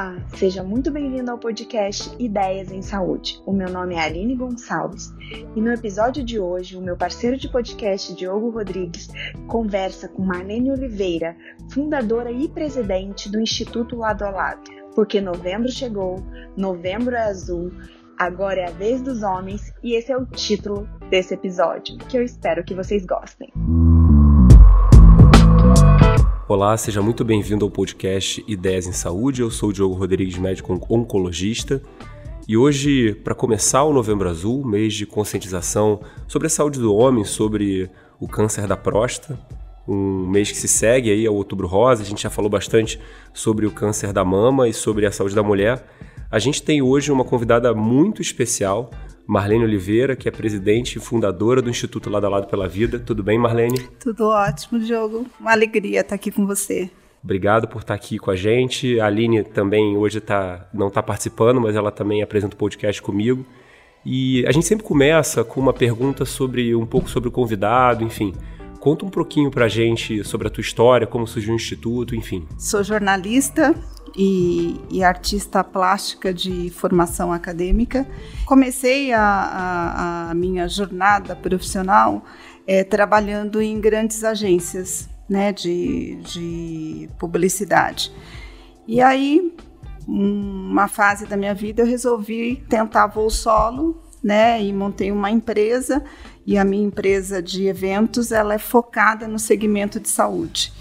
Olá, 0.00 0.16
seja 0.34 0.62
muito 0.62 0.90
bem-vindo 0.90 1.30
ao 1.30 1.36
podcast 1.36 2.10
Ideias 2.18 2.72
em 2.72 2.80
Saúde. 2.80 3.38
O 3.44 3.52
meu 3.52 3.68
nome 3.68 3.96
é 3.96 4.00
Aline 4.00 4.34
Gonçalves 4.34 5.14
e 5.54 5.60
no 5.60 5.70
episódio 5.70 6.24
de 6.24 6.40
hoje, 6.40 6.74
o 6.74 6.80
meu 6.80 6.96
parceiro 6.96 7.36
de 7.36 7.52
podcast, 7.52 8.14
Diogo 8.14 8.48
Rodrigues, 8.48 9.10
conversa 9.46 10.08
com 10.08 10.22
Marlene 10.22 10.70
Oliveira, 10.70 11.36
fundadora 11.70 12.32
e 12.32 12.48
presidente 12.48 13.30
do 13.30 13.38
Instituto 13.38 13.94
Lado 13.94 14.24
a 14.24 14.30
Lado. 14.30 14.70
Porque 14.94 15.20
novembro 15.20 15.70
chegou, 15.70 16.16
novembro 16.56 17.14
é 17.14 17.24
azul, 17.24 17.70
agora 18.18 18.62
é 18.62 18.68
a 18.68 18.72
vez 18.72 19.02
dos 19.02 19.22
homens 19.22 19.70
e 19.84 19.94
esse 19.94 20.10
é 20.10 20.16
o 20.16 20.24
título 20.24 20.88
desse 21.10 21.34
episódio, 21.34 21.98
que 21.98 22.16
eu 22.16 22.22
espero 22.22 22.64
que 22.64 22.74
vocês 22.74 23.04
gostem. 23.04 23.52
Olá, 26.50 26.76
seja 26.76 27.00
muito 27.00 27.24
bem-vindo 27.24 27.64
ao 27.64 27.70
podcast 27.70 28.44
Ideias 28.48 28.84
em 28.84 28.92
Saúde. 28.92 29.40
Eu 29.40 29.52
sou 29.52 29.68
o 29.68 29.72
Diogo 29.72 29.94
Rodrigues, 29.94 30.36
médico 30.36 30.72
oncologista. 30.90 31.80
E 32.48 32.56
hoje, 32.56 33.14
para 33.22 33.36
começar 33.36 33.84
o 33.84 33.92
Novembro 33.92 34.28
Azul, 34.28 34.66
mês 34.66 34.94
de 34.94 35.06
conscientização 35.06 36.00
sobre 36.26 36.48
a 36.48 36.50
saúde 36.50 36.80
do 36.80 36.92
homem, 36.92 37.24
sobre 37.24 37.88
o 38.18 38.26
câncer 38.26 38.66
da 38.66 38.76
próstata, 38.76 39.38
um 39.86 40.26
mês 40.26 40.50
que 40.50 40.56
se 40.56 40.66
segue 40.66 41.12
aí 41.12 41.24
ao 41.24 41.36
Outubro 41.36 41.68
Rosa, 41.68 42.02
a 42.02 42.04
gente 42.04 42.24
já 42.24 42.30
falou 42.30 42.50
bastante 42.50 42.98
sobre 43.32 43.64
o 43.64 43.70
câncer 43.70 44.12
da 44.12 44.24
mama 44.24 44.68
e 44.68 44.72
sobre 44.72 45.06
a 45.06 45.12
saúde 45.12 45.36
da 45.36 45.44
mulher. 45.44 45.86
A 46.32 46.40
gente 46.40 46.64
tem 46.64 46.82
hoje 46.82 47.12
uma 47.12 47.24
convidada 47.24 47.72
muito 47.74 48.20
especial, 48.20 48.90
Marlene 49.30 49.62
Oliveira, 49.62 50.16
que 50.16 50.28
é 50.28 50.32
presidente 50.32 50.98
e 50.98 51.00
fundadora 51.00 51.62
do 51.62 51.70
Instituto 51.70 52.10
Lado 52.10 52.26
a 52.26 52.28
Lado 52.28 52.48
pela 52.48 52.66
Vida. 52.66 52.98
Tudo 52.98 53.22
bem, 53.22 53.38
Marlene? 53.38 53.78
Tudo 54.00 54.26
ótimo, 54.26 54.80
Diogo. 54.80 55.24
Uma 55.38 55.52
alegria 55.52 56.00
estar 56.00 56.16
aqui 56.16 56.32
com 56.32 56.44
você. 56.44 56.90
Obrigado 57.22 57.68
por 57.68 57.80
estar 57.80 57.94
aqui 57.94 58.18
com 58.18 58.32
a 58.32 58.34
gente. 58.34 58.98
A 58.98 59.06
Aline 59.06 59.44
também 59.44 59.96
hoje 59.96 60.20
tá, 60.20 60.68
não 60.74 60.88
está 60.88 61.00
participando, 61.00 61.60
mas 61.60 61.76
ela 61.76 61.92
também 61.92 62.22
apresenta 62.22 62.56
o 62.56 62.58
podcast 62.58 63.00
comigo. 63.00 63.46
E 64.04 64.44
a 64.48 64.50
gente 64.50 64.66
sempre 64.66 64.84
começa 64.84 65.44
com 65.44 65.60
uma 65.60 65.72
pergunta 65.72 66.24
sobre 66.24 66.74
um 66.74 66.84
pouco 66.84 67.08
sobre 67.08 67.28
o 67.28 67.32
convidado, 67.32 68.02
enfim. 68.02 68.34
Conta 68.80 69.04
um 69.04 69.10
pouquinho 69.10 69.48
pra 69.48 69.68
gente 69.68 70.24
sobre 70.24 70.48
a 70.48 70.50
tua 70.50 70.62
história, 70.62 71.06
como 71.06 71.24
surgiu 71.24 71.52
o 71.52 71.56
Instituto, 71.56 72.16
enfim. 72.16 72.48
Sou 72.58 72.82
jornalista 72.82 73.76
e, 74.16 74.80
e 74.90 75.02
artista 75.02 75.62
plástica 75.62 76.32
de 76.32 76.70
formação 76.70 77.32
acadêmica. 77.32 78.06
Comecei 78.46 79.12
a, 79.12 79.22
a, 79.22 80.30
a 80.30 80.34
minha 80.34 80.68
jornada 80.68 81.34
profissional 81.36 82.24
é, 82.66 82.84
trabalhando 82.84 83.60
em 83.60 83.80
grandes 83.80 84.24
agências 84.24 85.08
né, 85.28 85.52
de, 85.52 86.16
de 86.22 87.08
publicidade. 87.18 88.12
E 88.86 89.00
aí, 89.00 89.54
uma 90.06 90.88
fase 90.88 91.26
da 91.26 91.36
minha 91.36 91.54
vida, 91.54 91.82
eu 91.82 91.86
resolvi 91.86 92.56
tentar 92.68 93.06
voo 93.06 93.30
solo 93.30 94.02
né, 94.22 94.62
e 94.62 94.72
montei 94.72 95.12
uma 95.12 95.30
empresa 95.30 96.02
e 96.46 96.58
a 96.58 96.64
minha 96.64 96.84
empresa 96.84 97.40
de 97.42 97.66
eventos 97.66 98.32
ela 98.32 98.54
é 98.54 98.58
focada 98.58 99.28
no 99.28 99.38
segmento 99.38 100.00
de 100.00 100.08
saúde. 100.08 100.72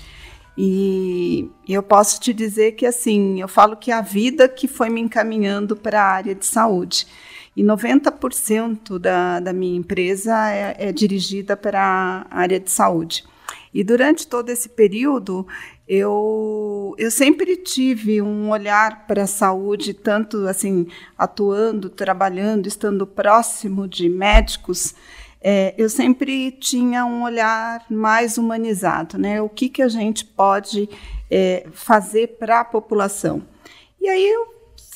E 0.61 1.49
eu 1.69 1.81
posso 1.81 2.19
te 2.19 2.33
dizer 2.33 2.73
que 2.73 2.85
assim, 2.85 3.39
eu 3.39 3.47
falo 3.47 3.77
que 3.77 3.91
é 3.91 3.93
a 3.93 4.01
vida 4.01 4.49
que 4.49 4.67
foi 4.67 4.89
me 4.89 4.99
encaminhando 4.99 5.73
para 5.73 6.01
a 6.01 6.11
área 6.11 6.35
de 6.35 6.45
saúde. 6.45 7.07
E 7.55 7.63
90% 7.63 8.99
da, 8.99 9.39
da 9.39 9.53
minha 9.53 9.77
empresa 9.77 10.51
é, 10.51 10.75
é 10.77 10.91
dirigida 10.91 11.55
para 11.55 11.81
a 11.81 12.25
área 12.29 12.59
de 12.59 12.69
saúde. 12.69 13.23
E 13.73 13.85
durante 13.85 14.27
todo 14.27 14.49
esse 14.49 14.67
período, 14.67 15.47
eu, 15.87 16.93
eu 16.97 17.09
sempre 17.09 17.55
tive 17.55 18.21
um 18.21 18.49
olhar 18.49 19.07
para 19.07 19.23
a 19.23 19.27
saúde, 19.27 19.93
tanto 19.93 20.45
assim, 20.45 20.87
atuando, 21.17 21.89
trabalhando, 21.89 22.67
estando 22.67 23.07
próximo 23.07 23.87
de 23.87 24.09
médicos, 24.09 24.93
é, 25.41 25.73
eu 25.77 25.89
sempre 25.89 26.51
tinha 26.51 27.05
um 27.05 27.23
olhar 27.23 27.85
mais 27.89 28.37
humanizado, 28.37 29.17
né? 29.17 29.41
O 29.41 29.47
que, 29.47 29.69
que 29.69 29.81
a 29.81 29.87
gente 29.87 30.25
pode 30.25 30.89
é, 31.31 31.65
fazer 31.71 32.37
para 32.39 32.61
a 32.61 32.65
população. 32.65 33.41
E 34.01 34.09
aí 34.09 34.27
eu 34.27 34.47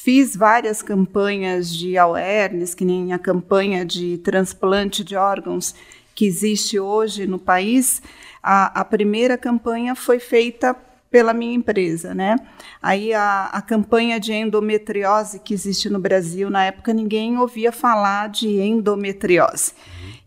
fiz 0.04 0.36
várias 0.36 0.82
campanhas 0.82 1.74
de 1.74 1.98
awareness, 1.98 2.76
que 2.76 2.84
nem 2.84 3.14
a 3.14 3.20
campanha 3.20 3.86
de 3.86 4.18
transplante 4.18 5.04
de 5.04 5.16
órgãos 5.16 5.74
que 6.14 6.26
existe 6.26 6.78
hoje 6.78 7.26
no 7.26 7.40
país. 7.40 8.02
A, 8.42 8.82
a 8.82 8.86
primeira 8.86 9.38
campanha 9.38 9.96
foi 9.96 10.20
feita 10.20 10.76
pela 11.10 11.32
minha 11.32 11.54
empresa, 11.54 12.14
né? 12.14 12.36
Aí 12.82 13.14
a, 13.14 13.46
a, 13.46 13.62
campanha 13.62 14.20
de 14.20 14.34
endometriose 14.34 15.40
que 15.40 15.54
existe 15.54 15.88
no 15.88 16.00
Brasil, 16.00 16.50
na 16.50 16.66
época 16.66 16.92
ninguém 16.92 17.38
ouvia 17.38 17.72
falar 17.72 18.30
de 18.30 18.60
endometriose. 18.60 19.74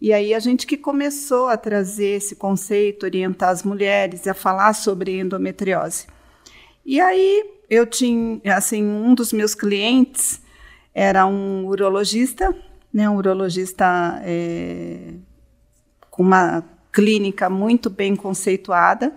E 0.07 0.13
aí 0.13 0.33
a 0.33 0.39
gente 0.39 0.69
que 0.69 0.77
começou 0.77 1.49
a 1.49 1.57
trazer 1.57 2.19
esse 2.19 2.37
conceito, 2.37 3.07
orientar 3.07 3.49
as 3.49 3.65
mulheres 3.65 4.25
e 4.25 4.31
a 4.31 4.35
falar 4.35 4.73
sobre 4.73 5.19
endometriose. 5.19 6.07
E 6.85 7.01
aí 7.01 7.45
eu 7.69 7.85
tinha, 7.85 8.41
assim, 8.55 8.85
um 8.85 9.17
dos 9.17 9.33
meus 9.33 9.53
clientes 9.53 10.41
era 10.95 11.27
um 11.27 11.67
urologista, 11.67 12.57
né, 12.95 13.11
um 13.11 13.17
urologista 13.17 14.23
é, 14.23 15.15
com 16.09 16.23
uma 16.23 16.63
clínica 16.93 17.51
muito 17.51 17.91
bem 17.91 18.15
conceituada, 18.15 19.13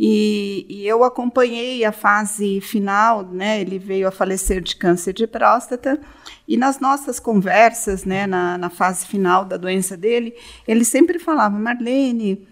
e, 0.00 0.64
e, 0.68 0.86
eu 0.86 1.02
acompanhei 1.02 1.84
a 1.84 1.90
fase 1.90 2.60
final, 2.60 3.24
né? 3.24 3.60
Ele 3.60 3.80
veio 3.80 4.06
a 4.06 4.12
falecer 4.12 4.60
de 4.62 4.76
câncer 4.76 5.12
de 5.12 5.26
próstata. 5.26 6.00
E 6.46 6.56
nas 6.56 6.78
nossas 6.78 7.18
conversas, 7.18 8.04
né, 8.04 8.24
na, 8.24 8.56
na 8.56 8.70
fase 8.70 9.04
final 9.04 9.44
da 9.44 9.56
doença 9.56 9.96
dele, 9.96 10.36
ele 10.68 10.84
sempre 10.84 11.18
falava: 11.18 11.58
Marlene, 11.58 12.46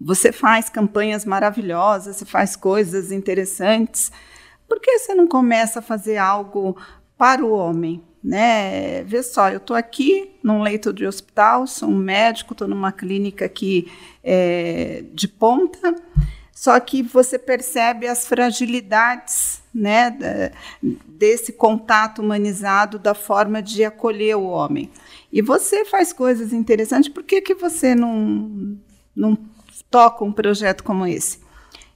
você 0.00 0.30
faz 0.30 0.68
campanhas 0.68 1.24
maravilhosas, 1.24 2.14
você 2.14 2.24
faz 2.24 2.54
coisas 2.54 3.10
interessantes. 3.10 4.12
Por 4.68 4.78
que 4.78 5.00
você 5.00 5.16
não 5.16 5.26
começa 5.26 5.80
a 5.80 5.82
fazer 5.82 6.16
algo 6.16 6.76
para 7.16 7.44
o 7.44 7.50
homem? 7.50 8.04
Né? 8.22 9.02
Vê 9.02 9.20
só, 9.24 9.48
eu 9.48 9.56
estou 9.56 9.76
aqui 9.76 10.30
num 10.44 10.62
leito 10.62 10.92
de 10.92 11.06
hospital, 11.06 11.66
sou 11.66 11.88
um 11.88 11.96
médico, 11.96 12.52
estou 12.52 12.68
numa 12.68 12.92
clínica 12.92 13.46
aqui 13.46 13.90
é, 14.22 15.04
de 15.12 15.26
ponta 15.26 15.94
só 16.58 16.80
que 16.80 17.04
você 17.04 17.38
percebe 17.38 18.08
as 18.08 18.26
fragilidades 18.26 19.62
né, 19.72 20.50
desse 20.82 21.52
contato 21.52 22.20
humanizado, 22.20 22.98
da 22.98 23.14
forma 23.14 23.62
de 23.62 23.84
acolher 23.84 24.36
o 24.36 24.48
homem. 24.48 24.90
E 25.32 25.40
você 25.40 25.84
faz 25.84 26.12
coisas 26.12 26.52
interessantes, 26.52 27.08
por 27.08 27.22
que, 27.22 27.40
que 27.40 27.54
você 27.54 27.94
não, 27.94 28.76
não 29.14 29.38
toca 29.88 30.24
um 30.24 30.32
projeto 30.32 30.82
como 30.82 31.06
esse? 31.06 31.38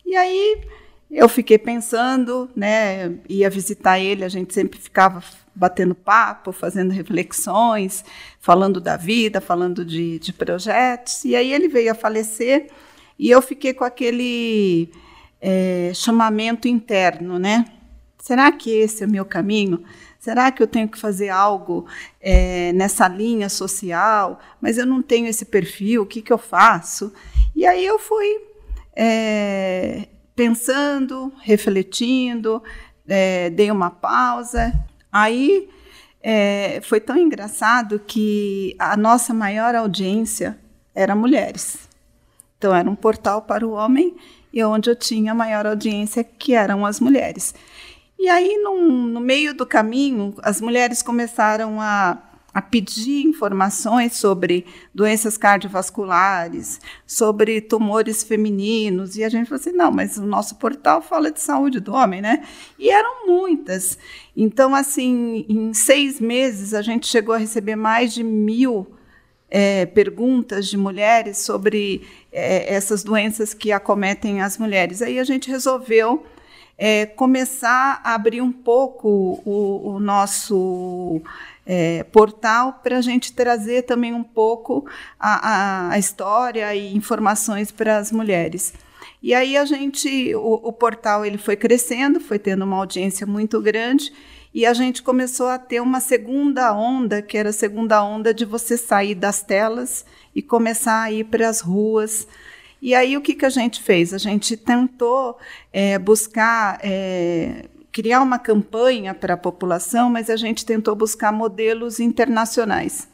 E 0.07 0.15
aí 0.15 0.63
eu 1.11 1.29
fiquei 1.29 1.59
pensando, 1.59 2.49
né, 2.55 3.17
ia 3.29 3.51
visitar 3.51 3.99
ele, 3.99 4.25
a 4.25 4.29
gente 4.29 4.55
sempre 4.55 4.79
ficava 4.79 5.25
batendo 5.53 5.93
papo, 5.93 6.53
fazendo 6.53 6.93
reflexões, 6.93 8.05
falando 8.39 8.81
da 8.81 8.97
vida, 8.97 9.41
falando 9.41 9.85
de, 9.85 10.21
de 10.21 10.33
projetos, 10.33 11.25
e 11.25 11.35
aí 11.35 11.53
ele 11.53 11.67
veio 11.67 11.91
a 11.91 11.97
falecer. 11.97 12.69
E 13.23 13.31
eu 13.31 13.41
fiquei 13.41 13.73
com 13.73 13.85
aquele 13.85 14.91
é, 15.41 15.93
chamamento 15.95 16.67
interno, 16.67 17.39
né? 17.39 17.65
Será 18.19 18.51
que 18.51 18.69
esse 18.69 19.05
é 19.05 19.07
o 19.07 19.09
meu 19.09 19.25
caminho? 19.25 19.85
Será 20.19 20.51
que 20.51 20.61
eu 20.61 20.67
tenho 20.67 20.89
que 20.89 20.99
fazer 20.99 21.29
algo 21.29 21.87
é, 22.21 22.73
nessa 22.73 23.07
linha 23.07 23.49
social? 23.49 24.41
Mas 24.61 24.77
eu 24.77 24.85
não 24.85 25.01
tenho 25.01 25.29
esse 25.29 25.45
perfil, 25.45 26.03
o 26.03 26.07
que, 26.07 26.21
que 26.21 26.33
eu 26.33 26.37
faço? 26.37 27.13
E 27.55 27.65
aí 27.65 27.87
eu 27.87 27.97
fui 27.97 28.41
é, 28.97 30.09
pensando, 30.35 31.33
refletindo, 31.43 32.61
é, 33.07 33.51
dei 33.51 33.71
uma 33.71 33.91
pausa. 33.91 34.73
Aí 35.13 35.71
é, 36.21 36.81
foi 36.83 36.99
tão 36.99 37.17
engraçado 37.17 38.01
que 38.01 38.75
a 38.81 38.97
nossa 38.97 39.33
maior 39.33 39.77
audiência 39.77 40.59
era 40.93 41.15
mulheres. 41.15 41.92
Então, 42.63 42.73
era 42.73 42.89
um 42.89 42.95
portal 42.95 43.43
para 43.43 43.67
o 43.67 43.73
homem 43.73 44.15
e 44.53 44.63
onde 44.63 44.89
eu 44.89 44.95
tinha 44.95 45.35
maior 45.35 45.67
audiência, 45.67 46.23
que 46.23 46.55
eram 46.55 46.87
as 46.87 47.01
mulheres. 47.01 47.53
E 48.17 48.29
aí, 48.29 48.57
num, 48.63 48.89
no 49.09 49.19
meio 49.19 49.53
do 49.53 49.67
caminho, 49.67 50.33
as 50.45 50.61
mulheres 50.61 51.03
começaram 51.03 51.81
a, 51.81 52.23
a 52.55 52.63
pedir 52.63 53.27
informações 53.27 54.13
sobre 54.13 54.65
doenças 54.95 55.37
cardiovasculares, 55.37 56.81
sobre 57.05 57.61
tumores 57.61 58.23
femininos, 58.23 59.17
e 59.17 59.25
a 59.25 59.29
gente 59.29 59.49
falou 59.49 59.61
assim: 59.61 59.73
não, 59.73 59.91
mas 59.91 60.17
o 60.17 60.25
nosso 60.25 60.55
portal 60.55 61.03
fala 61.03 61.33
de 61.33 61.41
saúde 61.41 61.81
do 61.81 61.93
homem, 61.93 62.23
né? 62.23 62.45
E 62.79 62.91
eram 62.91 63.27
muitas. 63.27 63.99
Então, 64.37 64.73
assim, 64.73 65.45
em 65.49 65.75
seis 65.75 66.21
meses, 66.21 66.75
a 66.75 66.81
gente 66.83 67.09
chegou 67.09 67.35
a 67.35 67.39
receber 67.39 67.75
mais 67.75 68.15
de 68.15 68.23
mil 68.23 68.87
é, 69.55 69.85
perguntas 69.85 70.67
de 70.67 70.79
mulheres 70.79 71.37
sobre 71.37 72.09
é, 72.33 72.75
essas 72.75 73.05
doenças 73.05 73.53
que 73.53 73.71
acometem 73.71 74.41
as 74.41 74.57
mulheres. 74.57 75.03
Aí 75.03 75.19
a 75.19 75.25
gente 75.25 75.51
resolveu 75.51 76.25
é, 76.79 77.05
começar 77.05 78.01
a 78.03 78.15
abrir 78.15 78.41
um 78.41 78.51
pouco 78.51 79.43
o, 79.45 79.91
o 79.91 80.01
nosso 80.01 81.21
é, 81.67 82.03
portal 82.05 82.81
para 82.83 82.97
a 82.97 83.03
gente 83.03 83.35
trazer 83.35 83.83
também 83.83 84.15
um 84.15 84.23
pouco 84.23 84.87
a, 85.21 85.91
a, 85.91 85.99
história 85.99 86.75
e 86.75 86.97
informações 86.97 87.71
para 87.71 87.99
as 87.99 88.11
mulheres. 88.11 88.73
E 89.23 89.35
aí 89.35 89.55
a 89.59 89.67
gente, 89.67 90.35
o, 90.35 90.61
o, 90.63 90.73
portal 90.73 91.27
ele 91.27 91.37
foi 91.37 91.57
crescendo, 91.57 92.19
foi 92.21 92.39
tendo 92.39 92.65
uma 92.65 92.79
audiência 92.79 93.27
muito 93.27 93.61
grande 93.61 94.11
e 94.55 94.67
a 94.67 94.75
gente 94.75 95.03
começou 95.03 95.49
a 95.49 95.59
ter 95.59 95.81
uma 95.81 96.01
segunda 96.01 96.75
onda, 96.75 97.23
que 97.23 97.39
era 97.39 97.51
a 97.51 97.53
segunda 97.53 98.05
onda 98.05 98.35
de 98.35 98.45
você 98.45 98.77
sair 98.77 99.15
das 99.15 99.43
telas 99.43 100.05
e 100.35 100.43
começar 100.43 101.03
a 101.03 101.13
ir 101.13 101.25
para 101.25 101.49
as 101.49 101.61
ruas. 101.61 102.27
E 102.81 102.95
aí 102.95 103.17
o 103.17 103.21
que, 103.21 103.35
que 103.35 103.47
a 103.47 103.51
gente 103.51 103.83
fez? 103.83 104.13
A 104.13 104.19
gente 104.19 104.57
tentou 104.57 105.39
é, 105.73 105.99
buscar 105.99 106.79
é, 106.83 107.67
criar 107.91 108.21
uma 108.21 108.39
campanha 108.39 109.15
para 109.15 109.35
a 109.35 109.39
população, 109.39 110.11
mas 110.11 110.29
a 110.29 110.37
gente 110.37 110.67
tentou 110.67 110.95
buscar 110.95 111.33
modelos 111.33 112.01
internacionais. 112.01 113.09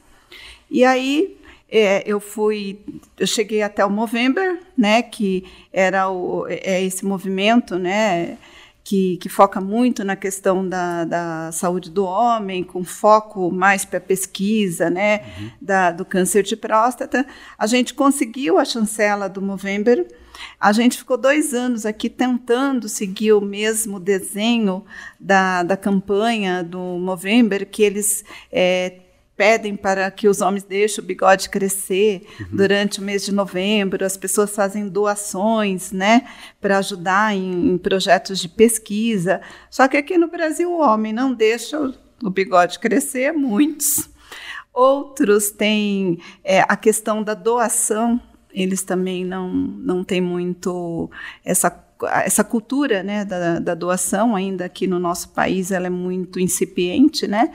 E 0.71 0.85
aí 0.85 1.37
é, 1.71 2.03
eu 2.07 2.19
fui, 2.19 2.81
eu 3.19 3.27
cheguei 3.27 3.63
até 3.63 3.85
o 3.85 3.91
Movember, 3.91 4.61
né, 4.77 5.03
que 5.03 5.45
era 5.73 6.11
o, 6.11 6.47
é 6.49 6.83
esse 6.83 7.05
movimento, 7.05 7.79
né, 7.79 8.39
que, 8.89 9.19
que, 9.19 9.29
foca 9.29 9.61
muito 9.61 10.03
na 10.03 10.17
questão 10.17 10.67
da, 10.67 11.05
da, 11.05 11.53
saúde 11.53 11.91
do 11.91 12.07
homem, 12.07 12.65
com 12.65 12.83
foco 12.83 13.53
mais 13.53 13.85
para 13.85 13.99
a 13.99 14.01
pesquisa 14.01 14.89
né, 14.89 15.21
uhum. 15.39 15.51
da, 15.61 15.91
do 15.91 16.07
câncer 16.07 16.43
de 16.43 16.57
próstata. 16.57 17.27
A 17.59 17.67
gente 17.67 17.93
conseguiu 17.93 18.59
a 18.59 18.65
chancela 18.65 19.29
do 19.29 19.43
Movember, 19.43 20.09
a 20.59 20.73
gente 20.73 20.97
ficou 20.97 21.19
dois 21.19 21.53
anos 21.53 21.85
aqui 21.85 22.09
tentando 22.09 22.89
seguir 22.89 23.35
o 23.35 23.43
mesmo 23.43 24.01
desenho 24.01 24.83
da, 25.21 25.63
da 25.63 25.77
campanha 25.77 26.65
do 26.65 26.79
Movember, 26.79 27.69
que 27.69 27.83
eles 27.83 28.25
é, 28.51 29.01
pedem 29.39 29.77
para 29.77 30.11
que 30.11 30.27
os 30.27 30.41
homens 30.41 30.65
deixem 30.65 31.03
o 31.03 31.07
bigode 31.07 31.49
crescer 31.49 32.27
uhum. 32.41 32.47
durante 32.51 32.99
o 32.99 33.03
mês 33.03 33.25
de 33.25 33.33
novembro, 33.33 34.05
as 34.05 34.17
pessoas 34.17 34.51
fazem 34.51 34.89
doações, 34.89 35.93
né, 35.93 36.27
para 36.61 36.79
ajudar 36.79 37.37
em, 37.37 37.71
em, 37.71 37.79
projetos 37.79 38.41
de 38.41 38.49
pesquisa. 38.49 39.41
Só 39.71 39.87
que 39.87 39.97
aqui 39.97 40.19
no 40.19 40.27
Brasil 40.27 40.69
o 40.73 40.81
homem 40.81 41.13
não 41.13 41.33
deixa 41.33 41.81
o, 41.81 41.95
o 42.25 42.29
bigode 42.29 42.81
crescer, 42.81 43.33
muitos. 43.33 44.11
Outros 44.75 45.53
têm 45.53 46.19
é, 46.43 46.61
a 46.69 46.77
questão 46.77 47.23
da 47.23 47.35
doação 47.35 48.21
eles 48.51 48.83
também 48.83 49.25
não, 49.25 49.53
não 49.53 50.03
têm 50.03 50.21
muito 50.21 51.09
essa 51.45 51.87
essa 52.25 52.45
cultura 52.45 53.03
né, 53.03 53.25
da, 53.25 53.59
da, 53.59 53.75
doação 53.75 54.37
ainda 54.37 54.65
aqui 54.65 54.87
no 54.87 55.01
nosso 55.01 55.31
país 55.31 55.73
ela 55.73 55.89
é 55.89 55.91
muito 55.91 56.39
incipiente, 56.39 57.27
né? 57.27 57.51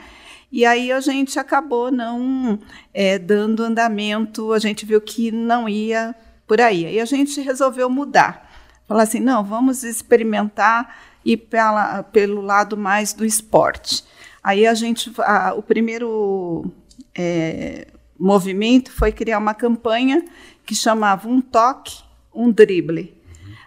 E 0.54 0.64
aí 0.64 0.92
a 0.92 1.00
gente 1.00 1.36
acabou 1.36 1.90
não 1.90 2.60
é, 2.94 3.18
dando 3.18 3.64
andamento, 3.64 4.52
a 4.52 4.60
gente 4.60 4.86
viu 4.86 5.00
que 5.00 5.32
não 5.32 5.68
ia 5.68 6.14
por 6.46 6.60
aí. 6.60 6.86
Aí 6.86 7.00
a 7.00 7.04
gente 7.04 7.40
resolveu 7.40 7.90
mudar, 7.90 8.48
falar 8.86 9.02
assim, 9.02 9.18
não, 9.18 9.42
vamos 9.42 9.82
experimentar 9.82 10.96
e 11.24 11.36
pela, 11.36 12.04
pelo 12.04 12.40
lado 12.40 12.76
mais 12.76 13.12
do 13.12 13.24
esporte. 13.24 14.04
Aí 14.44 14.64
a 14.64 14.74
gente, 14.74 15.12
a, 15.22 15.54
o 15.54 15.60
primeiro 15.60 16.70
é, 17.18 17.88
movimento 18.16 18.92
foi 18.92 19.10
criar 19.10 19.38
uma 19.38 19.54
campanha 19.54 20.24
que 20.64 20.76
chamava 20.76 21.28
Um 21.28 21.40
Toque, 21.40 22.00
Um 22.32 22.52
Drible. 22.52 23.12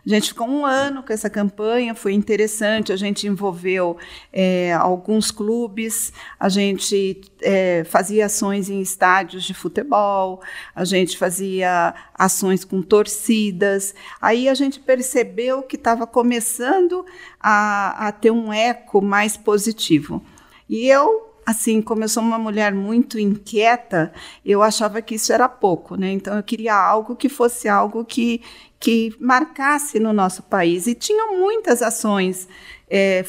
A 0.07 0.09
gente 0.09 0.29
ficou 0.29 0.47
um 0.47 0.65
ano 0.65 1.03
com 1.03 1.11
essa 1.11 1.29
campanha, 1.29 1.93
foi 1.93 2.13
interessante. 2.13 2.93
A 2.93 2.95
gente 2.95 3.27
envolveu 3.27 3.97
é, 4.31 4.71
alguns 4.71 5.31
clubes, 5.31 6.13
a 6.39 6.47
gente 6.47 7.19
é, 7.41 7.83
fazia 7.83 8.27
ações 8.27 8.69
em 8.69 8.79
estádios 8.79 9.43
de 9.43 9.53
futebol, 9.53 10.41
a 10.73 10.85
gente 10.85 11.17
fazia 11.17 11.93
ações 12.13 12.63
com 12.63 12.81
torcidas. 12.81 13.93
Aí 14.21 14.47
a 14.47 14.53
gente 14.53 14.79
percebeu 14.79 15.61
que 15.61 15.75
estava 15.75 16.07
começando 16.07 17.05
a, 17.37 18.07
a 18.07 18.11
ter 18.13 18.31
um 18.31 18.53
eco 18.53 19.01
mais 19.01 19.35
positivo. 19.35 20.23
E 20.69 20.87
eu 20.87 21.27
assim, 21.47 21.81
como 21.81 22.03
eu 22.03 22.09
sou 22.09 22.21
uma 22.21 22.37
mulher 22.37 22.73
muito 22.75 23.17
inquieta, 23.17 24.11
eu 24.45 24.61
achava 24.61 25.01
que 25.01 25.15
isso 25.15 25.31
era 25.31 25.47
pouco, 25.47 25.95
né? 25.95 26.11
Então 26.11 26.35
eu 26.35 26.43
queria 26.43 26.75
algo 26.75 27.15
que 27.15 27.29
fosse 27.29 27.69
algo 27.69 28.03
que 28.03 28.41
que 28.79 29.15
marcasse 29.19 29.97
no 29.97 30.13
nosso 30.13 30.43
país 30.43 30.85
e 30.85 30.93
tinham 30.93 31.39
muitas 31.39 31.81
ações 31.81 32.47
é, 32.89 33.23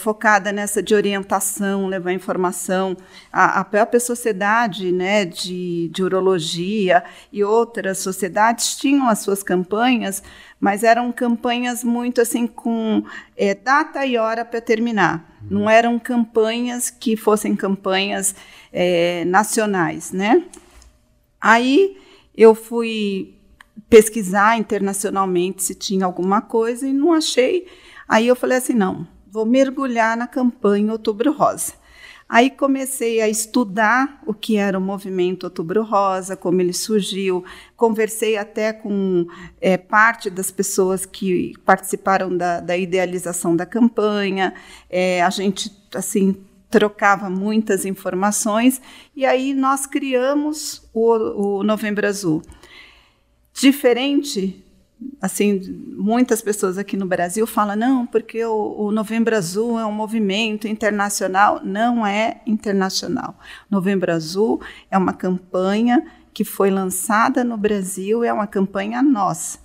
nessa 0.54 0.82
de 0.82 0.94
orientação, 0.94 1.86
levar 1.86 2.12
informação. 2.12 2.96
A, 3.32 3.60
a 3.60 3.64
própria 3.64 3.98
sociedade 3.98 4.92
né, 4.92 5.24
de, 5.24 5.88
de 5.88 6.02
urologia 6.02 7.02
e 7.32 7.42
outras 7.42 7.98
sociedades 7.98 8.76
tinham 8.76 9.08
as 9.08 9.20
suas 9.20 9.42
campanhas, 9.42 10.22
mas 10.60 10.82
eram 10.82 11.12
campanhas 11.12 11.84
muito 11.84 12.20
assim 12.20 12.46
com 12.46 13.04
é, 13.36 13.54
data 13.54 14.04
e 14.04 14.16
hora 14.16 14.44
para 14.44 14.60
terminar. 14.60 15.38
Não 15.48 15.70
eram 15.70 15.98
campanhas 15.98 16.90
que 16.90 17.16
fossem 17.16 17.54
campanhas 17.54 18.34
é, 18.72 19.24
nacionais, 19.24 20.12
né? 20.12 20.44
Aí 21.40 21.96
eu 22.36 22.54
fui 22.54 23.34
pesquisar 23.88 24.58
internacionalmente 24.58 25.62
se 25.62 25.74
tinha 25.74 26.04
alguma 26.04 26.40
coisa 26.40 26.86
e 26.86 26.92
não 26.92 27.12
achei. 27.12 27.66
Aí 28.08 28.26
eu 28.26 28.34
falei 28.34 28.58
assim, 28.58 28.74
não, 28.74 29.06
vou 29.30 29.46
mergulhar 29.46 30.16
na 30.16 30.26
campanha 30.26 30.92
Outubro 30.92 31.32
Rosa. 31.32 31.74
Aí 32.28 32.50
comecei 32.50 33.22
a 33.22 33.28
estudar 33.28 34.20
o 34.26 34.34
que 34.34 34.58
era 34.58 34.78
o 34.78 34.80
movimento 34.80 35.44
Outubro 35.44 35.82
Rosa, 35.82 36.36
como 36.36 36.60
ele 36.60 36.74
surgiu. 36.74 37.42
Conversei 37.74 38.36
até 38.36 38.70
com 38.70 39.26
é, 39.60 39.78
parte 39.78 40.28
das 40.28 40.50
pessoas 40.50 41.06
que 41.06 41.54
participaram 41.64 42.36
da, 42.36 42.60
da 42.60 42.76
idealização 42.76 43.56
da 43.56 43.64
campanha. 43.64 44.52
É, 44.90 45.22
a 45.22 45.30
gente 45.30 45.72
assim 45.94 46.36
trocava 46.68 47.30
muitas 47.30 47.86
informações 47.86 48.78
e 49.16 49.24
aí 49.24 49.54
nós 49.54 49.86
criamos 49.86 50.86
o, 50.92 51.60
o 51.60 51.62
Novembro 51.62 52.06
Azul. 52.06 52.42
Diferente 53.54 54.62
assim, 55.20 55.60
muitas 55.96 56.40
pessoas 56.40 56.78
aqui 56.78 56.96
no 56.96 57.06
Brasil 57.06 57.46
falam, 57.46 57.76
não, 57.76 58.06
porque 58.06 58.44
o, 58.44 58.74
o, 58.78 58.92
Novembro 58.92 59.36
Azul 59.36 59.78
é 59.78 59.84
um 59.84 59.92
movimento 59.92 60.66
internacional. 60.66 61.60
Não 61.64 62.06
é 62.06 62.40
internacional. 62.46 63.38
Novembro 63.70 64.12
Azul 64.12 64.60
é 64.90 64.96
uma 64.96 65.12
campanha 65.12 66.04
que 66.32 66.44
foi 66.44 66.70
lançada 66.70 67.42
no 67.42 67.56
Brasil, 67.56 68.22
é 68.22 68.32
uma 68.32 68.46
campanha 68.46 69.02
nossa. 69.02 69.58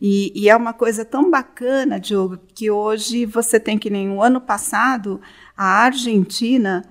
E, 0.00 0.32
e 0.34 0.48
é 0.48 0.56
uma 0.56 0.72
coisa 0.72 1.04
tão 1.04 1.30
bacana, 1.30 2.00
Diogo, 2.00 2.38
que 2.54 2.70
hoje 2.70 3.26
você 3.26 3.60
tem 3.60 3.78
que 3.78 3.90
nem 3.90 4.10
o 4.10 4.22
ano 4.22 4.40
passado, 4.40 5.20
a 5.56 5.84
Argentina 5.84 6.84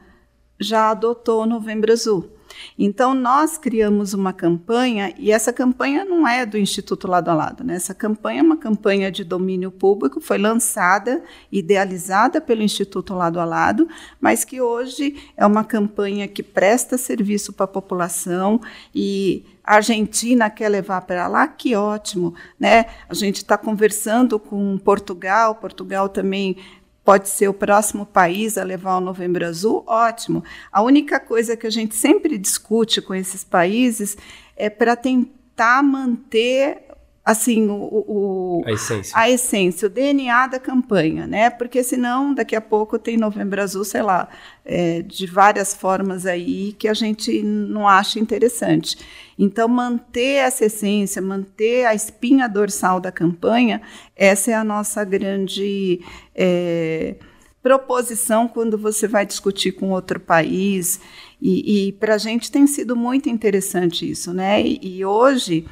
já 0.59 0.91
adotou 0.91 1.43
o 1.43 1.45
Novembro 1.45 1.91
Azul. 1.91 2.34
Então, 2.77 3.13
nós 3.13 3.57
criamos 3.57 4.13
uma 4.13 4.33
campanha, 4.33 5.13
e 5.17 5.31
essa 5.31 5.51
campanha 5.51 6.03
não 6.05 6.27
é 6.27 6.45
do 6.45 6.57
Instituto 6.57 7.07
Lado 7.07 7.29
a 7.29 7.33
Lado, 7.33 7.63
né? 7.63 7.75
essa 7.75 7.93
campanha 7.93 8.39
é 8.39 8.43
uma 8.43 8.57
campanha 8.57 9.11
de 9.11 9.23
domínio 9.23 9.71
público, 9.71 10.19
foi 10.21 10.37
lançada, 10.37 11.23
idealizada 11.51 12.41
pelo 12.41 12.61
Instituto 12.61 13.13
Lado 13.13 13.39
a 13.39 13.45
Lado, 13.45 13.87
mas 14.19 14.43
que 14.43 14.61
hoje 14.61 15.15
é 15.35 15.45
uma 15.45 15.63
campanha 15.63 16.27
que 16.27 16.43
presta 16.43 16.97
serviço 16.97 17.53
para 17.53 17.65
a 17.65 17.67
população 17.67 18.59
e 18.93 19.43
a 19.63 19.75
Argentina 19.75 20.49
quer 20.49 20.69
levar 20.69 21.01
para 21.01 21.27
lá, 21.27 21.47
que 21.47 21.75
ótimo, 21.75 22.35
né? 22.59 22.85
A 23.09 23.13
gente 23.15 23.37
está 23.37 23.57
conversando 23.57 24.37
com 24.37 24.77
Portugal, 24.77 25.55
Portugal 25.55 26.07
também 26.07 26.57
pode 27.05 27.29
ser 27.29 27.47
o 27.47 27.53
próximo 27.53 28.03
país 28.03 28.57
a 28.57 28.63
levar 28.63 28.97
o 28.97 29.01
Novembro 29.01 29.45
Azul, 29.45 29.83
ótimo. 29.85 30.43
A 30.71 30.81
única 30.81 31.19
coisa 31.19 31.55
que 31.55 31.67
a 31.67 31.69
gente 31.69 31.95
sempre 31.95 32.35
discute 32.35 32.99
com 32.99 33.13
esses 33.13 33.43
países 33.43 34.17
é 34.57 34.71
para 34.71 34.95
tentar 34.95 35.83
manter 35.83 36.84
assim 37.25 37.67
o, 37.67 37.73
o, 37.73 38.63
a, 38.67 38.71
essência. 38.71 39.17
a 39.17 39.29
essência, 39.29 39.87
o 39.87 39.89
DNA 39.89 40.45
da 40.45 40.59
campanha, 40.59 41.25
né? 41.25 41.49
Porque 41.49 41.83
senão 41.83 42.35
daqui 42.35 42.55
a 42.55 42.61
pouco 42.61 42.99
tem 42.99 43.17
Novembro 43.17 43.59
Azul, 43.59 43.83
sei 43.83 44.03
lá, 44.03 44.29
é, 44.63 45.01
de 45.01 45.25
várias 45.25 45.73
formas 45.73 46.27
aí 46.27 46.73
que 46.73 46.87
a 46.87 46.93
gente 46.93 47.41
não 47.41 47.87
acha 47.87 48.19
interessante. 48.19 48.95
Então 49.39 49.67
manter 49.67 50.35
essa 50.35 50.65
essência, 50.65 51.19
manter 51.19 51.85
a 51.85 51.95
espinha 51.95 52.47
dorsal 52.47 52.99
da 52.99 53.11
campanha, 53.11 53.81
essa 54.15 54.51
é 54.51 54.53
a 54.53 54.63
nossa 54.63 55.03
grande 55.03 56.01
é, 56.35 57.15
proposição 57.63 58.47
quando 58.47 58.77
você 58.77 59.07
vai 59.07 59.25
discutir 59.25 59.71
com 59.71 59.89
outro 59.89 60.19
país. 60.19 60.99
E, 61.41 61.87
e 61.87 61.91
para 61.93 62.13
a 62.13 62.19
gente 62.19 62.51
tem 62.51 62.67
sido 62.67 62.95
muito 62.95 63.27
interessante 63.29 64.09
isso, 64.09 64.31
né? 64.31 64.61
e, 64.61 64.79
e 64.81 65.03
hoje 65.03 65.65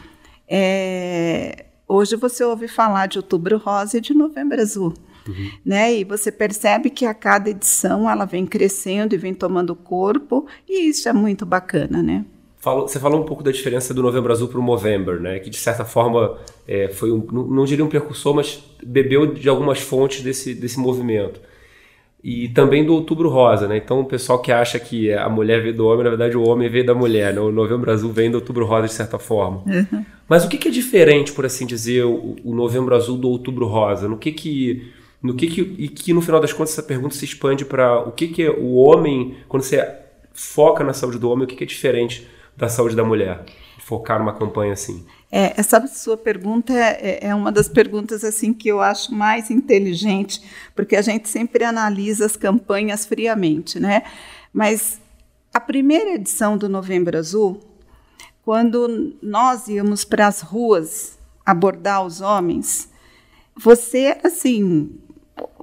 é, 0.56 1.66
hoje 1.88 2.16
você 2.16 2.44
ouve 2.44 2.68
falar 2.68 3.08
de 3.08 3.18
Outubro 3.18 3.58
Rosa 3.58 3.98
e 3.98 4.02
de 4.02 4.14
Novembro 4.14 4.62
Azul. 4.62 4.94
Uhum. 5.28 5.52
Né? 5.66 5.96
E 5.96 6.04
você 6.04 6.32
percebe 6.32 6.92
que 6.92 7.08
a 7.08 7.14
cada 7.14 7.50
edição 7.50 8.08
ela 8.08 8.26
vem 8.26 8.46
crescendo 8.46 9.16
e 9.16 9.18
vem 9.18 9.34
tomando 9.34 9.76
corpo, 9.76 10.46
e 10.70 10.90
isso 10.90 11.10
é 11.10 11.14
muito 11.14 11.44
bacana, 11.44 12.04
né? 12.04 12.24
Você 12.62 13.00
falou 13.00 13.20
um 13.20 13.26
pouco 13.26 13.44
da 13.44 13.52
diferença 13.52 13.94
do 13.94 14.04
Novembro 14.04 14.32
Azul 14.32 14.48
para 14.48 14.60
o 14.60 14.64
Movember, 14.64 15.20
né? 15.20 15.40
Que 15.40 15.50
de 15.50 15.58
certa 15.58 15.84
forma 15.84 16.38
é, 16.68 16.88
foi 16.88 17.12
um, 17.12 17.26
não, 17.30 17.48
não 17.48 17.66
diria 17.66 17.84
um 17.84 17.90
precursor, 17.90 18.36
mas 18.36 18.64
bebeu 18.82 19.34
de 19.34 19.50
algumas 19.50 19.80
fontes 19.80 20.22
desse, 20.22 20.54
desse 20.54 20.80
movimento. 20.80 21.42
E 22.24 22.48
também 22.50 22.86
do 22.86 22.94
Outubro 22.94 23.28
Rosa, 23.28 23.68
né? 23.68 23.78
Então 23.78 24.00
o 24.02 24.06
pessoal 24.06 24.40
que 24.40 24.52
acha 24.52 24.80
que 24.80 25.12
a 25.12 25.28
mulher 25.28 25.62
veio 25.62 25.76
do 25.76 25.86
homem, 25.88 26.04
na 26.04 26.12
verdade 26.12 26.38
o 26.38 26.48
homem 26.48 26.70
veio 26.70 26.86
da 26.86 26.94
mulher, 26.94 27.34
né? 27.34 27.42
O 27.42 27.52
Novembro 27.52 27.92
Azul 27.92 28.14
vem 28.14 28.32
do 28.32 28.36
Outubro 28.36 28.66
Rosa 28.66 28.88
de 28.88 28.94
certa 28.94 29.20
forma. 29.20 29.64
Uhum. 29.66 30.06
Mas 30.28 30.46
o 30.46 30.50
que, 30.50 30.58
que, 30.58 30.68
é 30.68 30.72
diferente, 30.72 31.32
por 31.32 31.46
assim 31.46 31.66
dizer, 31.66 32.06
o, 32.06 32.36
o, 32.44 32.56
Novembro 32.56 32.96
Azul 32.96 33.18
do 33.18 33.30
Outubro 33.30 33.66
Rosa? 33.66 34.08
No 34.08 34.18
que 34.18 34.32
que 34.32 34.92
no 35.22 35.36
que 35.36 35.48
que 35.48 35.62
e 35.78 35.88
que 35.88 36.14
no 36.14 36.22
final 36.22 36.40
das 36.40 36.54
contas 36.54 36.74
essa 36.74 36.84
pergunta 36.84 37.16
se 37.16 37.26
expande 37.26 37.66
para 37.66 38.00
o 38.02 38.12
que 38.12 38.28
que 38.28 38.44
é 38.44 38.50
o 38.50 38.76
homem 38.76 39.36
quando 39.48 39.64
você 39.64 40.04
foca 40.34 40.84
na 40.84 40.94
saúde 40.94 41.20
do 41.20 41.30
homem, 41.30 41.46
o 41.46 41.48
que, 41.48 41.56
que 41.56 41.64
é 41.64 41.68
diferente 41.68 42.28
da 42.58 42.68
saúde 42.68 42.96
da 42.96 43.04
mulher? 43.04 43.46
Focar 43.80 44.18
numa 44.20 44.34
campanha 44.34 44.74
assim. 44.74 45.06
É, 45.32 45.60
essa 45.60 45.86
sua 45.88 46.16
pergunta 46.16 46.74
é, 46.74 47.28
é, 47.28 47.36
uma 47.36 47.52
das 47.52 47.68
perguntas 47.68 48.24
assim 48.24 48.54
que 48.54 48.70
eu 48.70 48.80
acho 48.80 49.14
mais 49.14 49.50
inteligente, 49.50 50.42
porque 50.76 50.96
a 50.96 51.02
gente 51.02 51.28
sempre 51.28 51.64
analisa 51.64 52.26
as 52.26 52.36
campanhas 52.36 53.06
friamente, 53.06 53.80
né? 53.80 54.04
Mas 54.54 55.02
a 55.54 55.60
primeira 55.60 56.12
edição 56.12 56.58
do 56.58 56.70
Novembro 56.70 57.18
Azul, 57.18 57.60
quando 58.44 59.16
nós 59.22 59.68
íamos 59.68 60.04
para 60.04 60.28
as 60.28 60.42
ruas 60.42 61.18
abordar 61.46 62.06
os 62.06 62.22
homens, 62.22 62.90
você 63.56 64.18
assim 64.24 65.00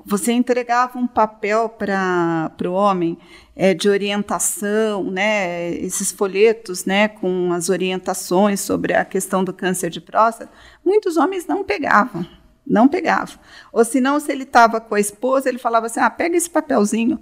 você 0.05 0.33
entregava 0.33 0.99
um 0.99 1.07
papel 1.07 1.69
para 1.69 2.51
o 2.65 2.73
homem 2.73 3.19
é, 3.55 3.75
de 3.75 3.89
orientação, 3.89 5.05
né, 5.05 5.73
esses 5.75 6.11
folhetos 6.11 6.85
né, 6.85 7.09
com 7.09 7.53
as 7.53 7.69
orientações 7.69 8.61
sobre 8.61 8.95
a 8.95 9.05
questão 9.05 9.45
do 9.45 9.53
câncer 9.53 9.91
de 9.91 10.01
próstata, 10.01 10.51
muitos 10.85 11.17
homens 11.17 11.47
não 11.47 11.63
pegavam, 11.63 12.27
não 12.67 12.89
pegavam. 12.89 13.39
Ou 13.73 13.85
se 13.85 14.01
não, 14.01 14.19
se 14.19 14.33
ele 14.33 14.45
estava 14.45 14.81
com 14.81 14.95
a 14.95 15.01
esposa, 15.01 15.49
ele 15.49 15.59
falava 15.59 15.87
assim, 15.87 16.01
ah, 16.01 16.11
pega 16.11 16.37
esse 16.37 16.51
papelzinho. 16.51 17.21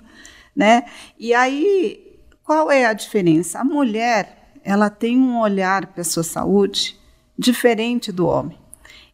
Né? 0.55 0.85
E 1.19 1.35
aí, 1.35 2.21
qual 2.43 2.71
é 2.71 2.87
a 2.87 2.93
diferença? 2.93 3.59
A 3.59 3.65
mulher, 3.65 4.38
ela 4.69 4.91
tem 4.91 5.17
um 5.17 5.41
olhar 5.41 5.87
para 5.87 6.03
a 6.03 6.05
sua 6.05 6.23
saúde 6.23 6.95
diferente 7.39 8.13
do 8.13 8.27
homem. 8.27 8.59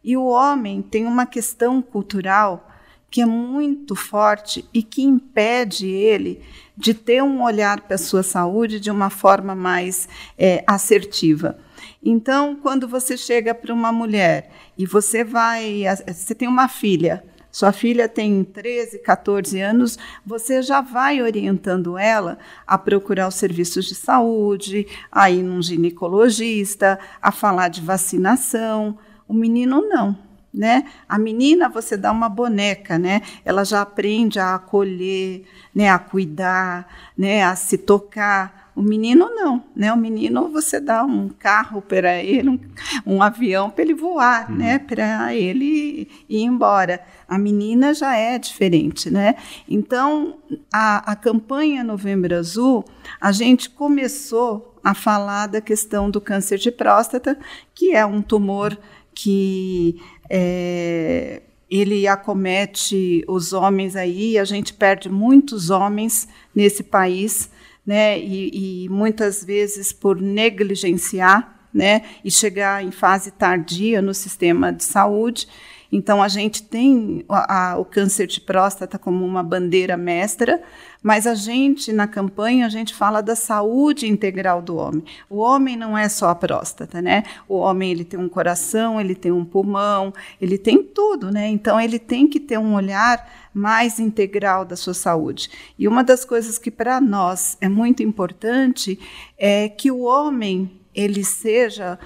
E 0.03 0.17
o 0.17 0.25
homem 0.25 0.83
tem 0.83 1.07
uma 1.07 1.27
questão 1.27 1.81
cultural 1.81 2.69
que 3.09 3.21
é 3.21 3.27
muito 3.27 3.95
forte 3.95 4.69
e 4.75 4.83
que 4.83 5.05
impede 5.05 5.87
ele 5.87 6.43
de 6.77 6.93
ter 6.93 7.23
um 7.23 7.41
olhar 7.41 7.83
para 7.83 7.95
a 7.95 7.99
sua 7.99 8.25
saúde 8.25 8.81
de 8.81 8.91
uma 8.91 9.11
forma 9.11 9.55
mais 9.55 10.09
é, 10.37 10.65
assertiva. 10.67 11.57
Então, 12.05 12.57
quando 12.57 12.89
você 12.89 13.17
chega 13.17 13.55
para 13.55 13.73
uma 13.73 13.93
mulher 13.93 14.51
e 14.77 14.85
você 14.85 15.23
vai, 15.23 15.85
você 16.05 16.35
tem 16.35 16.49
uma 16.49 16.67
filha, 16.67 17.25
sua 17.55 17.71
filha 17.71 18.09
tem 18.09 18.43
13, 18.43 18.99
14 18.99 19.61
anos, 19.61 19.97
você 20.27 20.61
já 20.61 20.81
vai 20.81 21.23
orientando 21.23 21.97
ela 21.97 22.37
a 22.67 22.77
procurar 22.77 23.29
os 23.29 23.37
serviços 23.37 23.85
de 23.85 23.95
saúde, 23.95 24.89
a 25.11 25.31
ir 25.31 25.45
num 25.45 25.63
ginecologista, 25.63 26.99
a 27.23 27.31
falar 27.31 27.69
de 27.69 27.81
vacinação. 27.81 28.99
O 29.29 29.33
menino 29.33 29.89
não 29.89 30.19
né? 30.53 30.85
A 31.09 31.17
menina 31.17 31.69
você 31.69 31.97
dá 31.97 32.11
uma 32.11 32.29
boneca, 32.29 32.99
né? 32.99 33.23
Ela 33.45 33.65
já 33.65 33.83
aprende 33.83 34.41
a 34.41 34.57
acolher, 34.57 35.45
né? 35.73 35.91
A 35.91 35.99
cuidar, 35.99 36.89
né? 37.17 37.45
A 37.45 37.55
se 37.55 37.79
tocar. 37.79 38.64
O 38.75 38.83
menino 38.83 39.31
não, 39.31 39.63
né? 39.75 39.93
O 39.93 39.97
menino 39.97 40.49
você 40.49 40.81
dá 40.81 41.05
um 41.05 41.29
carro 41.29 41.81
para 41.81 42.23
ele, 42.23 42.49
um, 42.49 42.59
um 43.07 43.23
avião 43.23 43.71
para 43.71 43.83
ele 43.83 43.95
voar, 43.95 44.51
uhum. 44.51 44.57
né? 44.57 44.79
Para 44.79 45.35
ele 45.35 46.09
ir 46.29 46.43
embora. 46.43 47.01
A 47.29 47.39
menina 47.39 47.95
já 47.95 48.17
é 48.17 48.39
diferente, 48.39 49.11
né? 49.11 49.37
Então 49.69 50.39
a, 50.73 51.13
a 51.13 51.17
campanha 51.17 51.85
Novembro 51.85 52.35
Azul, 52.35 52.85
a 53.21 53.31
gente 53.31 53.71
começou 53.71 54.75
a 54.83 54.93
falar 54.93 55.47
da 55.47 55.61
questão 55.61 56.11
do 56.11 56.21
câncer 56.21 56.59
de 56.59 56.71
próstata, 56.71 57.39
que 57.75 57.93
é 57.93 58.05
um 58.05 58.21
tumor 58.21 58.77
que 59.15 60.01
é, 60.29 61.43
ele 61.71 62.07
acomete 62.07 63.25
os 63.27 63.53
homens 63.53 63.97
aí, 63.97 64.39
a 64.39 64.45
gente 64.45 64.75
perde 64.75 65.09
muitos 65.09 65.71
homens 65.71 66.29
nesse 66.55 66.83
país, 66.83 67.49
né? 67.87 68.19
E, 68.19 68.85
e 68.85 68.89
muitas 68.89 69.45
vezes 69.45 69.93
por 69.93 70.21
negligenciar, 70.21 71.69
né? 71.73 72.03
E 72.25 72.31
chegar 72.31 72.85
em 72.85 72.91
fase 72.91 73.31
tardia 73.31 74.01
no 74.01 74.15
sistema 74.15 74.73
de 74.73 74.85
saúde. 74.85 75.49
Então, 75.91 76.23
a 76.23 76.29
gente 76.29 76.63
tem 76.63 77.25
a, 77.29 77.73
a, 77.73 77.79
o 77.79 77.85
câncer 77.85 78.27
de 78.27 78.41
próstata 78.41 78.99
como 78.99 79.25
uma 79.25 79.43
bandeira 79.43 79.97
mestra, 79.97 80.63
mas 81.03 81.27
a 81.27 81.35
gente, 81.35 81.93
na 81.93 82.07
campanha, 82.07 82.67
a 82.67 82.69
gente 82.69 82.95
fala 82.95 83.21
da 83.21 83.37
saúde 83.37 84.09
integral 84.09 84.63
do 84.63 84.77
homem. 84.77 85.05
O 85.29 85.39
homem 85.39 85.77
não 85.77 85.97
é 85.97 86.09
só 86.09 86.31
a 86.31 86.35
próstata, 86.35 87.03
né? 87.03 87.25
O 87.47 87.57
homem, 87.57 87.91
ele 87.91 88.05
tem 88.05 88.19
um 88.19 88.29
coração, 88.29 89.01
ele 89.01 89.15
tem 89.15 89.31
um 89.31 89.45
pulmão, 89.45 90.13
ele 90.41 90.57
tem 90.57 90.83
tudo, 90.83 91.31
né? 91.31 91.49
Então, 91.49 91.81
ele 91.81 91.99
tem 91.99 92.27
que 92.27 92.41
ter 92.41 92.59
um 92.59 92.75
olhar 92.75 93.29
mais 93.53 94.01
integral 94.01 94.65
da 94.65 94.75
sua 94.75 94.95
saúde. 94.95 95.49
E 95.79 95.87
uma 95.87 96.03
das 96.03 96.25
coisas 96.25 96.59
que 96.59 96.71
para 96.71 97.01
nós 97.01 97.57
é 97.61 97.69
muito 97.69 98.03
importante 98.03 98.99
é 99.39 99.69
que 99.69 99.91
o 99.91 100.01
homem, 100.01 100.81
ele 100.95 101.23
seja 101.23 101.99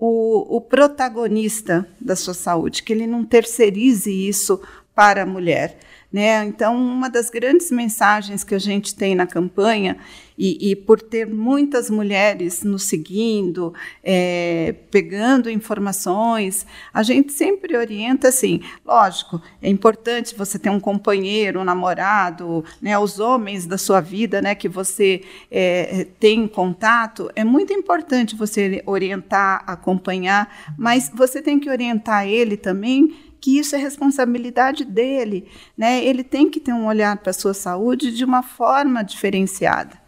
o, 0.00 0.56
o 0.56 0.60
protagonista 0.62 1.86
da 2.00 2.16
sua 2.16 2.32
saúde, 2.32 2.82
que 2.82 2.92
ele 2.92 3.06
não 3.06 3.22
terceirize 3.22 4.10
isso 4.10 4.60
para 4.94 5.22
a 5.22 5.26
mulher. 5.26 5.78
Né? 6.12 6.44
Então, 6.44 6.76
uma 6.76 7.08
das 7.08 7.30
grandes 7.30 7.70
mensagens 7.70 8.42
que 8.42 8.54
a 8.54 8.58
gente 8.58 8.94
tem 8.94 9.14
na 9.14 9.26
campanha, 9.26 9.96
e, 10.42 10.70
e 10.70 10.74
por 10.74 11.02
ter 11.02 11.26
muitas 11.26 11.90
mulheres 11.90 12.62
nos 12.62 12.84
seguindo, 12.84 13.74
é, 14.02 14.74
pegando 14.90 15.50
informações, 15.50 16.66
a 16.94 17.02
gente 17.02 17.30
sempre 17.30 17.76
orienta 17.76 18.28
assim: 18.28 18.62
lógico, 18.84 19.40
é 19.60 19.68
importante 19.68 20.34
você 20.34 20.58
ter 20.58 20.70
um 20.70 20.80
companheiro, 20.80 21.60
um 21.60 21.64
namorado, 21.64 22.64
né, 22.80 22.98
os 22.98 23.20
homens 23.20 23.66
da 23.66 23.76
sua 23.76 24.00
vida 24.00 24.40
né, 24.40 24.54
que 24.54 24.66
você 24.66 25.20
é, 25.50 26.06
tem 26.18 26.48
contato, 26.48 27.30
é 27.36 27.44
muito 27.44 27.74
importante 27.74 28.34
você 28.34 28.82
orientar, 28.86 29.62
acompanhar, 29.66 30.74
mas 30.78 31.10
você 31.14 31.42
tem 31.42 31.60
que 31.60 31.68
orientar 31.68 32.26
ele 32.26 32.56
também 32.56 33.29
que 33.40 33.58
isso 33.58 33.74
é 33.74 33.78
responsabilidade 33.78 34.84
dele, 34.84 35.48
né? 35.76 36.04
Ele 36.04 36.22
tem 36.22 36.50
que 36.50 36.60
ter 36.60 36.72
um 36.72 36.86
olhar 36.86 37.16
para 37.16 37.30
a 37.30 37.34
sua 37.34 37.54
saúde 37.54 38.14
de 38.14 38.24
uma 38.24 38.42
forma 38.42 39.02
diferenciada. 39.02 39.98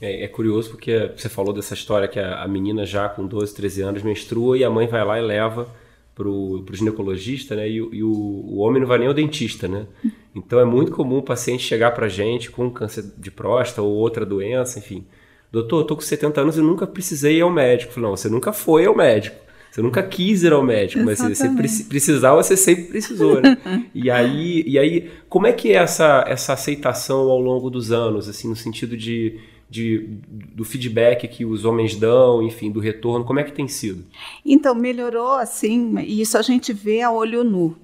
É, 0.00 0.24
é, 0.24 0.28
curioso 0.28 0.70
porque 0.70 1.12
você 1.16 1.28
falou 1.28 1.54
dessa 1.54 1.74
história 1.74 2.06
que 2.06 2.18
a, 2.18 2.42
a, 2.42 2.48
menina 2.48 2.84
já 2.84 3.08
com 3.08 3.26
12, 3.26 3.54
13 3.54 3.82
anos 3.82 4.02
menstrua 4.02 4.58
e 4.58 4.64
a 4.64 4.68
mãe 4.68 4.86
vai 4.86 5.04
lá 5.04 5.18
e 5.18 5.22
leva 5.22 5.68
para 6.14 6.28
o 6.28 6.64
ginecologista, 6.72 7.54
né? 7.54 7.68
E, 7.68 7.76
e 7.76 8.02
o, 8.02 8.10
o, 8.10 8.58
homem 8.58 8.80
não 8.80 8.88
vai 8.88 8.98
nem 8.98 9.08
ao 9.08 9.14
dentista, 9.14 9.68
né? 9.68 9.86
Então 10.34 10.60
é 10.60 10.64
muito 10.64 10.92
comum 10.92 11.18
o 11.18 11.22
paciente 11.22 11.62
chegar 11.62 11.92
para 11.92 12.06
a 12.06 12.08
gente 12.10 12.50
com 12.50 12.70
câncer 12.70 13.04
de 13.16 13.30
próstata 13.30 13.80
ou 13.82 13.94
outra 13.94 14.24
doença, 14.24 14.78
enfim. 14.78 15.06
Doutor, 15.50 15.80
eu 15.80 15.84
tô 15.84 15.94
com 15.94 16.02
70 16.02 16.40
anos 16.40 16.58
e 16.58 16.60
nunca 16.60 16.86
precisei 16.86 17.38
ir 17.38 17.40
ao 17.40 17.50
médico. 17.50 17.92
falei, 17.92 18.10
não, 18.10 18.16
você 18.16 18.28
nunca 18.28 18.52
foi 18.52 18.84
ao 18.84 18.94
médico. 18.94 19.45
Você 19.76 19.82
nunca 19.82 20.02
quis 20.02 20.42
ir 20.42 20.54
ao 20.54 20.62
médico, 20.62 21.04
mas 21.04 21.18
você 21.18 21.50
precisava, 21.86 22.42
você 22.42 22.56
sempre 22.56 22.84
precisou, 22.84 23.42
né? 23.42 23.58
e 23.94 24.10
aí, 24.10 24.64
e 24.66 24.78
aí, 24.78 25.10
como 25.28 25.46
é 25.46 25.52
que 25.52 25.70
é 25.70 25.74
essa, 25.74 26.24
essa 26.26 26.54
aceitação 26.54 27.28
ao 27.28 27.38
longo 27.38 27.68
dos 27.68 27.92
anos, 27.92 28.26
assim, 28.26 28.48
no 28.48 28.56
sentido 28.56 28.96
de, 28.96 29.38
de, 29.68 30.08
do 30.30 30.64
feedback 30.64 31.28
que 31.28 31.44
os 31.44 31.66
homens 31.66 31.94
dão, 31.94 32.42
enfim, 32.42 32.70
do 32.70 32.80
retorno, 32.80 33.26
como 33.26 33.38
é 33.38 33.44
que 33.44 33.52
tem 33.52 33.68
sido? 33.68 34.02
Então, 34.42 34.74
melhorou, 34.74 35.32
assim, 35.32 35.98
e 35.98 36.22
isso 36.22 36.38
a 36.38 36.42
gente 36.42 36.72
vê 36.72 37.02
a 37.02 37.12
olho 37.12 37.44
nu, 37.44 37.76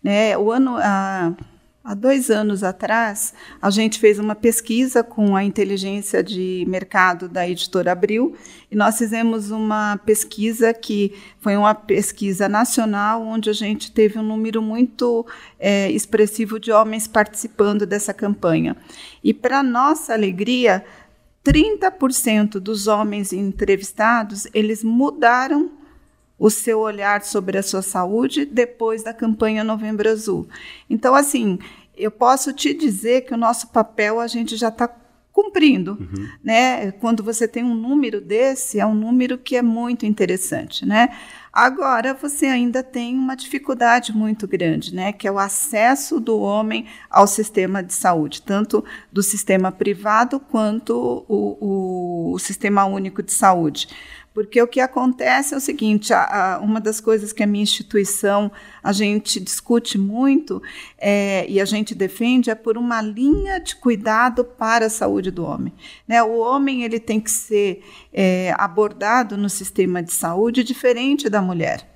né? 0.00 0.38
O 0.38 0.52
ano... 0.52 0.76
A 0.76 1.34
Há 1.90 1.94
dois 1.94 2.30
anos 2.30 2.62
atrás, 2.62 3.34
a 3.60 3.68
gente 3.68 3.98
fez 3.98 4.20
uma 4.20 4.36
pesquisa 4.36 5.02
com 5.02 5.34
a 5.34 5.42
inteligência 5.42 6.22
de 6.22 6.64
mercado 6.68 7.28
da 7.28 7.48
editora 7.48 7.90
Abril 7.90 8.36
e 8.70 8.76
nós 8.76 8.96
fizemos 8.96 9.50
uma 9.50 9.98
pesquisa 10.06 10.72
que 10.72 11.12
foi 11.40 11.56
uma 11.56 11.74
pesquisa 11.74 12.48
nacional, 12.48 13.22
onde 13.22 13.50
a 13.50 13.52
gente 13.52 13.90
teve 13.90 14.20
um 14.20 14.22
número 14.22 14.62
muito 14.62 15.26
é, 15.58 15.90
expressivo 15.90 16.60
de 16.60 16.70
homens 16.70 17.08
participando 17.08 17.84
dessa 17.84 18.14
campanha. 18.14 18.76
E, 19.24 19.34
para 19.34 19.60
nossa 19.60 20.12
alegria, 20.12 20.84
30% 21.44 22.60
dos 22.60 22.86
homens 22.86 23.32
entrevistados 23.32 24.46
eles 24.54 24.84
mudaram 24.84 25.72
o 26.40 26.48
seu 26.48 26.80
olhar 26.80 27.22
sobre 27.22 27.58
a 27.58 27.62
sua 27.62 27.82
saúde 27.82 28.46
depois 28.46 29.02
da 29.02 29.12
campanha 29.12 29.62
Novembro 29.62 30.08
Azul. 30.08 30.48
Então, 30.88 31.14
assim, 31.14 31.58
eu 32.02 32.10
posso 32.10 32.52
te 32.52 32.72
dizer 32.74 33.22
que 33.22 33.34
o 33.34 33.36
nosso 33.36 33.68
papel 33.68 34.20
a 34.20 34.26
gente 34.26 34.56
já 34.56 34.68
está 34.68 34.88
cumprindo, 35.32 35.92
uhum. 35.92 36.28
né? 36.42 36.92
Quando 36.92 37.22
você 37.22 37.46
tem 37.46 37.64
um 37.64 37.74
número 37.74 38.20
desse, 38.20 38.80
é 38.80 38.86
um 38.86 38.94
número 38.94 39.38
que 39.38 39.56
é 39.56 39.62
muito 39.62 40.04
interessante, 40.04 40.84
né? 40.84 41.08
Agora 41.52 42.14
você 42.14 42.46
ainda 42.46 42.82
tem 42.82 43.16
uma 43.16 43.34
dificuldade 43.34 44.12
muito 44.14 44.46
grande, 44.46 44.94
né? 44.94 45.12
Que 45.12 45.26
é 45.26 45.32
o 45.32 45.38
acesso 45.38 46.20
do 46.20 46.38
homem 46.38 46.86
ao 47.08 47.26
sistema 47.26 47.82
de 47.82 47.94
saúde, 47.94 48.42
tanto 48.42 48.84
do 49.10 49.22
sistema 49.22 49.72
privado 49.72 50.38
quanto 50.38 51.24
o, 51.28 51.56
o, 51.60 52.32
o 52.34 52.38
sistema 52.38 52.84
único 52.84 53.22
de 53.22 53.32
saúde. 53.32 53.88
Porque 54.32 54.62
o 54.62 54.66
que 54.66 54.80
acontece 54.80 55.54
é 55.54 55.56
o 55.56 55.60
seguinte: 55.60 56.12
a, 56.12 56.54
a, 56.54 56.58
uma 56.60 56.80
das 56.80 57.00
coisas 57.00 57.32
que 57.32 57.42
a 57.42 57.46
minha 57.46 57.62
instituição 57.62 58.50
a 58.82 58.92
gente 58.92 59.40
discute 59.40 59.98
muito 59.98 60.62
é, 60.96 61.44
e 61.48 61.60
a 61.60 61.64
gente 61.64 61.94
defende 61.94 62.48
é 62.48 62.54
por 62.54 62.78
uma 62.78 63.02
linha 63.02 63.58
de 63.58 63.74
cuidado 63.76 64.44
para 64.44 64.86
a 64.86 64.90
saúde 64.90 65.30
do 65.30 65.44
homem. 65.44 65.72
Né? 66.06 66.22
O 66.22 66.38
homem 66.38 66.84
ele 66.84 67.00
tem 67.00 67.20
que 67.20 67.30
ser 67.30 67.84
é, 68.12 68.54
abordado 68.56 69.36
no 69.36 69.50
sistema 69.50 70.02
de 70.02 70.12
saúde 70.12 70.62
diferente 70.62 71.28
da 71.28 71.42
mulher. 71.42 71.88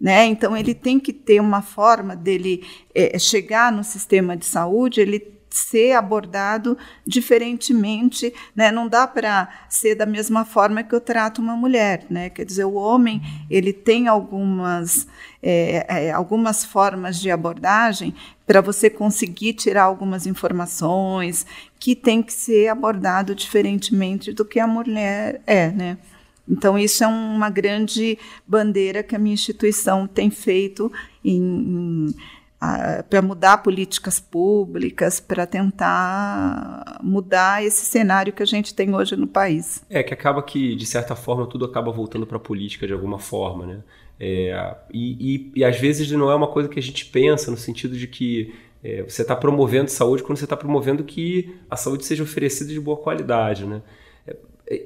Né? 0.00 0.26
Então 0.26 0.56
ele 0.56 0.74
tem 0.74 0.98
que 0.98 1.12
ter 1.12 1.40
uma 1.40 1.62
forma 1.62 2.16
dele 2.16 2.66
é, 2.94 3.18
chegar 3.18 3.70
no 3.70 3.84
sistema 3.84 4.36
de 4.36 4.46
saúde, 4.46 5.00
ele 5.00 5.34
ser 5.54 5.92
abordado 5.92 6.76
diferentemente, 7.06 8.34
né? 8.56 8.72
Não 8.72 8.88
dá 8.88 9.06
para 9.06 9.48
ser 9.68 9.94
da 9.94 10.04
mesma 10.04 10.44
forma 10.44 10.82
que 10.82 10.92
eu 10.92 11.00
trato 11.00 11.40
uma 11.40 11.56
mulher, 11.56 12.06
né? 12.10 12.28
Quer 12.28 12.44
dizer, 12.44 12.64
o 12.64 12.74
homem 12.74 13.22
ele 13.48 13.72
tem 13.72 14.08
algumas 14.08 15.06
é, 15.40 16.06
é, 16.06 16.10
algumas 16.10 16.64
formas 16.64 17.20
de 17.20 17.30
abordagem 17.30 18.14
para 18.44 18.60
você 18.60 18.90
conseguir 18.90 19.52
tirar 19.52 19.84
algumas 19.84 20.26
informações 20.26 21.46
que 21.78 21.94
tem 21.94 22.20
que 22.20 22.32
ser 22.32 22.68
abordado 22.68 23.32
diferentemente 23.32 24.32
do 24.32 24.44
que 24.44 24.58
a 24.58 24.66
mulher 24.66 25.40
é, 25.46 25.70
né? 25.70 25.98
Então, 26.48 26.78
isso 26.78 27.02
é 27.02 27.06
uma 27.06 27.48
grande 27.48 28.18
bandeira 28.46 29.02
que 29.02 29.16
a 29.16 29.18
minha 29.18 29.32
instituição 29.32 30.06
tem 30.06 30.30
feito 30.30 30.92
em, 31.24 31.40
em 31.40 32.14
para 33.08 33.22
mudar 33.22 33.58
políticas 33.58 34.20
públicas, 34.20 35.20
para 35.20 35.46
tentar 35.46 36.98
mudar 37.02 37.64
esse 37.64 37.84
cenário 37.84 38.32
que 38.32 38.42
a 38.42 38.46
gente 38.46 38.74
tem 38.74 38.94
hoje 38.94 39.16
no 39.16 39.26
país. 39.26 39.84
É, 39.90 40.02
que 40.02 40.14
acaba 40.14 40.42
que, 40.42 40.74
de 40.74 40.86
certa 40.86 41.14
forma, 41.14 41.46
tudo 41.46 41.64
acaba 41.64 41.90
voltando 41.90 42.26
para 42.26 42.36
a 42.36 42.40
política 42.40 42.86
de 42.86 42.92
alguma 42.92 43.18
forma, 43.18 43.66
né? 43.66 43.80
É, 44.18 44.76
e, 44.92 45.34
e, 45.34 45.52
e, 45.56 45.64
às 45.64 45.78
vezes 45.78 46.10
não 46.12 46.30
é 46.30 46.34
uma 46.34 46.46
coisa 46.46 46.68
que 46.68 46.78
a 46.78 46.82
gente 46.82 47.06
pensa 47.06 47.50
no 47.50 47.56
sentido 47.56 47.96
de 47.96 48.06
que 48.06 48.54
é, 48.82 49.02
você 49.02 49.22
está 49.22 49.34
promovendo 49.34 49.90
saúde 49.90 50.22
quando 50.22 50.38
você 50.38 50.44
está 50.44 50.56
promovendo 50.56 51.02
que 51.02 51.56
a 51.68 51.76
saúde 51.76 52.04
seja 52.04 52.22
oferecida 52.22 52.72
de 52.72 52.78
boa 52.78 52.96
qualidade, 52.96 53.66
né? 53.66 53.82
É, 54.26 54.36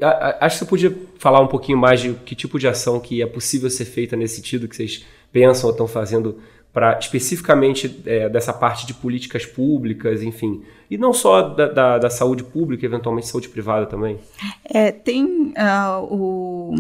é 0.01 0.39
acho 0.41 0.59
que 0.59 0.65
você 0.65 0.69
podia 0.69 0.99
falar 1.19 1.41
um 1.41 1.47
pouquinho 1.47 1.77
mais 1.77 2.01
de 2.01 2.15
que 2.15 2.35
tipo 2.35 2.59
de 2.59 2.67
ação 2.67 2.99
que 2.99 3.21
é 3.21 3.27
possível 3.27 3.69
ser 3.69 3.85
feita 3.85 4.17
nesse 4.17 4.37
sentido 4.37 4.67
que 4.67 4.75
vocês 4.75 5.05
pensam 5.31 5.69
ou 5.69 5.73
estão 5.73 5.87
fazendo 5.87 6.41
para 6.73 6.99
especificamente 6.99 8.03
é, 8.07 8.29
dessa 8.29 8.53
parte 8.53 8.87
de 8.87 8.95
políticas 8.95 9.45
públicas, 9.45 10.23
enfim, 10.23 10.63
e 10.91 10.97
não 10.97 11.13
só 11.13 11.43
da, 11.43 11.69
da, 11.69 11.99
da 11.99 12.11
saúde 12.11 12.45
pública, 12.45 12.85
eventualmente 12.85 13.27
saúde 13.27 13.49
privada 13.49 13.87
também? 13.87 14.19
É, 14.65 14.93
tem 14.93 15.55
uh, 15.57 16.03
o 16.03 16.75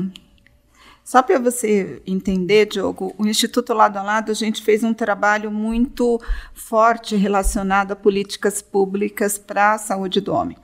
só 1.08 1.22
para 1.22 1.38
você 1.38 2.02
entender, 2.06 2.66
Diogo, 2.66 3.14
o 3.16 3.26
Instituto 3.26 3.72
Lado 3.72 3.96
a 3.96 4.02
Lado, 4.02 4.30
a 4.30 4.34
gente 4.34 4.62
fez 4.62 4.84
um 4.84 4.92
trabalho 4.92 5.50
muito 5.50 6.20
forte 6.52 7.16
relacionado 7.16 7.92
a 7.92 7.96
políticas 7.96 8.60
públicas 8.60 9.38
para 9.38 9.72
a 9.72 9.78
saúde 9.78 10.20
do 10.20 10.34
homem. 10.34 10.58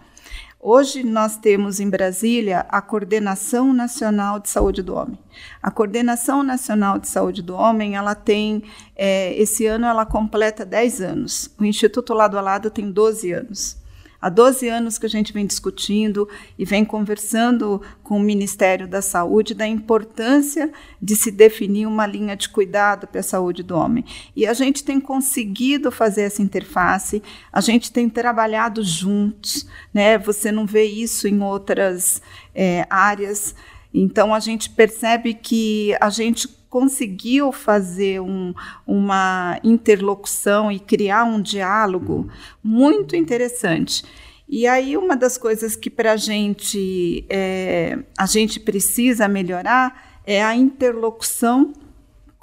Hoje 0.67 1.03
nós 1.05 1.37
temos 1.37 1.79
em 1.79 1.91
Brasília 1.91 2.65
a 2.71 2.81
Coordenação 2.81 3.75
Nacional 3.75 4.41
de 4.41 4.49
Saúde 4.49 4.83
do 4.83 4.95
Homem. 4.95 5.19
A 5.63 5.71
Coordenação 5.71 6.43
Nacional 6.43 6.99
de 6.99 7.07
Saúde 7.07 7.43
do 7.43 7.55
Homem, 7.55 7.97
ela 7.97 8.15
tem, 8.15 8.63
é, 8.97 9.35
esse 9.35 9.67
ano 9.67 9.85
ela 9.85 10.07
completa 10.07 10.65
10 10.65 11.03
anos. 11.03 11.51
O 11.61 11.67
Instituto 11.67 12.15
Lado 12.15 12.39
a 12.39 12.41
Lado 12.41 12.71
tem 12.71 12.91
12 12.91 13.31
anos. 13.31 13.77
Há 14.25 14.31
12 14.31 14.67
anos 14.71 14.97
que 14.97 15.05
a 15.05 15.09
gente 15.11 15.35
vem 15.35 15.45
discutindo 15.45 16.27
e 16.59 16.65
vem 16.65 16.83
conversando 16.83 17.83
com 18.03 18.17
o 18.17 18.21
Ministério 18.21 18.89
da 18.89 19.03
Saúde 19.03 19.53
da 19.53 19.67
importância 19.67 20.73
de 20.99 21.15
se 21.15 21.31
definir 21.31 21.85
uma 21.85 22.07
linha 22.07 22.35
de 22.35 22.49
cuidado 22.49 23.07
para 23.07 23.21
a 23.21 23.23
saúde 23.23 23.63
do 23.63 23.77
homem. 23.77 24.03
E 24.35 24.47
a 24.47 24.55
gente 24.55 24.83
tem 24.83 24.99
conseguido 24.99 25.93
fazer 25.93 26.23
essa 26.23 26.41
interface, 26.41 27.23
a 27.53 27.61
gente 27.61 27.93
tem 27.93 28.09
trabalhado 28.09 28.83
juntos, 28.83 29.67
né? 29.93 30.17
Você 30.17 30.51
não 30.51 30.65
vê 30.65 30.85
isso 30.85 31.29
em 31.29 31.43
outras 31.43 32.23
é, 32.55 32.87
áreas. 32.89 33.55
Então 33.93 34.33
a 34.33 34.41
gente 34.41 34.71
percebe 34.71 35.35
que 35.35 35.95
a 36.01 36.09
gente 36.09 36.49
conseguiu 36.75 37.53
fazer 37.53 38.21
um, 38.21 38.53
uma 38.85 39.61
interlocução 39.63 40.73
e 40.73 40.81
criar 40.81 41.23
um 41.23 41.41
diálogo 41.41 42.29
muito 42.61 43.15
interessante. 43.15 44.05
E 44.49 44.67
aí 44.67 44.97
uma 44.97 45.17
das 45.17 45.39
coisas 45.39 45.77
que 45.77 45.89
para 45.89 46.17
gente 46.17 47.25
é, 47.31 48.01
a 48.19 48.27
gente 48.27 48.59
precisa 48.59 49.29
melhorar 49.29 50.21
é 50.27 50.43
a 50.43 50.57
interlocução 50.57 51.73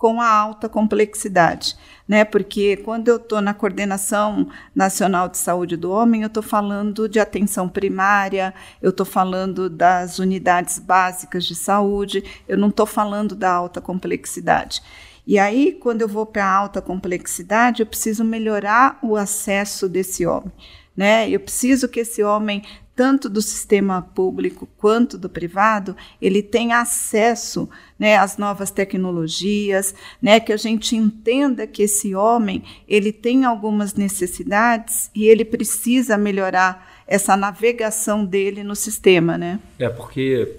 com 0.01 0.19
a 0.19 0.27
alta 0.27 0.67
complexidade, 0.67 1.77
né? 2.07 2.25
Porque 2.25 2.75
quando 2.77 3.07
eu 3.07 3.17
estou 3.17 3.39
na 3.39 3.53
coordenação 3.53 4.49
nacional 4.73 5.29
de 5.29 5.37
saúde 5.37 5.77
do 5.77 5.91
homem, 5.91 6.23
eu 6.23 6.27
estou 6.27 6.41
falando 6.41 7.07
de 7.07 7.19
atenção 7.19 7.69
primária, 7.69 8.51
eu 8.81 8.89
estou 8.89 9.05
falando 9.05 9.69
das 9.69 10.17
unidades 10.17 10.79
básicas 10.79 11.45
de 11.45 11.53
saúde, 11.53 12.23
eu 12.47 12.57
não 12.57 12.69
estou 12.69 12.87
falando 12.87 13.35
da 13.35 13.51
alta 13.51 13.79
complexidade. 13.79 14.81
E 15.27 15.37
aí, 15.37 15.71
quando 15.71 16.01
eu 16.01 16.07
vou 16.07 16.25
para 16.25 16.47
a 16.47 16.51
alta 16.51 16.81
complexidade, 16.81 17.83
eu 17.83 17.85
preciso 17.85 18.23
melhorar 18.23 18.97
o 19.03 19.15
acesso 19.15 19.87
desse 19.87 20.25
homem. 20.25 20.51
Né? 20.97 21.29
Eu 21.29 21.39
preciso 21.39 21.87
que 21.87 21.99
esse 21.99 22.23
homem 22.23 22.63
tanto 22.95 23.29
do 23.29 23.41
sistema 23.41 24.01
público 24.01 24.67
quanto 24.77 25.17
do 25.17 25.29
privado, 25.29 25.95
ele 26.21 26.43
tem 26.43 26.73
acesso 26.73 27.69
né, 27.97 28.17
às 28.17 28.37
novas 28.37 28.71
tecnologias, 28.71 29.95
né, 30.21 30.39
que 30.39 30.51
a 30.51 30.57
gente 30.57 30.95
entenda 30.95 31.65
que 31.65 31.83
esse 31.83 32.13
homem 32.13 32.63
ele 32.87 33.11
tem 33.11 33.45
algumas 33.45 33.93
necessidades 33.93 35.09
e 35.15 35.25
ele 35.25 35.45
precisa 35.45 36.17
melhorar 36.17 37.03
essa 37.07 37.35
navegação 37.35 38.25
dele 38.25 38.63
no 38.63 38.75
sistema, 38.75 39.37
né? 39.37 39.59
É 39.77 39.89
porque 39.89 40.57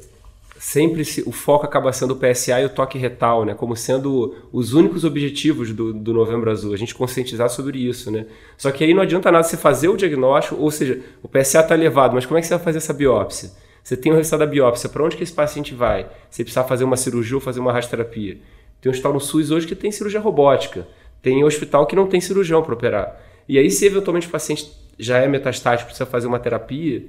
sempre 0.62 1.05
se, 1.05 1.25
o 1.27 1.33
foco 1.33 1.66
acaba 1.66 1.92
sendo 1.92 2.12
o 2.12 2.16
PSA 2.16 2.61
e 2.61 2.64
o 2.64 2.68
toque 2.68 2.96
retal, 2.96 3.44
né? 3.44 3.53
Como 3.53 3.75
sendo 3.75 4.37
os 4.53 4.75
únicos 4.75 5.03
objetivos 5.03 5.72
do, 5.72 5.92
do 5.92 6.12
Novembro 6.12 6.48
Azul. 6.53 6.72
A 6.72 6.77
gente 6.77 6.94
conscientizar 6.94 7.51
sobre 7.51 7.81
isso, 7.81 8.12
né? 8.12 8.27
Só 8.57 8.70
que 8.70 8.85
aí 8.85 8.94
não 8.94 9.03
adianta 9.03 9.33
nada 9.33 9.42
você 9.42 9.57
fazer 9.57 9.88
o 9.88 9.96
diagnóstico, 9.96 10.55
ou 10.55 10.70
seja, 10.70 11.01
o 11.20 11.27
PSA 11.27 11.62
está 11.62 11.75
elevado, 11.75 12.14
mas 12.14 12.25
como 12.25 12.38
é 12.38 12.40
que 12.40 12.46
você 12.46 12.55
vai 12.55 12.62
fazer 12.62 12.79
essa 12.79 12.94
biópsia? 12.94 13.51
Você 13.83 13.96
tem 13.96 14.12
o 14.12 14.14
resultado 14.14 14.38
da 14.38 14.46
biópsia, 14.46 14.88
para 14.88 15.03
onde 15.03 15.16
que 15.16 15.25
esse 15.25 15.33
paciente 15.33 15.75
vai? 15.75 16.09
Você 16.31 16.44
precisa 16.44 16.62
fazer 16.62 16.85
uma 16.85 16.96
cirurgia 16.96 17.35
ou 17.35 17.40
fazer 17.40 17.59
uma 17.59 17.72
radioterapia? 17.72 18.38
Tem 18.81 18.88
um 18.88 18.92
hospital 18.92 19.14
no 19.14 19.20
SUS 19.20 19.51
hoje 19.51 19.66
que 19.66 19.75
tem 19.75 19.90
cirurgia 19.90 20.20
robótica. 20.20 20.87
Tem 21.20 21.42
um 21.42 21.46
hospital 21.48 21.87
que 21.87 21.96
não 21.96 22.07
tem 22.07 22.20
cirurgião 22.20 22.62
para 22.62 22.72
operar. 22.72 23.20
E 23.48 23.59
aí, 23.59 23.68
se 23.68 23.85
eventualmente 23.85 24.29
o 24.29 24.31
paciente 24.31 24.70
já 24.96 25.18
é 25.18 25.27
metastático, 25.27 25.88
precisa 25.88 26.07
fazer 26.07 26.29
uma 26.29 26.38
terapia, 26.38 27.05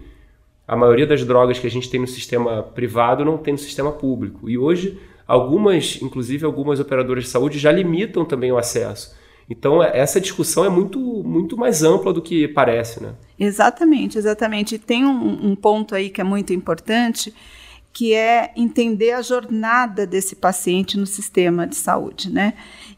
a 0.67 0.76
maioria 0.76 1.06
das 1.06 1.23
drogas 1.26 1.60
que 1.60 1.67
a 1.67 1.71
gente 1.71 1.89
tem 1.89 1.99
no 1.99 2.08
sistema 2.08 2.63
privado 2.63 3.26
não 3.26 3.38
tem 3.38 3.54
no 3.54 3.58
sistema 3.58 3.91
público. 3.91 4.49
E 4.49 4.58
hoje, 4.58 4.97
algumas, 5.28 6.02
inclusive 6.02 6.45
algumas 6.45 6.80
operadoras 6.80 7.26
de 7.26 7.30
saúde, 7.30 7.60
já 7.60 7.71
limitam 7.71 8.23
também 8.26 8.52
o 8.52 8.58
acesso. 8.58 9.15
Então, 9.49 9.84
é, 9.84 9.97
essa 9.97 10.21
discussão 10.21 10.63
é 10.63 10.69
muito, 10.69 10.99
muito 10.99 11.58
mais 11.58 11.84
ampla 11.84 12.13
do 12.13 12.21
que 12.21 12.47
parece, 12.47 13.04
né? 13.04 13.13
Exatamente, 13.38 14.17
exatamente. 14.17 14.76
E 14.76 14.80
tem 14.80 15.06
um, 15.06 15.52
um 15.52 15.56
ponto 15.56 15.93
aí 15.93 16.10
que 16.10 16.21
é 16.21 16.23
muito 16.23 16.54
importante, 16.54 17.34
que 17.93 18.12
é 18.15 18.51
entender 18.56 19.12
a 19.12 19.21
jornada 19.21 20.08
desse 20.08 20.36
paciente 20.36 20.97
no 20.97 21.06
sistema 21.06 21.67
de 21.67 21.75
saúde, 21.75 22.34
né? 22.34 22.56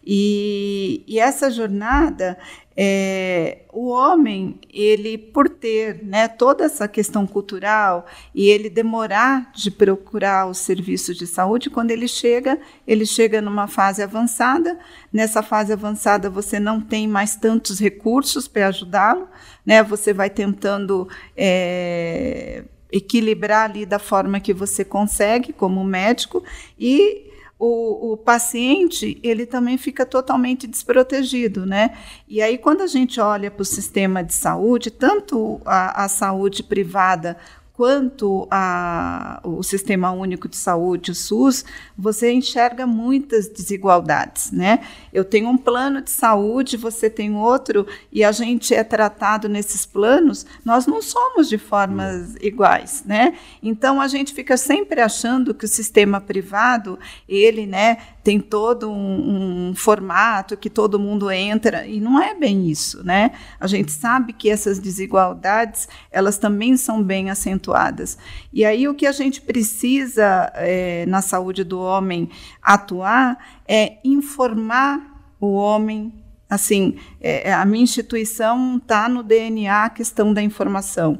E, 0.07 1.03
e 1.05 1.19
essa 1.19 1.51
jornada, 1.51 2.37
é, 2.77 3.63
o 3.73 3.89
homem, 3.89 4.57
ele 4.71 5.17
por 5.17 5.49
ter 5.49 6.01
né, 6.01 6.29
toda 6.29 6.63
essa 6.63 6.87
questão 6.87 7.27
cultural 7.27 8.05
e 8.33 8.47
ele 8.47 8.69
demorar 8.69 9.51
de 9.53 9.69
procurar 9.69 10.47
os 10.47 10.59
serviços 10.59 11.17
de 11.17 11.27
saúde, 11.27 11.69
quando 11.69 11.91
ele 11.91 12.07
chega, 12.07 12.57
ele 12.87 13.05
chega 13.05 13.41
numa 13.41 13.67
fase 13.67 14.01
avançada. 14.01 14.79
Nessa 15.11 15.43
fase 15.43 15.73
avançada, 15.73 16.29
você 16.29 16.57
não 16.57 16.79
tem 16.79 17.05
mais 17.05 17.35
tantos 17.35 17.79
recursos 17.79 18.47
para 18.47 18.67
ajudá-lo, 18.67 19.27
né? 19.65 19.83
Você 19.83 20.13
vai 20.13 20.29
tentando 20.29 21.07
é, 21.35 22.63
equilibrar 22.95 23.69
ali 23.69 23.85
da 23.85 23.99
forma 23.99 24.39
que 24.39 24.53
você 24.53 24.85
consegue, 24.85 25.51
como 25.51 25.83
médico, 25.83 26.41
e 26.79 27.29
o, 27.59 28.13
o, 28.13 28.17
paciente 28.17 29.19
ele 29.21 29.45
também 29.45 29.77
fica 29.77 30.05
totalmente 30.05 30.65
desprotegido, 30.65 31.65
né? 31.65 31.97
E 32.27 32.41
aí 32.41 32.57
quando 32.57 32.81
a 32.81 32.87
gente 32.87 33.19
olha 33.19 33.51
para 33.51 33.61
o 33.61 33.65
sistema 33.65 34.23
de 34.23 34.33
saúde, 34.33 34.91
tanto 34.91 35.61
a, 35.65 36.05
a 36.05 36.07
saúde 36.09 36.63
privada 36.63 37.37
quanto 37.75 38.47
a, 38.49 39.41
o 39.43 39.61
Sistema 39.61 40.09
Único 40.11 40.47
de 40.47 40.55
Saúde, 40.55 41.11
o 41.11 41.15
SUS, 41.15 41.65
você 41.97 42.31
enxerga 42.31 42.87
muitas 42.87 43.49
desigualdades, 43.49 44.49
né? 44.51 44.79
Eu 45.15 45.23
tenho 45.23 45.47
um 45.47 45.57
plano 45.57 46.01
de 46.01 46.11
saúde, 46.11 46.75
você 46.75 47.09
tem 47.09 47.33
outro, 47.33 47.87
e 48.11 48.21
a 48.21 48.33
gente 48.33 48.75
é 48.75 48.83
tratado 48.83 49.47
nesses 49.47 49.85
planos, 49.85 50.45
nós 50.65 50.85
não 50.85 51.01
somos 51.01 51.47
de 51.47 51.57
formas 51.57 52.35
iguais, 52.41 53.01
né? 53.05 53.37
Então 53.63 54.01
a 54.01 54.09
gente 54.09 54.33
fica 54.33 54.57
sempre 54.57 54.99
achando 54.99 55.53
que 55.53 55.63
o 55.63 55.69
sistema 55.69 56.19
privado, 56.19 56.99
ele, 57.29 57.65
né, 57.65 57.97
tem 58.25 58.39
todo 58.39 58.91
um, 58.91 59.69
um, 59.69 59.75
formato 59.75 60.57
que 60.57 60.67
todo 60.67 60.99
mundo 60.99 61.29
entra 61.29 61.85
e 61.85 62.01
não 62.01 62.19
é 62.19 62.33
bem 62.33 62.67
isso, 62.67 63.05
né? 63.05 63.31
A 63.59 63.67
gente 63.67 63.91
sabe 63.91 64.33
que 64.33 64.49
essas 64.49 64.79
desigualdades 64.79 65.87
elas 66.11 66.37
também 66.37 66.75
são 66.75 67.03
bem 67.03 67.29
acentuadas. 67.29 68.17
E 68.51 68.65
aí 68.65 68.87
o 68.87 68.95
que 68.95 69.05
a 69.05 69.11
gente 69.11 69.39
precisa 69.39 70.51
é, 70.55 71.05
na 71.05 71.21
saúde 71.21 71.63
do 71.63 71.79
homem 71.79 72.27
atuar 72.65 73.37
é 73.67 73.97
informar 74.03 74.99
o 75.39 75.53
homem. 75.53 76.13
Assim, 76.49 76.97
é, 77.21 77.53
a 77.53 77.65
minha 77.65 77.83
instituição 77.83 78.77
está 78.77 79.07
no 79.07 79.23
DNA 79.23 79.85
a 79.85 79.89
questão 79.89 80.33
da 80.33 80.41
informação. 80.41 81.19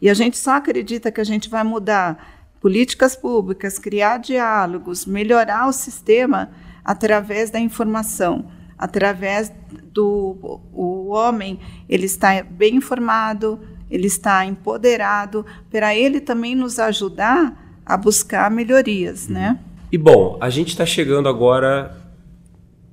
E 0.00 0.08
a 0.08 0.14
gente 0.14 0.38
só 0.38 0.52
acredita 0.52 1.12
que 1.12 1.20
a 1.20 1.24
gente 1.24 1.48
vai 1.48 1.64
mudar 1.64 2.36
políticas 2.60 3.14
públicas, 3.14 3.78
criar 3.78 4.18
diálogos, 4.18 5.06
melhorar 5.06 5.68
o 5.68 5.72
sistema 5.72 6.50
através 6.84 7.50
da 7.50 7.60
informação, 7.60 8.50
através 8.78 9.52
do 9.92 10.60
o 10.72 11.08
homem, 11.08 11.58
ele 11.88 12.06
está 12.06 12.42
bem 12.42 12.76
informado, 12.76 13.60
ele 13.90 14.06
está 14.06 14.44
empoderado, 14.44 15.44
para 15.70 15.94
ele 15.94 16.20
também 16.20 16.54
nos 16.54 16.78
ajudar 16.78 17.80
a 17.84 17.96
buscar 17.96 18.50
melhorias, 18.50 19.28
né? 19.28 19.58
E 19.96 19.98
bom, 19.98 20.36
a 20.42 20.50
gente 20.50 20.68
está 20.68 20.84
chegando 20.84 21.26
agora 21.26 21.96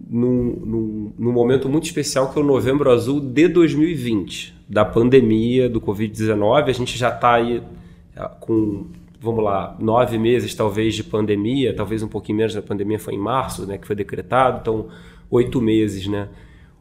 num, 0.10 0.56
num, 0.66 1.13
num, 1.20 1.32
momento 1.34 1.68
muito 1.68 1.84
especial 1.84 2.32
que 2.32 2.39
é 2.39 2.42
o 2.42 2.46
Novembro 2.46 2.89
Azul 2.89 3.20
de 3.20 3.50
2020, 3.50 4.56
da 4.70 4.86
pandemia 4.86 5.68
do 5.68 5.82
Covid-19. 5.82 6.63
A 6.63 6.72
gente 6.72 6.98
já 6.98 7.10
está 7.10 7.34
aí 7.34 7.62
ah, 8.16 8.30
com 8.30 8.86
vamos 9.20 9.44
lá, 9.44 9.76
nove 9.82 10.18
meses 10.18 10.56
talvez 10.56 10.96
de 10.96 11.04
pandemia, 11.04 11.76
talvez 11.76 12.02
um 12.02 12.08
pouquinho 12.08 12.38
menos, 12.38 12.56
a 12.56 12.62
pandemia 12.62 12.98
foi 12.98 13.16
em 13.16 13.20
março, 13.20 13.66
né, 13.66 13.78
que 13.78 13.86
foi 13.86 13.98
decretado, 13.98 14.60
então 14.62 14.88
oito 15.30 15.60
meses, 15.60 16.08
né? 16.08 16.30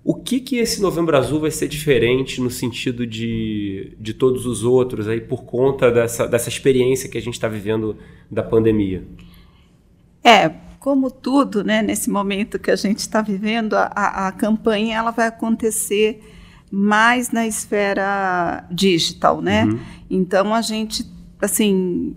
O 0.05 0.15
que 0.15 0.39
que 0.39 0.59
esse 0.59 0.81
Novembro 0.81 1.17
Azul 1.17 1.41
vai 1.41 1.51
ser 1.51 1.67
diferente 1.67 2.41
no 2.41 2.49
sentido 2.49 3.05
de, 3.05 3.97
de 3.99 4.15
todos 4.15 4.47
os 4.47 4.63
outros 4.63 5.09
aí 5.09 5.21
por 5.21 5.43
conta 5.43 5.91
dessa, 5.91 6.29
dessa 6.29 6.49
experiência 6.49 7.11
que 7.11 7.19
a 7.19 7.21
gente 7.21 7.35
está 7.35 7.49
vivendo 7.49 7.97
da 8.31 8.45
pandemia? 8.45 9.03
É, 10.25 10.51
como 10.79 11.11
tudo, 11.11 11.63
né, 11.63 11.81
nesse 11.81 12.11
momento 12.11 12.59
que 12.59 12.71
a 12.71 12.77
gente 12.77 12.99
está 12.99 13.23
vivendo, 13.23 13.75
a, 13.75 14.27
a 14.29 14.33
campanha 14.33 14.97
ela 14.97 15.11
vai 15.11 15.29
acontecer 15.29 16.21
mais 16.71 17.31
na 17.31 17.47
esfera 17.47 18.67
digital, 18.71 19.43
né? 19.43 19.65
Uhum. 19.65 19.79
Então 20.11 20.55
a 20.55 20.63
gente, 20.63 21.07
assim, 21.41 22.17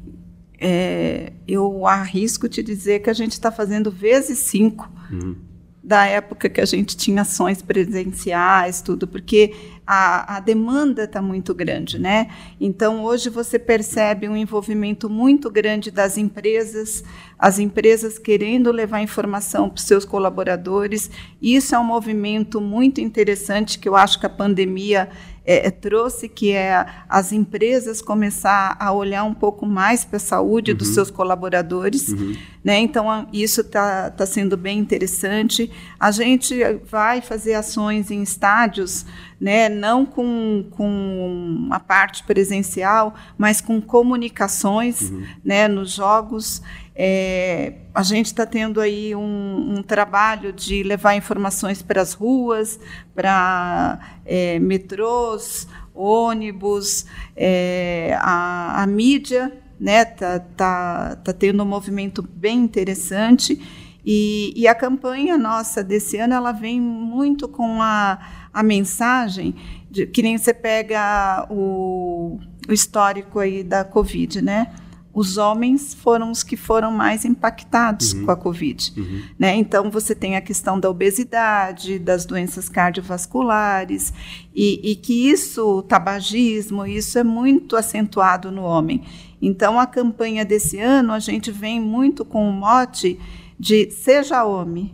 é, 0.59 1.33
eu 1.47 1.85
arrisco 1.85 2.47
te 2.47 2.63
dizer 2.63 3.01
que 3.01 3.09
a 3.09 3.13
gente 3.13 3.33
está 3.33 3.51
fazendo 3.51 3.91
vezes 3.91 4.39
cinco 4.39 4.89
uhum. 5.11 5.35
da 5.83 6.05
época 6.05 6.49
que 6.49 6.61
a 6.61 6.65
gente 6.65 6.95
tinha 6.95 7.21
ações 7.21 7.61
presenciais, 7.61 8.81
tudo, 8.81 9.07
porque 9.07 9.53
a, 9.85 10.37
a 10.37 10.39
demanda 10.39 11.03
está 11.03 11.21
muito 11.21 11.53
grande, 11.53 11.99
né? 11.99 12.29
Então 12.59 13.03
hoje 13.03 13.29
você 13.29 13.59
percebe 13.59 14.27
um 14.27 14.35
envolvimento 14.35 15.09
muito 15.09 15.49
grande 15.49 15.91
das 15.91 16.17
empresas, 16.17 17.03
as 17.37 17.59
empresas 17.59 18.17
querendo 18.17 18.71
levar 18.71 19.01
informação 19.01 19.69
para 19.69 19.77
os 19.77 19.83
seus 19.83 20.03
colaboradores. 20.03 21.11
Isso 21.41 21.75
é 21.75 21.79
um 21.79 21.83
movimento 21.83 22.59
muito 22.59 22.99
interessante 22.99 23.77
que 23.77 23.87
eu 23.87 23.95
acho 23.95 24.19
que 24.19 24.25
a 24.25 24.29
pandemia 24.29 25.09
é, 25.45 25.67
é, 25.67 25.71
trouxe, 25.71 26.27
que 26.27 26.51
é 26.51 26.85
as 27.07 27.31
empresas 27.31 28.01
começar 28.01 28.75
a 28.79 28.91
olhar 28.91 29.23
um 29.23 29.33
pouco 29.33 29.65
mais 29.65 30.03
para 30.03 30.17
a 30.17 30.19
saúde 30.19 30.71
uhum. 30.71 30.77
dos 30.77 30.87
seus 30.89 31.11
colaboradores. 31.11 32.07
Uhum. 32.07 32.35
Né? 32.63 32.79
Então, 32.79 33.27
isso 33.31 33.61
está 33.61 34.09
tá 34.09 34.25
sendo 34.25 34.57
bem 34.57 34.79
interessante. 34.79 35.71
A 35.99 36.09
gente 36.09 36.55
vai 36.89 37.21
fazer 37.21 37.53
ações 37.53 38.09
em 38.09 38.23
estádios, 38.23 39.05
né? 39.39 39.69
não 39.69 40.05
com, 40.05 40.65
com 40.71 41.67
a 41.71 41.79
parte 41.79 42.23
presencial, 42.23 43.15
mas 43.37 43.61
com 43.61 43.81
comunicações 43.81 45.09
uhum. 45.09 45.25
né? 45.43 45.67
nos 45.67 45.91
jogos. 45.91 46.61
É, 46.95 47.73
a 47.93 48.03
gente 48.03 48.27
está 48.27 48.45
tendo 48.45 48.79
aí 48.79 49.13
um, 49.13 49.75
um, 49.77 49.83
trabalho 49.83 50.53
de 50.53 50.81
levar 50.81 51.15
informações 51.15 51.81
para 51.81 52.01
as 52.01 52.13
ruas, 52.13 52.79
para 53.13 53.99
é, 54.25 54.59
metrôs, 54.59 55.67
ônibus, 55.93 57.05
é, 57.35 58.17
a, 58.19 58.81
a, 58.81 58.87
mídia 58.87 59.51
né, 59.79 60.05
tá, 60.05 60.39
tá, 60.39 61.15
tá 61.17 61.33
tendo 61.33 61.63
um 61.63 61.65
movimento 61.65 62.21
bem 62.21 62.59
interessante 62.59 63.61
e, 64.05 64.53
e, 64.55 64.67
a 64.67 64.75
campanha 64.75 65.35
nossa 65.35 65.83
desse 65.83 66.17
ano 66.17 66.35
ela 66.35 66.51
vem 66.51 66.79
muito 66.79 67.47
com 67.47 67.81
a, 67.81 68.19
a 68.55 68.63
mensagem 68.63 69.53
de, 69.91 70.07
que 70.07 70.21
nem 70.21 70.37
você 70.37 70.53
pega 70.53 71.45
o, 71.49 72.39
o 72.67 72.73
histórico 72.73 73.39
aí 73.39 73.63
da 73.63 73.83
Covid, 73.83 74.41
né? 74.41 74.71
os 75.15 75.37
homens 75.37 75.93
foram 75.93 76.29
os 76.29 76.43
que 76.43 76.57
foram 76.57 76.91
mais 76.91 77.23
impactados 77.23 78.11
uhum. 78.11 78.25
com 78.25 78.31
a 78.31 78.35
Covid. 78.35 78.93
Uhum. 78.97 79.21
Né? 79.39 79.55
Então, 79.55 79.89
você 79.89 80.13
tem 80.13 80.35
a 80.35 80.41
questão 80.41 80.77
da 80.77 80.89
obesidade, 80.89 81.97
das 81.97 82.25
doenças 82.25 82.67
cardiovasculares, 82.67 84.11
e, 84.53 84.91
e, 84.91 84.93
que 84.97 85.29
isso, 85.29 85.81
tabagismo, 85.83 86.85
isso 86.85 87.17
é 87.17 87.23
muito 87.23 87.77
acentuado 87.77 88.51
no 88.51 88.63
homem. 88.63 89.03
Então, 89.41 89.79
a 89.79 89.87
campanha 89.87 90.43
desse 90.43 90.79
ano, 90.79 91.13
a 91.13 91.19
gente 91.19 91.49
vem 91.49 91.79
muito 91.79 92.25
com 92.25 92.49
o 92.49 92.51
mote 92.51 93.17
de 93.57 93.89
seja 93.91 94.43
homem, 94.43 94.91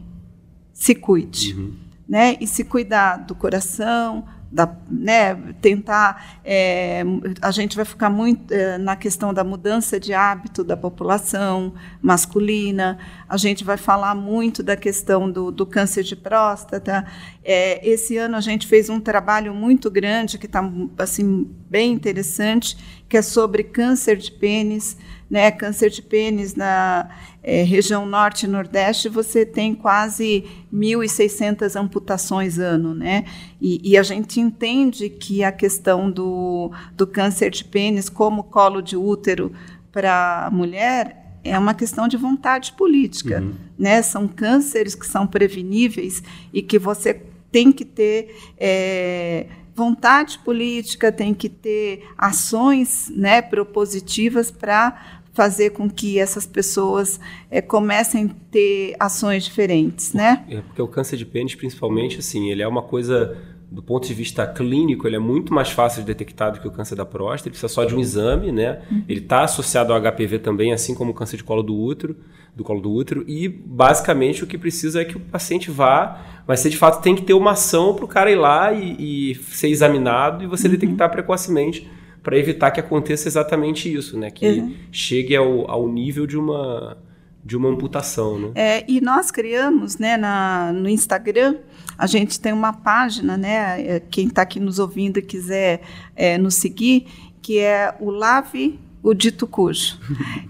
se 0.72 0.94
cuide. 0.94 1.56
Uhum. 1.56 1.81
Né? 2.12 2.36
E 2.42 2.46
se 2.46 2.66
cuidar 2.66 3.20
do 3.20 3.34
coração, 3.34 4.26
da, 4.52 4.70
né, 4.90 5.34
tentar. 5.62 6.40
É, 6.44 7.04
a 7.42 7.52
gente 7.52 7.76
vai 7.76 7.86
ficar 7.86 8.10
muito 8.10 8.54
é, 8.54 8.78
na 8.78 8.98
questão 8.98 9.34
da 9.34 9.44
mudança 9.44 9.98
de 9.98 10.14
hábito 10.14 10.64
da 10.64 10.76
população 10.76 11.74
masculina, 12.02 13.00
a 13.30 13.38
gente 13.38 13.64
vai 13.64 13.78
falar 13.78 14.14
muito 14.14 14.62
da 14.62 14.76
questão 14.76 15.32
do, 15.32 15.52
do 15.52 15.66
câncer 15.66 16.04
de 16.04 16.16
próstata. 16.16 17.06
É, 17.44 17.88
esse 17.88 18.18
ano 18.18 18.36
a 18.36 18.42
gente 18.42 18.68
fez 18.68 18.90
um 18.90 19.00
trabalho 19.00 19.54
muito 19.54 19.90
grande, 19.90 20.38
que 20.38 20.48
está 20.48 20.70
assim, 20.98 21.50
bem 21.70 21.94
interessante, 21.94 23.01
que 23.12 23.18
é 23.18 23.22
sobre 23.22 23.62
câncer 23.62 24.16
de 24.16 24.32
pênis 24.32 24.96
né, 25.32 25.50
câncer 25.50 25.90
de 25.90 26.02
pênis 26.02 26.56
na 26.56 27.10
é, 27.42 27.64
região 27.64 28.06
norte 28.06 28.44
e 28.44 28.50
nordeste, 28.50 29.08
você 29.08 29.46
tem 29.46 29.74
quase 29.74 30.44
1.600 30.74 31.80
amputações 31.80 32.60
ano, 32.60 32.94
né? 32.94 33.24
E, 33.62 33.80
e, 33.92 33.98
a 33.98 34.04
gente 34.04 34.42
entende 34.42 35.08
que 35.10 35.42
a 35.42 35.50
questão 35.50 36.12
do, 36.12 36.70
do 36.98 37.08
câncer 37.08 37.50
de 37.50 37.64
pênis 37.64 38.10
como 38.10 38.44
colo 38.44 38.82
de 38.82 38.98
útero 38.98 39.54
para 39.90 40.48
a 40.48 40.52
mulher 40.52 41.38
é 41.46 41.58
uma 41.58 41.74
questão 41.74 42.10
de 42.10 42.18
vontade 42.18 42.74
política, 42.74 43.40
uhum. 43.40 43.54
né? 43.80 44.02
São 44.02 44.28
cânceres 44.28 44.96
que 44.96 45.08
são 45.08 45.26
preveníveis 45.26 46.22
e 46.54 46.62
que 46.62 46.78
você 46.78 47.22
tem 47.50 47.72
que 47.72 47.86
ter 47.86 48.36
é, 48.58 49.46
vontade 49.76 50.40
política, 50.40 51.12
tem 51.12 51.34
que 51.34 51.50
ter 51.50 52.08
ações 52.18 53.12
né, 53.16 53.42
propositivas 53.42 54.52
para 54.52 55.22
fazer 55.34 55.72
com 55.72 55.90
que 55.90 56.20
essas 56.20 56.46
pessoas 56.46 57.20
é, 57.50 57.62
comecem 57.62 58.26
a 58.26 58.52
ter 58.52 58.96
ações 59.00 59.46
diferentes, 59.46 60.14
né? 60.14 60.46
É 60.50 60.62
porque 60.62 60.82
o 60.82 60.88
câncer 60.88 61.16
de 61.16 61.26
pênis, 61.26 61.56
principalmente, 61.56 62.20
assim, 62.20 62.50
ele 62.50 62.62
é 62.62 62.68
uma 62.68 62.82
coisa 62.82 63.38
do 63.72 63.82
ponto 63.82 64.06
de 64.06 64.14
vista 64.14 64.46
clínico, 64.46 65.08
ele 65.08 65.16
é 65.16 65.20
muito 65.20 65.54
mais 65.54 65.72
fácil 65.72 66.02
de 66.02 66.08
detectar 66.08 66.52
do 66.52 66.60
que 66.60 66.68
o 66.68 66.72
câncer 66.72 66.94
da 66.94 67.06
próstata. 67.06 67.48
Ele 67.48 67.52
precisa 67.52 67.74
só 67.74 67.86
de 67.86 67.96
um 67.96 68.00
exame, 68.02 68.52
né? 68.52 68.82
Uhum. 68.92 69.04
Ele 69.08 69.22
está 69.22 69.44
associado 69.44 69.94
ao 69.94 70.02
HPV 70.02 70.40
também, 70.40 70.74
assim 70.74 70.94
como 70.94 71.12
o 71.12 71.14
câncer 71.14 71.38
de 71.38 71.44
colo 71.46 71.64
do 71.64 71.74
útero, 71.74 72.18
do 72.54 72.66
colo 72.66 72.82
do 72.82 72.92
útero. 72.92 73.24
E 73.26 73.48
basicamente 73.48 74.44
o 74.44 74.48
que 74.48 74.58
precisa 74.58 75.02
é 75.02 75.06
que 75.06 75.16
o 75.16 75.22
paciente 75.22 75.72
vá, 75.72 76.44
mas 76.46 76.60
você 76.60 76.70
de 76.70 76.76
fato 76.76 77.02
tem 77.02 77.16
que 77.16 77.22
ter 77.22 77.34
uma 77.34 77.52
ação 77.52 77.96
para 77.96 78.04
o 78.04 78.08
cara 78.10 78.30
ir 78.30 78.36
lá 78.36 78.74
e, 78.74 79.32
e, 79.32 79.36
ser 79.36 79.70
examinado 79.70 80.44
e 80.44 80.48
você 80.48 80.68
uhum. 80.68 80.74
detectar 80.74 81.10
precocemente 81.10 81.90
para 82.22 82.38
evitar 82.38 82.72
que 82.72 82.80
aconteça 82.82 83.30
exatamente 83.30 83.92
isso, 83.92 84.20
né? 84.20 84.30
Que 84.30 84.48
uhum. 84.48 84.76
chegue 84.92 85.34
ao, 85.34 85.72
ao 85.72 85.88
nível 85.88 86.28
de 86.28 86.38
uma 86.38 86.98
de 87.44 87.58
uma 87.58 87.70
amputação, 87.70 88.38
né? 88.38 88.52
É, 88.54 88.86
e 88.88 89.02
nós 89.02 89.32
criamos, 89.32 89.98
né, 89.98 90.16
na, 90.16 90.72
no 90.72 90.88
Instagram, 90.88 91.56
a 92.02 92.08
gente 92.08 92.40
tem 92.40 92.52
uma 92.52 92.74
página, 92.74 93.38
né, 93.38 93.80
é, 93.80 94.00
quem 94.00 94.26
está 94.26 94.42
aqui 94.42 94.60
nos 94.60 94.80
ouvindo 94.80 95.20
e 95.20 95.22
quiser 95.22 95.84
é, 96.16 96.36
nos 96.36 96.56
seguir, 96.56 97.06
que 97.44 97.60
é 97.60 97.96
o 98.00 98.10
Lave 98.10 98.80
o 99.04 99.14
Dito 99.14 99.46
Cujo. 99.46 100.00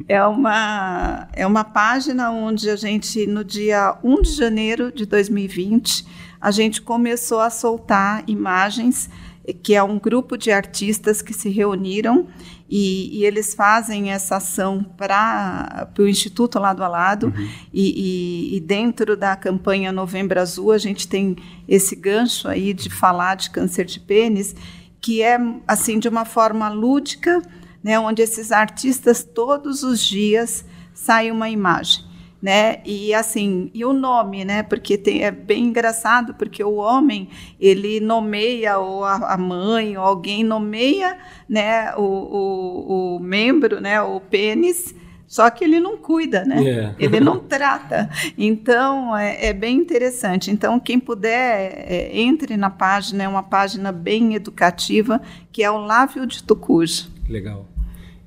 é, 0.07 0.25
uma, 0.25 1.27
é 1.33 1.45
uma 1.45 1.65
página 1.65 2.31
onde 2.31 2.69
a 2.69 2.77
gente, 2.77 3.27
no 3.27 3.43
dia 3.43 3.97
1 4.01 4.21
de 4.21 4.31
janeiro 4.31 4.93
de 4.93 5.05
2020, 5.05 6.05
a 6.39 6.51
gente 6.51 6.81
começou 6.81 7.41
a 7.41 7.49
soltar 7.49 8.23
imagens 8.27 9.09
que 9.61 9.75
é 9.75 9.83
um 9.83 9.99
grupo 9.99 10.37
de 10.37 10.51
artistas 10.51 11.21
que 11.21 11.33
se 11.33 11.49
reuniram 11.49 12.27
e, 12.71 13.19
e 13.19 13.25
eles 13.25 13.53
fazem 13.53 14.11
essa 14.11 14.37
ação 14.37 14.81
para 14.81 15.91
o 15.99 16.07
Instituto 16.07 16.57
Lado 16.57 16.81
a 16.81 16.87
Lado. 16.87 17.27
Uhum. 17.27 17.49
E, 17.73 18.53
e, 18.53 18.57
e, 18.57 18.59
dentro 18.61 19.17
da 19.17 19.35
campanha 19.35 19.91
Novembro 19.91 20.39
Azul, 20.39 20.71
a 20.71 20.77
gente 20.77 21.05
tem 21.05 21.35
esse 21.67 21.95
gancho 21.97 22.47
aí 22.47 22.73
de 22.73 22.89
falar 22.89 23.35
de 23.35 23.49
câncer 23.49 23.83
de 23.83 23.99
pênis, 23.99 24.55
que 25.01 25.21
é 25.21 25.37
assim 25.67 25.99
de 25.99 26.07
uma 26.07 26.23
forma 26.23 26.69
lúdica, 26.69 27.41
né, 27.83 27.99
onde 27.99 28.21
esses 28.21 28.53
artistas 28.53 29.21
todos 29.21 29.83
os 29.83 29.99
dias 29.99 30.63
saem 30.93 31.31
uma 31.31 31.49
imagem 31.49 32.10
né? 32.41 32.79
E 32.83 33.13
assim, 33.13 33.69
e 33.73 33.85
o 33.85 33.93
nome, 33.93 34.43
né? 34.43 34.63
Porque 34.63 34.97
tem, 34.97 35.23
é 35.23 35.31
bem 35.31 35.65
engraçado, 35.65 36.33
porque 36.33 36.63
o 36.63 36.75
homem 36.75 37.29
ele 37.59 37.99
nomeia 37.99 38.79
ou 38.79 39.05
a, 39.05 39.33
a 39.33 39.37
mãe 39.37 39.95
ou 39.97 40.03
alguém 40.03 40.43
nomeia, 40.43 41.17
né? 41.47 41.93
O, 41.95 42.01
o, 42.01 43.15
o, 43.15 43.19
membro, 43.19 43.79
né? 43.79 44.01
O 44.01 44.19
pênis. 44.19 44.95
Só 45.27 45.49
que 45.49 45.63
ele 45.63 45.79
não 45.79 45.95
cuida, 45.95 46.43
né? 46.43 46.61
Yeah. 46.61 46.95
É. 46.99 47.05
Ele 47.05 47.21
não 47.21 47.39
trata. 47.47 48.09
Então, 48.37 49.15
é, 49.15 49.45
é, 49.45 49.53
bem 49.53 49.77
interessante. 49.77 50.51
Então, 50.51 50.77
quem 50.77 50.99
puder, 50.99 51.85
é, 51.87 52.09
entre 52.19 52.57
na 52.57 52.69
página, 52.69 53.23
é 53.23 53.27
uma 53.29 53.43
página 53.43 53.93
bem 53.93 54.33
educativa, 54.33 55.21
que 55.49 55.63
é 55.63 55.71
o 55.71 55.77
Lávio 55.77 56.25
de 56.25 56.43
Tucuja. 56.43 57.05
Legal. 57.29 57.70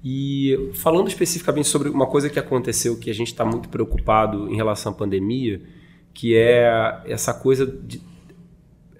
E 0.05 0.71
falando 0.75 1.09
especificamente 1.09 1.67
sobre 1.67 1.89
uma 1.89 2.07
coisa 2.07 2.29
que 2.29 2.39
aconteceu 2.39 2.99
que 2.99 3.09
a 3.09 3.15
gente 3.15 3.29
está 3.29 3.43
muito 3.43 3.71
preocupado 3.71 4.51
em 4.51 4.55
relação 4.55 4.93
à 4.93 4.95
pandemia, 4.95 5.63
que 6.13 6.37
é 6.37 7.01
essa 7.07 7.33
coisa 7.33 7.65
de. 7.65 8.03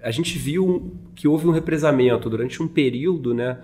A 0.01 0.09
gente 0.09 0.35
viu 0.39 0.95
que 1.13 1.27
houve 1.27 1.47
um 1.47 1.51
represamento 1.51 2.27
durante 2.27 2.61
um 2.61 2.67
período, 2.67 3.35
né? 3.35 3.59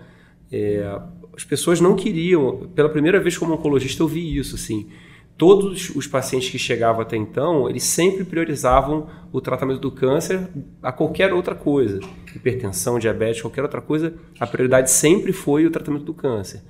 É, 0.51 0.99
as 1.35 1.43
pessoas 1.43 1.81
não 1.81 1.95
queriam. 1.95 2.69
Pela 2.75 2.89
primeira 2.89 3.19
vez, 3.19 3.35
como 3.35 3.55
oncologista, 3.55 4.03
eu 4.03 4.07
vi 4.07 4.37
isso, 4.37 4.53
assim. 4.53 4.89
Todos 5.35 5.89
os 5.95 6.05
pacientes 6.05 6.51
que 6.51 6.59
chegavam 6.59 7.01
até 7.01 7.17
então, 7.17 7.67
eles 7.67 7.83
sempre 7.83 8.23
priorizavam 8.23 9.07
o 9.31 9.41
tratamento 9.41 9.79
do 9.79 9.91
câncer 9.91 10.47
a 10.83 10.91
qualquer 10.91 11.33
outra 11.33 11.55
coisa. 11.55 11.99
Hipertensão, 12.35 12.99
diabetes, 12.99 13.41
qualquer 13.41 13.63
outra 13.63 13.81
coisa, 13.81 14.13
a 14.39 14.45
prioridade 14.45 14.91
sempre 14.91 15.33
foi 15.33 15.65
o 15.65 15.71
tratamento 15.71 16.05
do 16.05 16.13
câncer. 16.13 16.61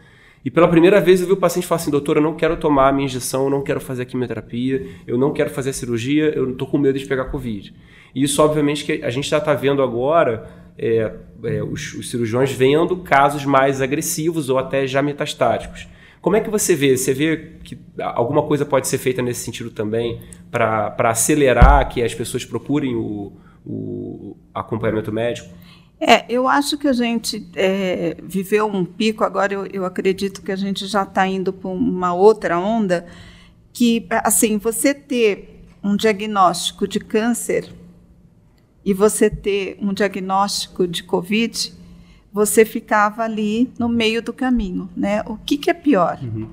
E 0.43 0.49
pela 0.49 0.67
primeira 0.67 0.99
vez 0.99 1.21
eu 1.21 1.27
vi 1.27 1.33
o 1.33 1.37
paciente 1.37 1.67
falar 1.67 1.81
assim, 1.81 1.91
doutor, 1.91 2.17
eu 2.17 2.23
não 2.23 2.35
quero 2.35 2.57
tomar 2.57 2.89
a 2.89 2.91
minha 2.91 3.05
injeção, 3.05 3.43
eu 3.43 3.49
não 3.49 3.61
quero 3.61 3.79
fazer 3.79 4.03
a 4.03 4.05
quimioterapia, 4.05 4.87
eu 5.05 5.17
não 5.17 5.31
quero 5.31 5.49
fazer 5.51 5.69
a 5.69 5.73
cirurgia, 5.73 6.33
eu 6.35 6.51
estou 6.51 6.67
com 6.67 6.77
medo 6.77 6.97
de 6.97 7.05
pegar 7.05 7.25
Covid. 7.25 7.73
E 8.13 8.23
isso, 8.23 8.41
obviamente, 8.41 8.83
que 8.83 9.03
a 9.03 9.09
gente 9.09 9.29
já 9.29 9.37
está 9.37 9.53
vendo 9.53 9.83
agora 9.83 10.49
é, 10.77 11.11
é, 11.43 11.63
os, 11.63 11.93
os, 11.93 12.09
cirurgiões 12.09 12.51
vendo 12.51 12.97
casos 12.97 13.45
mais 13.45 13.81
agressivos 13.81 14.49
ou 14.49 14.57
até 14.57 14.87
já 14.87 15.01
metastáticos. 15.01 15.87
Como 16.21 16.35
é 16.35 16.41
que 16.41 16.49
você 16.49 16.75
vê? 16.75 16.97
Você 16.97 17.13
vê 17.13 17.53
que 17.63 17.77
alguma 17.99 18.43
coisa 18.43 18.65
pode 18.65 18.87
ser 18.87 18.97
feita 18.97 19.21
nesse 19.21 19.43
sentido 19.43 19.71
também 19.71 20.19
para 20.51 20.95
acelerar 21.09 21.87
que 21.89 22.01
as 22.03 22.13
pessoas 22.13 22.45
procurem 22.45 22.95
o, 22.95 23.33
o 23.65 24.37
acompanhamento 24.53 25.11
médico? 25.11 25.49
É, 26.03 26.25
eu 26.27 26.47
acho 26.47 26.79
que 26.79 26.87
a 26.87 26.93
gente 26.93 27.47
é, 27.55 28.17
viveu 28.23 28.65
um 28.65 28.83
pico, 28.83 29.23
agora 29.23 29.53
eu, 29.53 29.67
eu 29.67 29.85
acredito 29.85 30.41
que 30.41 30.51
a 30.51 30.55
gente 30.55 30.87
já 30.87 31.03
está 31.03 31.27
indo 31.27 31.53
para 31.53 31.69
uma 31.69 32.11
outra 32.11 32.59
onda, 32.59 33.05
que, 33.71 34.07
assim, 34.23 34.57
você 34.57 34.95
ter 34.95 35.63
um 35.83 35.95
diagnóstico 35.95 36.87
de 36.87 36.99
câncer 36.99 37.71
e 38.83 38.95
você 38.95 39.29
ter 39.29 39.77
um 39.79 39.93
diagnóstico 39.93 40.87
de 40.87 41.03
Covid, 41.03 41.71
você 42.33 42.65
ficava 42.65 43.21
ali 43.21 43.71
no 43.77 43.87
meio 43.87 44.23
do 44.23 44.33
caminho, 44.33 44.89
né? 44.97 45.21
O 45.27 45.37
que, 45.37 45.55
que 45.55 45.69
é 45.69 45.73
pior? 45.73 46.17
Uhum. 46.23 46.49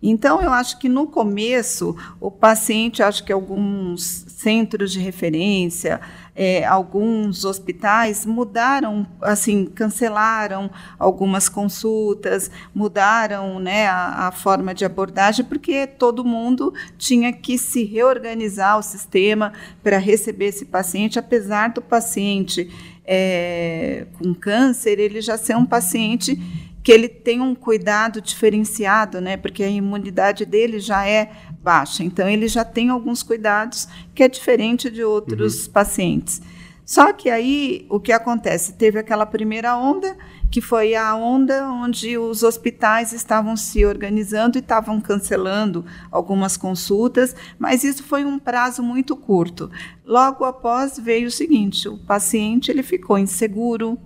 Então, 0.00 0.40
eu 0.40 0.52
acho 0.52 0.78
que 0.78 0.88
no 0.88 1.06
começo, 1.08 1.96
o 2.20 2.30
paciente, 2.30 3.02
acho 3.02 3.24
que 3.24 3.32
alguns 3.32 4.24
centros 4.28 4.92
de 4.92 5.00
referência, 5.00 6.00
é, 6.36 6.64
alguns 6.64 7.44
hospitais 7.44 8.26
mudaram, 8.26 9.06
assim, 9.22 9.66
cancelaram 9.66 10.70
algumas 10.98 11.48
consultas, 11.48 12.50
mudaram 12.74 13.60
né, 13.60 13.86
a, 13.86 14.28
a, 14.28 14.32
forma 14.32 14.74
de 14.74 14.84
abordagem, 14.84 15.44
porque 15.44 15.86
todo 15.86 16.24
mundo 16.24 16.74
tinha 16.98 17.32
que 17.32 17.56
se 17.56 17.84
reorganizar 17.84 18.78
o 18.78 18.82
sistema 18.82 19.52
para 19.82 19.98
receber 19.98 20.46
esse 20.46 20.64
paciente, 20.64 21.18
apesar 21.18 21.70
do 21.70 21.80
paciente 21.80 22.68
é, 23.06 24.06
com 24.18 24.34
câncer, 24.34 24.98
ele 24.98 25.20
já 25.20 25.36
ser 25.36 25.56
um 25.56 25.66
paciente 25.66 26.40
que 26.84 26.92
ele 26.92 27.08
tem 27.08 27.40
um 27.40 27.54
cuidado 27.54 28.20
diferenciado, 28.20 29.18
né? 29.18 29.38
Porque 29.38 29.64
a 29.64 29.68
imunidade 29.68 30.44
dele 30.44 30.78
já 30.78 31.08
é 31.08 31.32
baixa. 31.62 32.04
Então, 32.04 32.28
ele 32.28 32.46
já 32.46 32.62
tem 32.62 32.90
alguns 32.90 33.22
cuidados 33.22 33.88
que 34.14 34.22
é 34.22 34.28
diferente 34.28 34.90
de 34.90 35.02
outros 35.02 35.66
uhum. 35.66 35.72
pacientes. 35.72 36.42
Só 36.84 37.14
que 37.14 37.30
aí 37.30 37.86
o 37.88 37.98
que 37.98 38.12
acontece? 38.12 38.74
Teve 38.74 38.98
aquela 38.98 39.24
primeira 39.24 39.74
onda, 39.74 40.14
que 40.50 40.60
foi 40.60 40.94
a 40.94 41.16
onda 41.16 41.66
onde 41.70 42.18
os 42.18 42.42
hospitais 42.42 43.14
estavam 43.14 43.56
se 43.56 43.86
organizando 43.86 44.58
e 44.58 44.60
estavam 44.60 45.00
cancelando 45.00 45.86
algumas 46.10 46.58
consultas, 46.58 47.34
mas 47.58 47.82
isso 47.82 48.04
foi 48.04 48.26
um 48.26 48.38
prazo 48.38 48.82
muito 48.82 49.16
curto. 49.16 49.70
Logo 50.04 50.44
após 50.44 50.98
veio 50.98 51.28
o 51.28 51.30
seguinte: 51.30 51.88
o 51.88 51.96
paciente 51.96 52.70
ele 52.70 52.82
ficou 52.82 53.18
inseguro, 53.18 53.98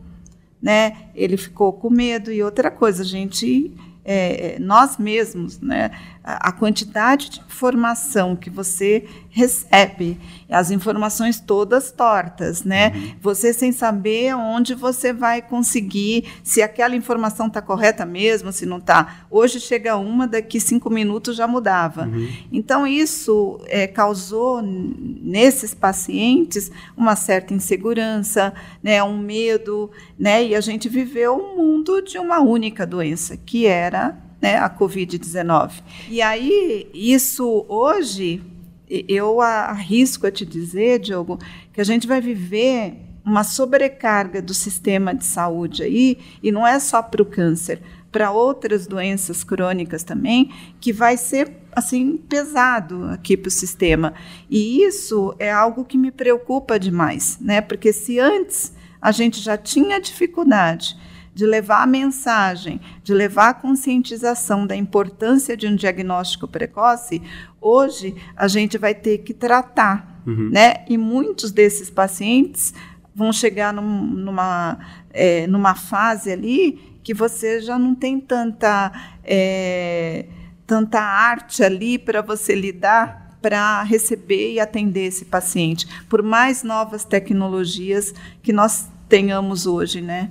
né? 0.61 1.09
Ele 1.14 1.37
ficou 1.37 1.73
com 1.73 1.90
medo 1.90 2.33
e 2.33 2.42
outra 2.42 2.71
coisa, 2.71 3.03
a 3.03 3.07
gente 3.07 3.73
é, 4.11 4.59
nós 4.59 4.97
mesmos, 4.97 5.61
né, 5.61 5.90
a, 6.36 6.52
quantidade 6.52 7.30
de 7.30 7.40
informação 7.40 8.36
que 8.36 8.50
você 8.50 9.08
recebe, 9.30 10.20
as 10.50 10.70
informações 10.70 11.40
todas 11.40 11.90
tortas, 11.90 12.64
né? 12.64 12.92
Uhum. 12.94 13.14
Você 13.22 13.54
sem 13.54 13.72
saber 13.72 14.34
onde 14.34 14.74
você 14.74 15.10
vai 15.10 15.40
conseguir, 15.40 16.26
se 16.44 16.60
aquela 16.60 16.94
informação 16.94 17.46
está 17.46 17.62
correta 17.62 18.04
mesmo, 18.04 18.52
se 18.52 18.66
não 18.66 18.76
está. 18.76 19.24
Hoje 19.30 19.58
chega 19.58 19.96
uma, 19.96 20.26
daqui 20.26 20.60
cinco 20.60 20.90
minutos 20.90 21.34
já 21.34 21.46
mudava. 21.46 22.04
Uhum. 22.04 22.28
Então, 22.52 22.86
isso 22.86 23.58
é, 23.66 23.86
causou 23.86 24.60
nesses 24.60 25.72
pacientes 25.72 26.70
uma 26.94 27.16
certa 27.16 27.54
insegurança, 27.54 28.52
né, 28.82 29.02
um 29.02 29.16
medo, 29.16 29.90
né? 30.18 30.44
E 30.44 30.54
a 30.54 30.60
gente 30.60 30.90
viveu 30.90 31.36
um 31.36 31.56
mundo 31.56 32.02
de 32.02 32.18
uma 32.18 32.40
única 32.40 32.86
doença, 32.86 33.36
que 33.36 33.66
era 33.66 34.27
né, 34.40 34.57
a 34.57 34.70
Covid-19. 34.70 35.83
E 36.09 36.22
aí, 36.22 36.88
isso 36.94 37.64
hoje, 37.68 38.42
eu 38.88 39.40
arrisco 39.40 40.27
a 40.27 40.31
te 40.31 40.46
dizer, 40.46 41.01
Diogo, 41.01 41.38
que 41.72 41.81
a 41.81 41.85
gente 41.85 42.07
vai 42.07 42.20
viver 42.20 42.94
uma 43.24 43.44
sobrecarga 43.44 44.40
do 44.40 44.55
sistema 44.55 45.14
de 45.14 45.24
saúde 45.24 45.83
aí, 45.83 46.18
e 46.42 46.51
não 46.51 46.66
é 46.66 46.79
só 46.79 47.03
para 47.03 47.22
o 47.22 47.27
câncer, 47.27 47.81
para 48.11 48.31
outras 48.31 48.87
doenças 48.87 49.44
crônicas 49.44 50.03
também, 50.03 50.51
que 50.81 50.92
vai 50.92 51.16
ser 51.18 51.53
assim 51.72 52.16
pesado 52.16 53.05
aqui 53.05 53.37
para 53.37 53.48
o 53.48 53.51
sistema. 53.51 54.14
E 54.48 54.83
isso 54.83 55.35
é 55.38 55.53
algo 55.53 55.85
que 55.85 55.98
me 55.98 56.11
preocupa 56.11 56.79
demais, 56.79 57.38
né? 57.38 57.61
Porque 57.61 57.92
se 57.92 58.18
antes 58.18 58.72
a 59.01 59.12
gente 59.12 59.40
já 59.40 59.59
tinha 59.59 60.01
dificuldade 60.01 60.96
de 61.34 61.46
levar 61.46 61.82
a 61.82 61.86
mensagem, 61.86 62.80
de 63.02 63.14
levar 63.14 63.50
a 63.50 63.54
conscientização 63.54 64.66
da 64.66 64.76
importância 64.76 65.56
de 65.56 65.66
um 65.66 65.76
diagnóstico 65.76 66.48
precoce, 66.48 67.22
hoje 67.60 68.14
a 68.36 68.48
gente 68.48 68.76
vai 68.78 68.94
ter 68.94 69.18
que 69.18 69.32
tratar, 69.32 70.22
uhum. 70.26 70.50
né? 70.50 70.84
E 70.88 70.98
muitos 70.98 71.50
desses 71.50 71.90
pacientes 71.90 72.74
vão 73.14 73.32
chegar 73.32 73.72
num, 73.72 74.02
numa, 74.04 74.78
é, 75.10 75.46
numa 75.46 75.74
fase 75.74 76.30
ali 76.30 76.98
que 77.02 77.14
você 77.14 77.60
já 77.60 77.78
não 77.78 77.94
tem 77.94 78.20
tanta, 78.20 78.92
é, 79.24 80.26
tanta 80.66 81.00
arte 81.00 81.64
ali 81.64 81.98
para 81.98 82.20
você 82.20 82.54
lidar 82.54 83.28
para 83.40 83.82
receber 83.82 84.54
e 84.54 84.60
atender 84.60 85.06
esse 85.06 85.24
paciente, 85.24 85.86
por 86.08 86.22
mais 86.22 86.62
novas 86.62 87.04
tecnologias 87.04 88.12
que 88.42 88.52
nós 88.52 88.88
tenhamos 89.08 89.66
hoje, 89.66 90.00
né? 90.00 90.30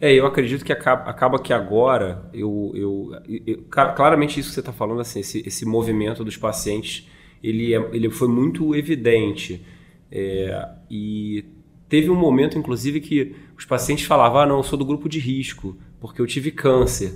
É, 0.00 0.12
eu 0.12 0.26
acredito 0.26 0.64
que 0.64 0.72
acaba, 0.72 1.10
acaba 1.10 1.38
que 1.40 1.52
agora, 1.52 2.28
eu, 2.32 2.72
eu, 2.74 3.10
eu, 3.46 3.64
claramente 3.68 4.38
isso 4.38 4.50
que 4.50 4.54
você 4.54 4.60
está 4.60 4.72
falando, 4.72 5.00
assim, 5.00 5.20
esse, 5.20 5.42
esse 5.44 5.64
movimento 5.64 6.24
dos 6.24 6.36
pacientes 6.36 7.08
ele, 7.42 7.74
é, 7.74 7.78
ele 7.92 8.08
foi 8.10 8.28
muito 8.28 8.74
evidente. 8.74 9.64
É, 10.10 10.68
e 10.90 11.44
teve 11.88 12.10
um 12.10 12.14
momento, 12.14 12.58
inclusive, 12.58 13.00
que 13.00 13.34
os 13.56 13.64
pacientes 13.64 14.04
falavam: 14.04 14.40
ah, 14.40 14.46
não, 14.46 14.58
eu 14.58 14.62
sou 14.62 14.78
do 14.78 14.84
grupo 14.84 15.08
de 15.08 15.18
risco, 15.18 15.76
porque 16.00 16.20
eu 16.20 16.26
tive 16.26 16.52
câncer. 16.52 17.14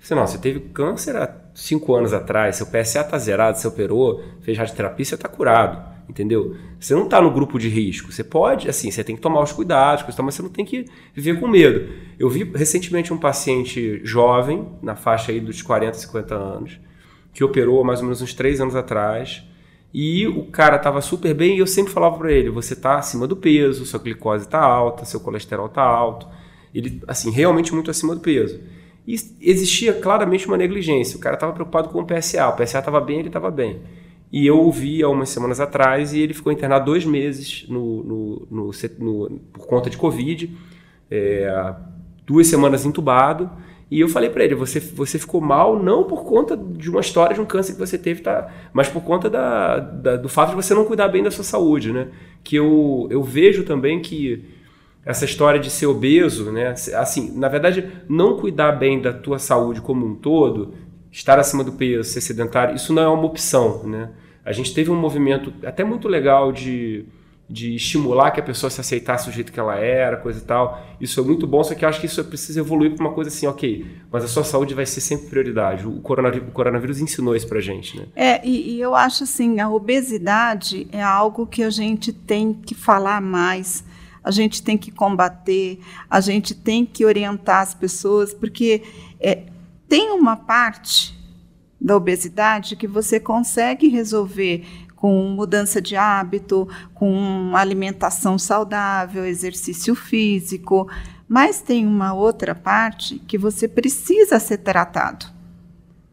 Você 0.00 0.14
não, 0.14 0.26
você 0.26 0.38
teve 0.38 0.58
câncer 0.60 1.14
há 1.16 1.32
cinco 1.54 1.94
anos 1.94 2.12
atrás, 2.12 2.56
seu 2.56 2.66
PSA 2.66 3.02
está 3.02 3.18
zerado, 3.18 3.58
você 3.58 3.68
operou, 3.68 4.22
fez 4.40 4.58
radioterapia, 4.58 5.04
você 5.04 5.14
está 5.14 5.28
curado 5.28 5.91
entendeu? 6.12 6.54
Você 6.78 6.94
não 6.94 7.04
está 7.04 7.20
no 7.20 7.30
grupo 7.30 7.58
de 7.58 7.68
risco. 7.68 8.12
Você 8.12 8.22
pode, 8.22 8.68
assim, 8.68 8.90
você 8.90 9.02
tem 9.02 9.16
que 9.16 9.22
tomar 9.22 9.42
os 9.42 9.50
cuidados, 9.50 10.04
mas 10.06 10.14
você 10.36 10.42
não 10.42 10.50
tem 10.50 10.64
que 10.64 10.84
viver 11.14 11.40
com 11.40 11.48
medo. 11.48 11.88
Eu 12.18 12.28
vi 12.28 12.44
recentemente 12.44 13.12
um 13.12 13.18
paciente 13.18 14.00
jovem, 14.04 14.68
na 14.82 14.94
faixa 14.94 15.32
aí 15.32 15.40
dos 15.40 15.62
40, 15.62 15.98
50 15.98 16.34
anos, 16.34 16.80
que 17.32 17.42
operou 17.42 17.82
mais 17.82 18.00
ou 18.00 18.04
menos 18.04 18.20
uns 18.20 18.34
3 18.34 18.60
anos 18.60 18.76
atrás, 18.76 19.42
e 19.92 20.26
o 20.26 20.44
cara 20.44 20.76
estava 20.76 21.00
super 21.00 21.34
bem 21.34 21.56
e 21.56 21.58
eu 21.58 21.66
sempre 21.66 21.92
falava 21.92 22.16
para 22.16 22.32
ele, 22.32 22.50
você 22.50 22.74
está 22.74 22.96
acima 22.96 23.26
do 23.26 23.36
peso, 23.36 23.84
sua 23.84 24.00
glicose 24.00 24.44
está 24.44 24.60
alta, 24.60 25.04
seu 25.04 25.20
colesterol 25.20 25.66
está 25.66 25.82
alto. 25.82 26.26
Ele, 26.74 27.02
assim, 27.06 27.30
realmente 27.30 27.74
muito 27.74 27.90
acima 27.90 28.14
do 28.14 28.20
peso. 28.20 28.60
E 29.06 29.14
existia 29.40 29.92
claramente 29.92 30.46
uma 30.46 30.56
negligência. 30.56 31.16
O 31.16 31.20
cara 31.20 31.34
estava 31.34 31.52
preocupado 31.52 31.88
com 31.88 32.00
o 32.00 32.06
PSA. 32.06 32.48
O 32.48 32.56
PSA 32.56 32.78
estava 32.78 33.00
bem, 33.00 33.18
ele 33.18 33.28
estava 33.28 33.50
bem. 33.50 33.80
E 34.32 34.46
eu 34.46 34.66
o 34.66 34.72
vi 34.72 35.02
há 35.02 35.08
umas 35.08 35.28
semanas 35.28 35.60
atrás 35.60 36.14
e 36.14 36.20
ele 36.20 36.32
ficou 36.32 36.50
internado 36.50 36.86
dois 36.86 37.04
meses 37.04 37.66
no, 37.68 38.02
no, 38.02 38.48
no, 38.50 38.70
no 38.98 39.30
por 39.52 39.66
conta 39.66 39.90
de 39.90 39.98
Covid, 39.98 40.50
é, 41.10 41.74
duas 42.26 42.46
semanas 42.46 42.86
entubado. 42.86 43.50
E 43.90 44.00
eu 44.00 44.08
falei 44.08 44.30
para 44.30 44.42
ele: 44.42 44.54
você, 44.54 44.80
você 44.80 45.18
ficou 45.18 45.38
mal 45.38 45.78
não 45.78 46.04
por 46.04 46.24
conta 46.24 46.56
de 46.56 46.88
uma 46.88 47.02
história 47.02 47.34
de 47.34 47.42
um 47.42 47.44
câncer 47.44 47.74
que 47.74 47.78
você 47.78 47.98
teve, 47.98 48.22
tá, 48.22 48.50
mas 48.72 48.88
por 48.88 49.02
conta 49.02 49.28
da, 49.28 49.78
da, 49.78 50.16
do 50.16 50.30
fato 50.30 50.50
de 50.50 50.56
você 50.56 50.72
não 50.72 50.86
cuidar 50.86 51.08
bem 51.08 51.22
da 51.22 51.30
sua 51.30 51.44
saúde. 51.44 51.92
Né? 51.92 52.08
Que 52.42 52.56
eu, 52.56 53.06
eu 53.10 53.22
vejo 53.22 53.64
também 53.64 54.00
que 54.00 54.42
essa 55.04 55.26
história 55.26 55.60
de 55.60 55.68
ser 55.68 55.86
obeso, 55.88 56.50
né? 56.50 56.68
assim, 56.94 57.36
na 57.36 57.48
verdade, 57.48 57.86
não 58.08 58.38
cuidar 58.38 58.72
bem 58.72 58.98
da 58.98 59.12
tua 59.12 59.38
saúde 59.38 59.82
como 59.82 60.06
um 60.06 60.14
todo, 60.14 60.72
estar 61.10 61.38
acima 61.38 61.62
do 61.62 61.72
peso, 61.72 62.08
ser 62.08 62.22
sedentário, 62.22 62.74
isso 62.74 62.94
não 62.94 63.02
é 63.02 63.08
uma 63.08 63.26
opção. 63.26 63.82
Né? 63.84 64.08
A 64.44 64.52
gente 64.52 64.74
teve 64.74 64.90
um 64.90 64.96
movimento 64.96 65.52
até 65.64 65.84
muito 65.84 66.08
legal 66.08 66.52
de, 66.52 67.04
de 67.48 67.74
estimular 67.74 68.30
que 68.30 68.40
a 68.40 68.42
pessoa 68.42 68.70
se 68.70 68.80
aceitasse 68.80 69.26
do 69.26 69.32
jeito 69.32 69.52
que 69.52 69.60
ela 69.60 69.76
era, 69.76 70.16
coisa 70.16 70.40
e 70.40 70.42
tal. 70.42 70.82
Isso 71.00 71.20
é 71.20 71.22
muito 71.22 71.46
bom, 71.46 71.62
só 71.62 71.74
que 71.74 71.84
eu 71.84 71.88
acho 71.88 72.00
que 72.00 72.06
isso 72.06 72.24
precisa 72.24 72.60
evoluir 72.60 72.94
para 72.94 73.04
uma 73.04 73.12
coisa 73.12 73.28
assim, 73.28 73.46
ok, 73.46 73.86
mas 74.10 74.24
a 74.24 74.28
sua 74.28 74.42
saúde 74.42 74.74
vai 74.74 74.86
ser 74.86 75.00
sempre 75.00 75.28
prioridade. 75.28 75.86
O 75.86 76.00
coronavírus, 76.00 76.48
o 76.48 76.50
coronavírus 76.50 77.00
ensinou 77.00 77.36
isso 77.36 77.46
para 77.46 77.60
gente, 77.60 77.96
né? 77.98 78.06
É, 78.16 78.46
e, 78.46 78.76
e 78.76 78.80
eu 78.80 78.94
acho 78.94 79.24
assim, 79.24 79.60
a 79.60 79.70
obesidade 79.70 80.88
é 80.90 81.02
algo 81.02 81.46
que 81.46 81.62
a 81.62 81.70
gente 81.70 82.12
tem 82.12 82.52
que 82.52 82.74
falar 82.74 83.20
mais, 83.20 83.84
a 84.24 84.30
gente 84.30 84.62
tem 84.62 84.78
que 84.78 84.90
combater, 84.90 85.78
a 86.08 86.20
gente 86.20 86.54
tem 86.54 86.86
que 86.86 87.04
orientar 87.04 87.60
as 87.60 87.74
pessoas, 87.74 88.32
porque 88.32 88.82
é, 89.20 89.44
tem 89.88 90.10
uma 90.10 90.36
parte 90.36 91.21
da 91.82 91.96
obesidade 91.96 92.76
que 92.76 92.86
você 92.86 93.18
consegue 93.18 93.88
resolver 93.88 94.64
com 94.94 95.30
mudança 95.30 95.82
de 95.82 95.96
hábito, 95.96 96.68
com 96.94 97.56
alimentação 97.56 98.38
saudável, 98.38 99.26
exercício 99.26 99.96
físico, 99.96 100.88
mas 101.28 101.60
tem 101.60 101.84
uma 101.84 102.14
outra 102.14 102.54
parte 102.54 103.18
que 103.18 103.36
você 103.36 103.66
precisa 103.66 104.38
ser 104.38 104.58
tratado, 104.58 105.26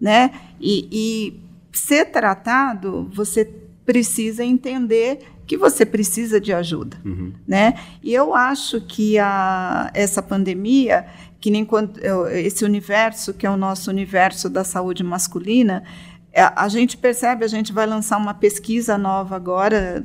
né? 0.02 0.32
E, 0.60 0.88
e 0.92 1.40
ser 1.72 2.06
tratado, 2.06 3.08
você 3.14 3.46
precisa 3.86 4.44
entender 4.44 5.20
que 5.46 5.58
você 5.58 5.86
precisa 5.86 6.40
de 6.40 6.54
ajuda, 6.54 6.98
uhum. 7.06 7.34
né? 7.48 7.76
E 8.02 8.14
eu 8.14 8.34
acho 8.34 8.82
que 8.82 9.20
a, 9.20 9.92
essa 9.94 10.22
pandemia 10.22 11.06
que 11.40 11.50
nem 11.50 11.64
quando 11.64 12.00
esse 12.32 12.66
universo 12.66 13.34
que 13.34 13.46
é 13.46 13.50
o 13.50 13.58
nosso 13.58 13.90
universo 13.90 14.50
da 14.50 14.64
saúde 14.64 15.04
masculina, 15.04 15.84
é, 16.32 16.42
a 16.56 16.68
gente 16.68 16.98
percebe, 16.98 17.44
a 17.44 17.48
gente 17.48 17.74
vai 17.74 17.86
lançar 17.86 18.18
uma 18.18 18.34
pesquisa 18.34 18.98
nova 18.98 19.36
agora 19.36 20.04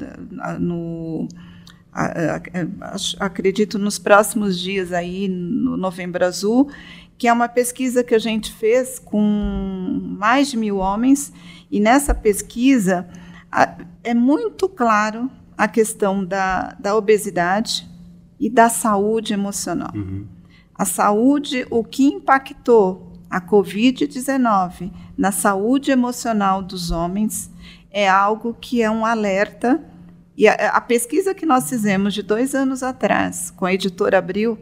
no 0.59 1.29
acredito 3.21 3.79
nos 3.79 4.01
próximos 4.01 4.59
dias 4.59 4.93
aí 4.93 5.29
no 5.29 5.77
Novembro 5.77 6.25
Azul, 6.25 6.69
que 7.17 7.29
é 7.29 7.33
uma 7.33 7.49
pesquisa 7.49 8.03
que 8.03 8.15
a 8.15 8.19
gente 8.19 8.53
fez 8.53 8.99
com 8.99 9.21
mais 10.19 10.51
de 10.51 10.57
mil 10.57 10.79
homens 10.79 11.33
e 11.71 11.79
nessa 11.79 12.13
pesquisa 12.13 13.07
é 14.03 14.13
muito 14.13 14.69
claro 14.69 15.31
a 15.57 15.69
questão 15.69 16.25
da, 16.25 16.75
da 16.81 16.97
obesidade 16.97 17.89
e 18.41 18.51
da 18.51 18.69
saúde 18.69 19.33
emocional. 19.33 19.93
Uhum. 19.95 20.27
A 20.75 20.85
saúde, 20.85 21.67
o 21.71 21.85
que 21.85 22.05
impactou 22.05 23.13
a 23.31 23.41
Covid-19 23.41 24.93
na 25.17 25.33
saúde 25.33 25.91
emocional 25.91 26.63
dos 26.63 26.91
homens 26.91 27.51
é 27.91 28.09
algo 28.09 28.57
que 28.61 28.83
é 28.83 28.91
um 28.91 29.07
alerta. 29.07 29.83
E 30.37 30.49
a, 30.49 30.53
a, 30.71 30.81
pesquisa 30.81 31.33
que 31.33 31.47
nós 31.47 31.69
fizemos 31.69 32.13
de 32.13 32.23
dois 32.23 32.55
anos 32.55 32.83
atrás, 32.83 33.53
com 33.53 33.65
a 33.65 33.73
editora 33.73 34.19
Abril, 34.19 34.59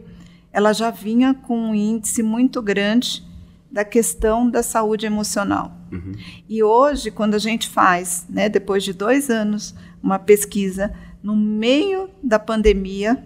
ela 0.51 0.71
já 0.71 0.91
vinha 0.91 1.33
com 1.33 1.57
um 1.57 1.75
índice 1.75 2.21
muito 2.21 2.61
grande 2.61 3.23
da 3.71 3.83
questão 3.83 4.47
da 4.47 4.61
saúde 4.61 5.07
emocional. 5.07 5.75
Uhum. 5.91 6.11
E 6.47 6.61
hoje, 6.61 7.09
quando 7.09 7.33
a 7.33 7.39
gente 7.39 7.67
faz, 7.67 8.25
né, 8.29 8.47
depois 8.47 8.83
de 8.83 8.93
dois 8.93 9.31
anos, 9.31 9.73
uma 10.01 10.19
pesquisa 10.19 10.93
no 11.23 11.35
meio 11.35 12.07
da 12.21 12.37
pandemia, 12.37 13.23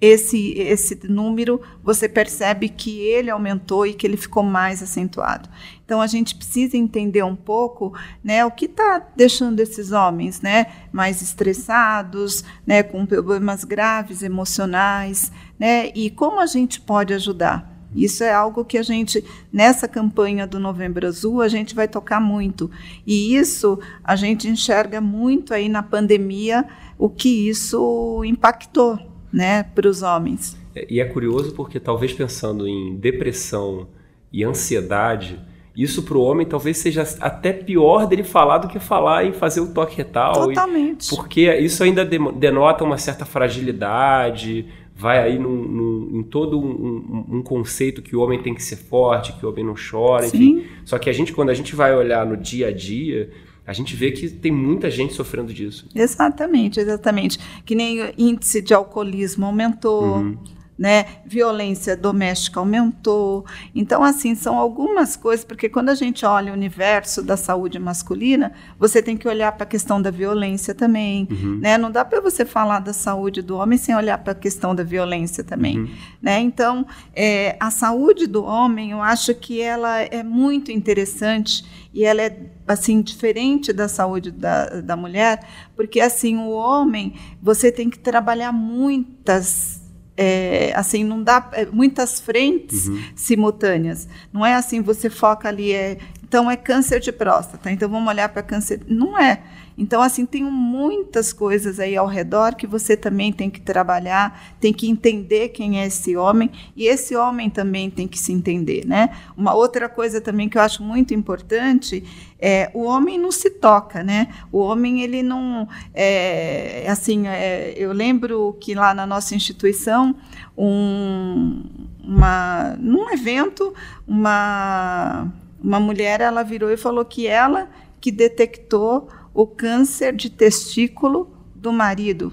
esse, 0.00 0.52
esse 0.56 0.98
número, 1.06 1.60
você 1.82 2.08
percebe 2.08 2.68
que 2.70 3.00
ele 3.00 3.28
aumentou 3.28 3.86
e 3.86 3.92
que 3.92 4.06
ele 4.06 4.16
ficou 4.16 4.42
mais 4.42 4.82
acentuado. 4.82 5.48
Então, 5.84 6.00
a 6.00 6.06
gente 6.06 6.34
precisa 6.34 6.76
entender 6.76 7.22
um 7.22 7.36
pouco 7.36 7.92
né, 8.24 8.44
o 8.44 8.50
que 8.50 8.64
está 8.64 9.06
deixando 9.14 9.60
esses 9.60 9.92
homens 9.92 10.40
né, 10.40 10.66
mais 10.90 11.20
estressados, 11.20 12.42
né, 12.66 12.82
com 12.82 13.04
problemas 13.04 13.62
graves 13.64 14.22
emocionais, 14.22 15.30
né, 15.58 15.90
e 15.94 16.08
como 16.08 16.40
a 16.40 16.46
gente 16.46 16.80
pode 16.80 17.12
ajudar. 17.12 17.68
Isso 17.94 18.22
é 18.22 18.32
algo 18.32 18.64
que 18.64 18.78
a 18.78 18.82
gente, 18.84 19.22
nessa 19.52 19.88
campanha 19.88 20.46
do 20.46 20.60
Novembro 20.60 21.06
Azul, 21.06 21.42
a 21.42 21.48
gente 21.48 21.74
vai 21.74 21.88
tocar 21.88 22.20
muito. 22.20 22.70
E 23.04 23.34
isso 23.34 23.80
a 24.04 24.14
gente 24.14 24.48
enxerga 24.48 25.00
muito 25.00 25.52
aí 25.52 25.68
na 25.68 25.82
pandemia, 25.82 26.64
o 26.96 27.10
que 27.10 27.48
isso 27.48 28.22
impactou 28.24 29.09
né, 29.32 29.62
para 29.62 29.88
os 29.88 30.02
homens. 30.02 30.56
É, 30.74 30.86
e 30.88 31.00
é 31.00 31.04
curioso 31.04 31.52
porque 31.52 31.78
talvez 31.80 32.12
pensando 32.12 32.66
em 32.66 32.96
depressão 32.96 33.88
e 34.32 34.44
ansiedade, 34.44 35.40
isso 35.76 36.02
para 36.02 36.18
o 36.18 36.22
homem 36.22 36.46
talvez 36.46 36.78
seja 36.78 37.02
até 37.20 37.52
pior 37.52 38.06
dele 38.06 38.22
falar 38.22 38.58
do 38.58 38.68
que 38.68 38.78
falar 38.78 39.24
em 39.24 39.32
fazer 39.32 39.60
o 39.60 39.72
toque 39.72 39.96
retal. 39.96 40.32
Totalmente. 40.32 41.06
E, 41.06 41.16
porque 41.16 41.54
isso 41.56 41.82
ainda 41.82 42.04
denota 42.04 42.84
uma 42.84 42.98
certa 42.98 43.24
fragilidade, 43.24 44.66
vai 45.00 45.18
aí 45.18 45.38
num, 45.38 45.62
num, 45.62 46.18
em 46.18 46.22
todo 46.22 46.60
um, 46.60 46.66
um, 46.68 47.36
um, 47.38 47.42
conceito 47.42 48.02
que 48.02 48.14
o 48.14 48.20
homem 48.20 48.42
tem 48.42 48.54
que 48.54 48.62
ser 48.62 48.76
forte, 48.76 49.32
que 49.32 49.46
o 49.46 49.48
homem 49.48 49.64
não 49.64 49.74
chora, 49.74 50.24
Sim. 50.24 50.36
enfim. 50.36 50.66
Só 50.84 50.98
que 50.98 51.08
a 51.08 51.12
gente, 51.12 51.32
quando 51.32 51.48
a 51.48 51.54
gente 51.54 51.74
vai 51.74 51.96
olhar 51.96 52.26
no 52.26 52.36
dia 52.36 52.68
a 52.68 52.72
dia, 52.72 53.30
a 53.70 53.72
gente 53.72 53.94
vê 53.94 54.10
que 54.10 54.28
tem 54.28 54.50
muita 54.50 54.90
gente 54.90 55.14
sofrendo 55.14 55.54
disso. 55.54 55.86
Exatamente, 55.94 56.80
exatamente. 56.80 57.38
Que 57.64 57.76
nem 57.76 58.02
o 58.02 58.12
índice 58.18 58.60
de 58.60 58.74
alcoolismo 58.74 59.46
aumentou. 59.46 60.16
Uhum 60.16 60.36
né? 60.80 61.04
Violência 61.26 61.94
doméstica 61.94 62.58
aumentou. 62.58 63.44
Então, 63.74 64.02
assim, 64.02 64.34
são 64.34 64.56
algumas 64.56 65.14
coisas, 65.14 65.44
porque 65.44 65.68
quando 65.68 65.90
a 65.90 65.94
gente 65.94 66.24
olha 66.24 66.50
o 66.50 66.56
universo 66.56 67.22
da 67.22 67.36
saúde 67.36 67.78
masculina, 67.78 68.50
você 68.78 69.02
tem 69.02 69.14
que 69.14 69.28
olhar 69.28 69.52
para 69.52 69.64
a 69.64 69.66
questão 69.66 70.00
da 70.00 70.10
violência 70.10 70.74
também, 70.74 71.28
uhum. 71.30 71.58
né? 71.60 71.76
Não 71.76 71.90
dá 71.90 72.02
para 72.02 72.18
você 72.22 72.46
falar 72.46 72.78
da 72.78 72.94
saúde 72.94 73.42
do 73.42 73.58
homem 73.58 73.76
sem 73.76 73.94
olhar 73.94 74.16
para 74.16 74.32
a 74.32 74.34
questão 74.34 74.74
da 74.74 74.82
violência 74.82 75.44
também, 75.44 75.80
uhum. 75.80 75.90
né? 76.22 76.40
Então, 76.40 76.86
é, 77.14 77.58
a 77.60 77.70
saúde 77.70 78.26
do 78.26 78.42
homem, 78.42 78.92
eu 78.92 79.02
acho 79.02 79.34
que 79.34 79.60
ela 79.60 80.00
é 80.00 80.22
muito 80.22 80.72
interessante 80.72 81.62
e 81.92 82.04
ela 82.04 82.22
é 82.22 82.34
assim 82.66 83.02
diferente 83.02 83.70
da 83.70 83.86
saúde 83.86 84.30
da, 84.30 84.80
da 84.80 84.96
mulher, 84.96 85.40
porque 85.76 86.00
assim 86.00 86.38
o 86.38 86.48
homem 86.48 87.12
você 87.42 87.70
tem 87.70 87.90
que 87.90 87.98
trabalhar 87.98 88.50
muitas 88.50 89.79
é, 90.22 90.70
assim, 90.76 91.02
não 91.02 91.22
dá 91.22 91.48
é, 91.54 91.64
muitas 91.64 92.20
frentes 92.20 92.88
uhum. 92.88 93.02
simultâneas. 93.16 94.06
Não 94.30 94.44
é 94.44 94.54
assim, 94.54 94.82
você 94.82 95.08
foca 95.08 95.48
ali 95.48 95.72
é, 95.72 95.96
então 96.30 96.48
é 96.48 96.56
câncer 96.56 97.00
de 97.00 97.10
próstata. 97.10 97.72
Então 97.72 97.88
vamos 97.88 98.08
olhar 98.08 98.28
para 98.28 98.40
câncer. 98.40 98.82
Não 98.86 99.18
é. 99.18 99.42
Então, 99.76 100.00
assim, 100.00 100.24
tem 100.24 100.44
muitas 100.44 101.32
coisas 101.32 101.80
aí 101.80 101.96
ao 101.96 102.06
redor 102.06 102.54
que 102.54 102.68
você 102.68 102.96
também 102.96 103.32
tem 103.32 103.50
que 103.50 103.60
trabalhar, 103.60 104.40
tem 104.60 104.72
que 104.72 104.88
entender 104.88 105.48
quem 105.48 105.80
é 105.80 105.86
esse 105.86 106.16
homem, 106.16 106.48
e 106.76 106.86
esse 106.86 107.16
homem 107.16 107.50
também 107.50 107.90
tem 107.90 108.06
que 108.06 108.16
se 108.16 108.32
entender, 108.32 108.86
né? 108.86 109.10
Uma 109.36 109.54
outra 109.54 109.88
coisa 109.88 110.20
também 110.20 110.48
que 110.48 110.56
eu 110.56 110.62
acho 110.62 110.84
muito 110.84 111.12
importante 111.14 112.04
é 112.38 112.70
o 112.74 112.84
homem 112.84 113.18
não 113.18 113.32
se 113.32 113.50
toca, 113.50 114.04
né? 114.04 114.28
O 114.52 114.58
homem, 114.58 115.02
ele 115.02 115.24
não. 115.24 115.66
É, 115.92 116.86
assim, 116.88 117.26
é, 117.26 117.74
eu 117.76 117.92
lembro 117.92 118.56
que 118.60 118.72
lá 118.72 118.94
na 118.94 119.04
nossa 119.04 119.34
instituição, 119.34 120.14
um, 120.56 121.64
uma, 122.04 122.76
num 122.78 123.10
evento, 123.10 123.74
uma, 124.06 125.26
uma 125.62 125.80
mulher 125.80 126.20
ela 126.20 126.42
virou 126.42 126.70
e 126.70 126.76
falou 126.76 127.04
que 127.04 127.26
ela 127.26 127.68
que 128.00 128.10
detectou 128.10 129.08
o 129.34 129.46
câncer 129.46 130.14
de 130.14 130.30
testículo 130.30 131.30
do 131.54 131.72
marido. 131.72 132.32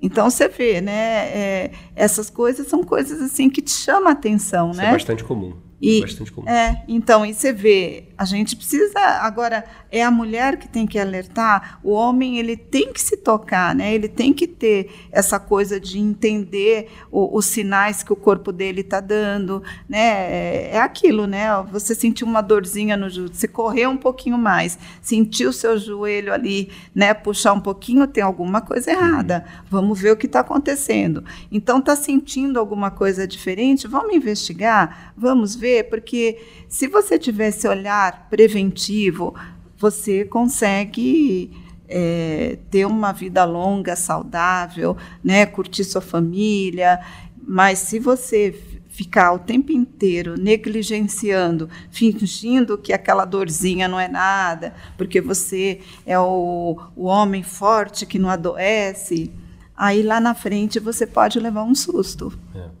Então 0.00 0.28
você 0.28 0.48
vê, 0.48 0.80
né? 0.80 1.28
É, 1.28 1.70
essas 1.94 2.28
coisas 2.28 2.66
são 2.66 2.84
coisas 2.84 3.20
assim 3.20 3.48
que 3.48 3.62
te 3.62 3.70
chamam 3.70 4.08
a 4.08 4.12
atenção, 4.12 4.70
Isso 4.70 4.80
né? 4.80 4.88
É 4.88 4.92
bastante 4.92 5.24
comum. 5.24 5.54
E, 5.80 5.98
é 5.98 6.00
bastante 6.02 6.32
comum. 6.32 6.48
É, 6.48 6.84
então, 6.88 7.24
e 7.24 7.32
você 7.32 7.52
vê, 7.52 8.08
a 8.18 8.24
gente 8.24 8.56
precisa 8.56 8.98
agora 9.20 9.64
é 9.90 10.02
a 10.02 10.10
mulher 10.10 10.56
que 10.56 10.68
tem 10.68 10.86
que 10.86 10.98
alertar, 10.98 11.78
o 11.82 11.90
homem 11.90 12.38
ele 12.38 12.56
tem 12.56 12.92
que 12.92 13.00
se 13.00 13.16
tocar, 13.16 13.74
né? 13.74 13.94
Ele 13.94 14.08
tem 14.08 14.32
que 14.32 14.46
ter 14.46 14.90
essa 15.12 15.38
coisa 15.38 15.78
de 15.78 15.98
entender 15.98 16.90
o, 17.10 17.36
os 17.36 17.46
sinais 17.46 18.02
que 18.02 18.12
o 18.12 18.16
corpo 18.16 18.52
dele 18.52 18.80
está 18.80 19.00
dando, 19.00 19.62
né? 19.88 19.98
É, 19.98 20.70
é, 20.74 20.80
aquilo, 20.80 21.26
né? 21.26 21.46
Você 21.70 21.94
sentiu 21.94 22.26
uma 22.26 22.40
dorzinha 22.40 22.96
no 22.96 23.10
joelho, 23.10 23.32
você 23.32 23.46
correu 23.46 23.90
um 23.90 23.96
pouquinho 23.96 24.38
mais, 24.38 24.78
sentiu 25.02 25.50
o 25.50 25.52
seu 25.52 25.78
joelho 25.78 26.32
ali, 26.32 26.70
né? 26.94 27.12
Puxar 27.12 27.52
um 27.52 27.60
pouquinho, 27.60 28.06
tem 28.06 28.22
alguma 28.22 28.60
coisa 28.60 28.90
errada. 28.90 29.44
Vamos 29.68 30.00
ver 30.00 30.12
o 30.12 30.16
que 30.16 30.26
está 30.26 30.40
acontecendo. 30.40 31.24
Então, 31.52 31.78
está 31.78 31.94
sentindo 31.94 32.58
alguma 32.58 32.90
coisa 32.90 33.26
diferente? 33.26 33.86
Vamos 33.86 34.14
investigar, 34.14 35.12
vamos 35.16 35.54
ver, 35.54 35.88
porque 35.90 36.38
se 36.68 36.86
você 36.88 37.18
tiver 37.18 37.48
esse 37.48 37.66
preventivo, 38.12 39.34
você 39.78 40.24
consegue 40.24 41.50
é, 41.88 42.58
ter 42.70 42.86
uma 42.86 43.12
vida 43.12 43.44
longa, 43.44 43.94
saudável, 43.96 44.96
né, 45.22 45.46
curtir 45.46 45.84
sua 45.84 46.00
família. 46.00 47.00
Mas 47.46 47.78
se 47.78 47.98
você 47.98 48.52
ficar 48.88 49.32
o 49.32 49.38
tempo 49.38 49.72
inteiro 49.72 50.36
negligenciando, 50.38 51.68
fingindo 51.90 52.78
que 52.78 52.94
aquela 52.94 53.26
dorzinha 53.26 53.86
não 53.86 54.00
é 54.00 54.08
nada, 54.08 54.74
porque 54.96 55.20
você 55.20 55.80
é 56.06 56.18
o, 56.18 56.80
o 56.96 57.04
homem 57.04 57.42
forte 57.42 58.06
que 58.06 58.18
não 58.18 58.30
adoece, 58.30 59.30
aí 59.76 60.02
lá 60.02 60.18
na 60.18 60.34
frente 60.34 60.80
você 60.80 61.06
pode 61.06 61.38
levar 61.38 61.62
um 61.62 61.74
susto. 61.74 62.32
É. 62.54 62.75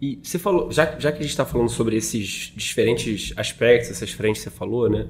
E 0.00 0.18
você 0.22 0.38
falou, 0.38 0.70
já, 0.70 0.98
já 0.98 1.10
que 1.10 1.18
a 1.18 1.22
gente 1.22 1.30
está 1.30 1.44
falando 1.44 1.68
sobre 1.68 1.96
esses 1.96 2.52
diferentes 2.56 3.32
aspectos, 3.36 3.90
essas 3.90 4.12
frentes 4.12 4.42
que 4.42 4.50
você 4.50 4.56
falou, 4.56 4.88
né? 4.88 5.06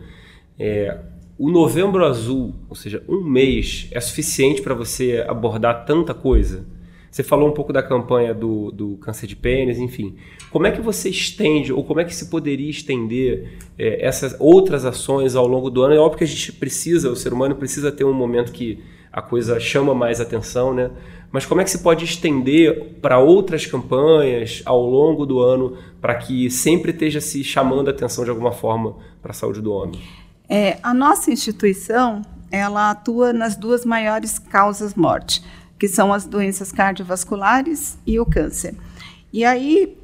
É, 0.59 0.99
o 1.37 1.51
novembro 1.51 2.05
azul, 2.05 2.55
ou 2.69 2.77
seja, 2.77 3.03
um 3.09 3.21
mês, 3.21 3.89
é 3.91 4.01
suficiente 4.01 4.63
para 4.63 4.75
você 4.75 5.25
abordar 5.27 5.85
tanta 5.85 6.15
coisa? 6.15 6.65
Você 7.11 7.23
falou 7.23 7.49
um 7.49 7.53
pouco 7.53 7.73
da 7.73 7.83
campanha 7.83 8.35
do, 8.35 8.71
do 8.73 8.97
câncer 8.97 9.27
de 9.27 9.37
pênis, 9.37 9.79
enfim. 9.79 10.17
Como 10.51 10.67
é 10.67 10.73
que 10.73 10.81
você 10.81 11.09
estende, 11.09 11.73
ou 11.73 11.85
como 11.85 12.01
é 12.01 12.05
que 12.05 12.15
se 12.15 12.29
poderia 12.29 12.69
estender 12.69 13.53
é, 13.79 14.05
essas 14.05 14.37
outras 14.41 14.85
ações 14.85 15.37
ao 15.37 15.47
longo 15.47 15.71
do 15.71 15.83
ano? 15.83 15.95
É 15.95 15.99
óbvio 15.99 16.19
que 16.19 16.25
a 16.25 16.27
gente 16.27 16.53
precisa, 16.53 17.11
o 17.11 17.17
ser 17.17 17.33
humano 17.33 17.55
precisa 17.55 17.91
ter 17.91 18.05
um 18.05 18.13
momento 18.13 18.53
que 18.53 18.81
a 19.15 19.23
coisa 19.23 19.61
chama 19.61 19.95
mais 19.95 20.21
atenção, 20.21 20.75
né? 20.75 20.91
Mas 21.31 21.47
como 21.47 21.61
é 21.61 21.65
que 21.65 21.71
se 21.71 21.79
pode 21.79 22.05
estender 22.05 22.99
para 23.01 23.21
outras 23.21 23.65
campanhas 23.65 24.61
ao 24.65 24.83
longo 24.85 25.25
do 25.25 25.39
ano 25.39 25.79
para 26.01 26.17
que 26.17 26.51
sempre 26.51 26.91
esteja 26.91 27.21
se 27.21 27.45
chamando 27.45 27.87
a 27.87 27.91
atenção 27.93 28.25
de 28.25 28.31
alguma 28.31 28.51
forma 28.51 28.97
para 29.23 29.31
a 29.31 29.35
saúde 29.35 29.61
do 29.61 29.73
homem? 29.73 30.01
É, 30.49 30.79
a 30.83 30.93
nossa 30.93 31.31
instituição 31.31 32.23
ela 32.51 32.91
atua 32.91 33.33
nas 33.33 33.55
duas 33.55 33.85
maiores 33.85 34.37
causas 34.39 34.95
morte, 34.95 35.45
que 35.79 35.87
são 35.87 36.13
as 36.13 36.25
doenças 36.25 36.73
cardiovasculares 36.73 37.97
e 38.05 38.19
o 38.19 38.27
câncer. 38.27 38.75
E 39.33 39.45
aí, 39.45 39.97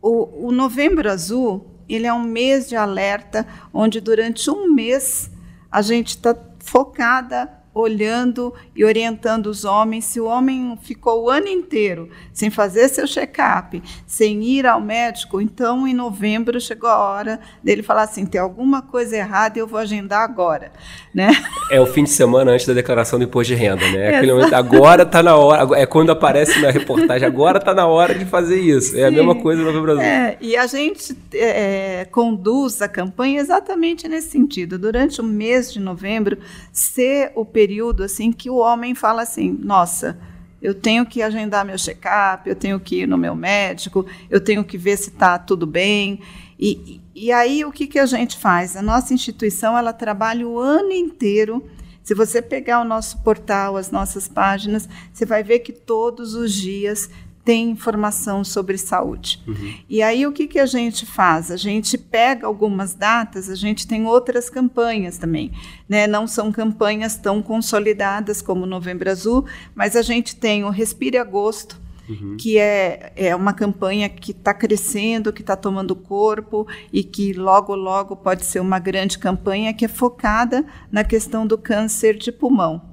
o, 0.00 0.48
o 0.48 0.52
Novembro 0.52 1.10
Azul 1.10 1.66
ele 1.88 2.06
é 2.06 2.12
um 2.12 2.22
mês 2.22 2.68
de 2.68 2.76
alerta, 2.76 3.44
onde 3.74 4.00
durante 4.00 4.48
um 4.48 4.72
mês 4.72 5.28
a 5.70 5.82
gente 5.82 6.10
está 6.10 6.36
focada 6.60 7.61
olhando 7.74 8.52
e 8.74 8.84
orientando 8.84 9.46
os 9.46 9.64
homens. 9.64 10.04
Se 10.04 10.20
o 10.20 10.26
homem 10.26 10.78
ficou 10.82 11.24
o 11.24 11.30
ano 11.30 11.48
inteiro 11.48 12.08
sem 12.32 12.50
fazer 12.50 12.88
seu 12.88 13.06
check-up, 13.06 13.82
sem 14.06 14.42
ir 14.42 14.66
ao 14.66 14.80
médico, 14.80 15.40
então 15.40 15.86
em 15.86 15.94
novembro 15.94 16.60
chegou 16.60 16.88
a 16.88 16.98
hora 16.98 17.40
dele 17.62 17.82
falar 17.82 18.02
assim: 18.02 18.26
tem 18.26 18.40
alguma 18.40 18.82
coisa 18.82 19.16
errada 19.16 19.58
e 19.58 19.60
eu 19.60 19.66
vou 19.66 19.78
agendar 19.78 20.22
agora. 20.22 20.72
Né? 21.14 21.30
É 21.70 21.80
o 21.80 21.86
fim 21.86 22.04
de 22.04 22.10
semana 22.10 22.52
antes 22.52 22.66
da 22.66 22.72
declaração 22.72 23.18
do 23.18 23.24
imposto 23.24 23.52
de 23.52 23.58
renda, 23.58 23.82
né? 23.90 24.12
É 24.12 24.16
aquele 24.16 24.32
momento, 24.32 24.54
agora 24.54 25.02
está 25.02 25.22
na 25.22 25.36
hora, 25.36 25.78
é 25.78 25.86
quando 25.86 26.10
aparece 26.10 26.60
na 26.60 26.70
reportagem, 26.70 27.26
agora 27.26 27.58
está 27.58 27.74
na 27.74 27.86
hora 27.86 28.14
de 28.14 28.24
fazer 28.24 28.60
isso. 28.60 28.92
Sim. 28.92 29.00
É 29.00 29.06
a 29.06 29.10
mesma 29.10 29.34
coisa 29.34 29.62
no 29.62 29.82
Brasil. 29.82 30.02
É, 30.02 30.36
e 30.40 30.56
a 30.56 30.66
gente 30.66 31.16
é, 31.34 32.06
conduz 32.10 32.80
a 32.82 32.88
campanha 32.88 33.40
exatamente 33.40 34.08
nesse 34.08 34.30
sentido. 34.30 34.78
Durante 34.78 35.20
o 35.20 35.24
mês 35.24 35.72
de 35.72 35.80
novembro, 35.80 36.38
ser 36.72 37.32
o 37.34 37.44
período 37.44 37.61
assim 38.04 38.32
que 38.32 38.50
o 38.50 38.56
homem 38.56 38.94
fala 38.94 39.22
assim: 39.22 39.50
nossa, 39.50 40.18
eu 40.60 40.74
tenho 40.74 41.04
que 41.04 41.20
agendar 41.20 41.64
meu 41.64 41.76
check-up, 41.76 42.48
eu 42.48 42.54
tenho 42.54 42.78
que 42.78 43.02
ir 43.02 43.08
no 43.08 43.18
meu 43.18 43.34
médico, 43.34 44.06
eu 44.30 44.40
tenho 44.40 44.62
que 44.62 44.78
ver 44.78 44.96
se 44.96 45.10
está 45.10 45.38
tudo 45.38 45.66
bem. 45.66 46.20
E, 46.58 47.00
e 47.14 47.32
aí 47.32 47.64
o 47.64 47.72
que, 47.72 47.88
que 47.88 47.98
a 47.98 48.06
gente 48.06 48.38
faz? 48.38 48.76
A 48.76 48.82
nossa 48.82 49.12
instituição 49.12 49.76
ela 49.76 49.92
trabalha 49.92 50.46
o 50.46 50.58
ano 50.58 50.92
inteiro. 50.92 51.68
Se 52.02 52.14
você 52.14 52.40
pegar 52.40 52.80
o 52.80 52.84
nosso 52.84 53.22
portal, 53.22 53.76
as 53.76 53.90
nossas 53.90 54.28
páginas, 54.28 54.88
você 55.12 55.26
vai 55.26 55.42
ver 55.42 55.60
que 55.60 55.72
todos 55.72 56.34
os 56.34 56.52
dias 56.52 57.10
tem 57.44 57.70
informação 57.70 58.44
sobre 58.44 58.78
saúde. 58.78 59.42
Uhum. 59.46 59.74
E 59.88 60.02
aí 60.02 60.26
o 60.26 60.32
que, 60.32 60.46
que 60.46 60.58
a 60.58 60.66
gente 60.66 61.04
faz? 61.04 61.50
A 61.50 61.56
gente 61.56 61.98
pega 61.98 62.46
algumas 62.46 62.94
datas, 62.94 63.50
a 63.50 63.54
gente 63.54 63.86
tem 63.86 64.06
outras 64.06 64.48
campanhas 64.48 65.18
também. 65.18 65.50
Né? 65.88 66.06
Não 66.06 66.26
são 66.26 66.52
campanhas 66.52 67.16
tão 67.16 67.42
consolidadas 67.42 68.40
como 68.40 68.64
Novembro 68.64 69.10
Azul, 69.10 69.44
mas 69.74 69.96
a 69.96 70.02
gente 70.02 70.36
tem 70.36 70.62
o 70.64 70.70
Respire 70.70 71.18
Agosto, 71.18 71.80
uhum. 72.08 72.36
que 72.38 72.58
é, 72.58 73.12
é 73.16 73.34
uma 73.34 73.52
campanha 73.52 74.08
que 74.08 74.30
está 74.30 74.54
crescendo, 74.54 75.32
que 75.32 75.42
está 75.42 75.56
tomando 75.56 75.96
corpo 75.96 76.66
e 76.92 77.02
que 77.02 77.32
logo, 77.32 77.74
logo 77.74 78.14
pode 78.14 78.44
ser 78.44 78.60
uma 78.60 78.78
grande 78.78 79.18
campanha 79.18 79.74
que 79.74 79.84
é 79.84 79.88
focada 79.88 80.64
na 80.92 81.02
questão 81.02 81.44
do 81.44 81.58
câncer 81.58 82.16
de 82.16 82.30
pulmão. 82.30 82.91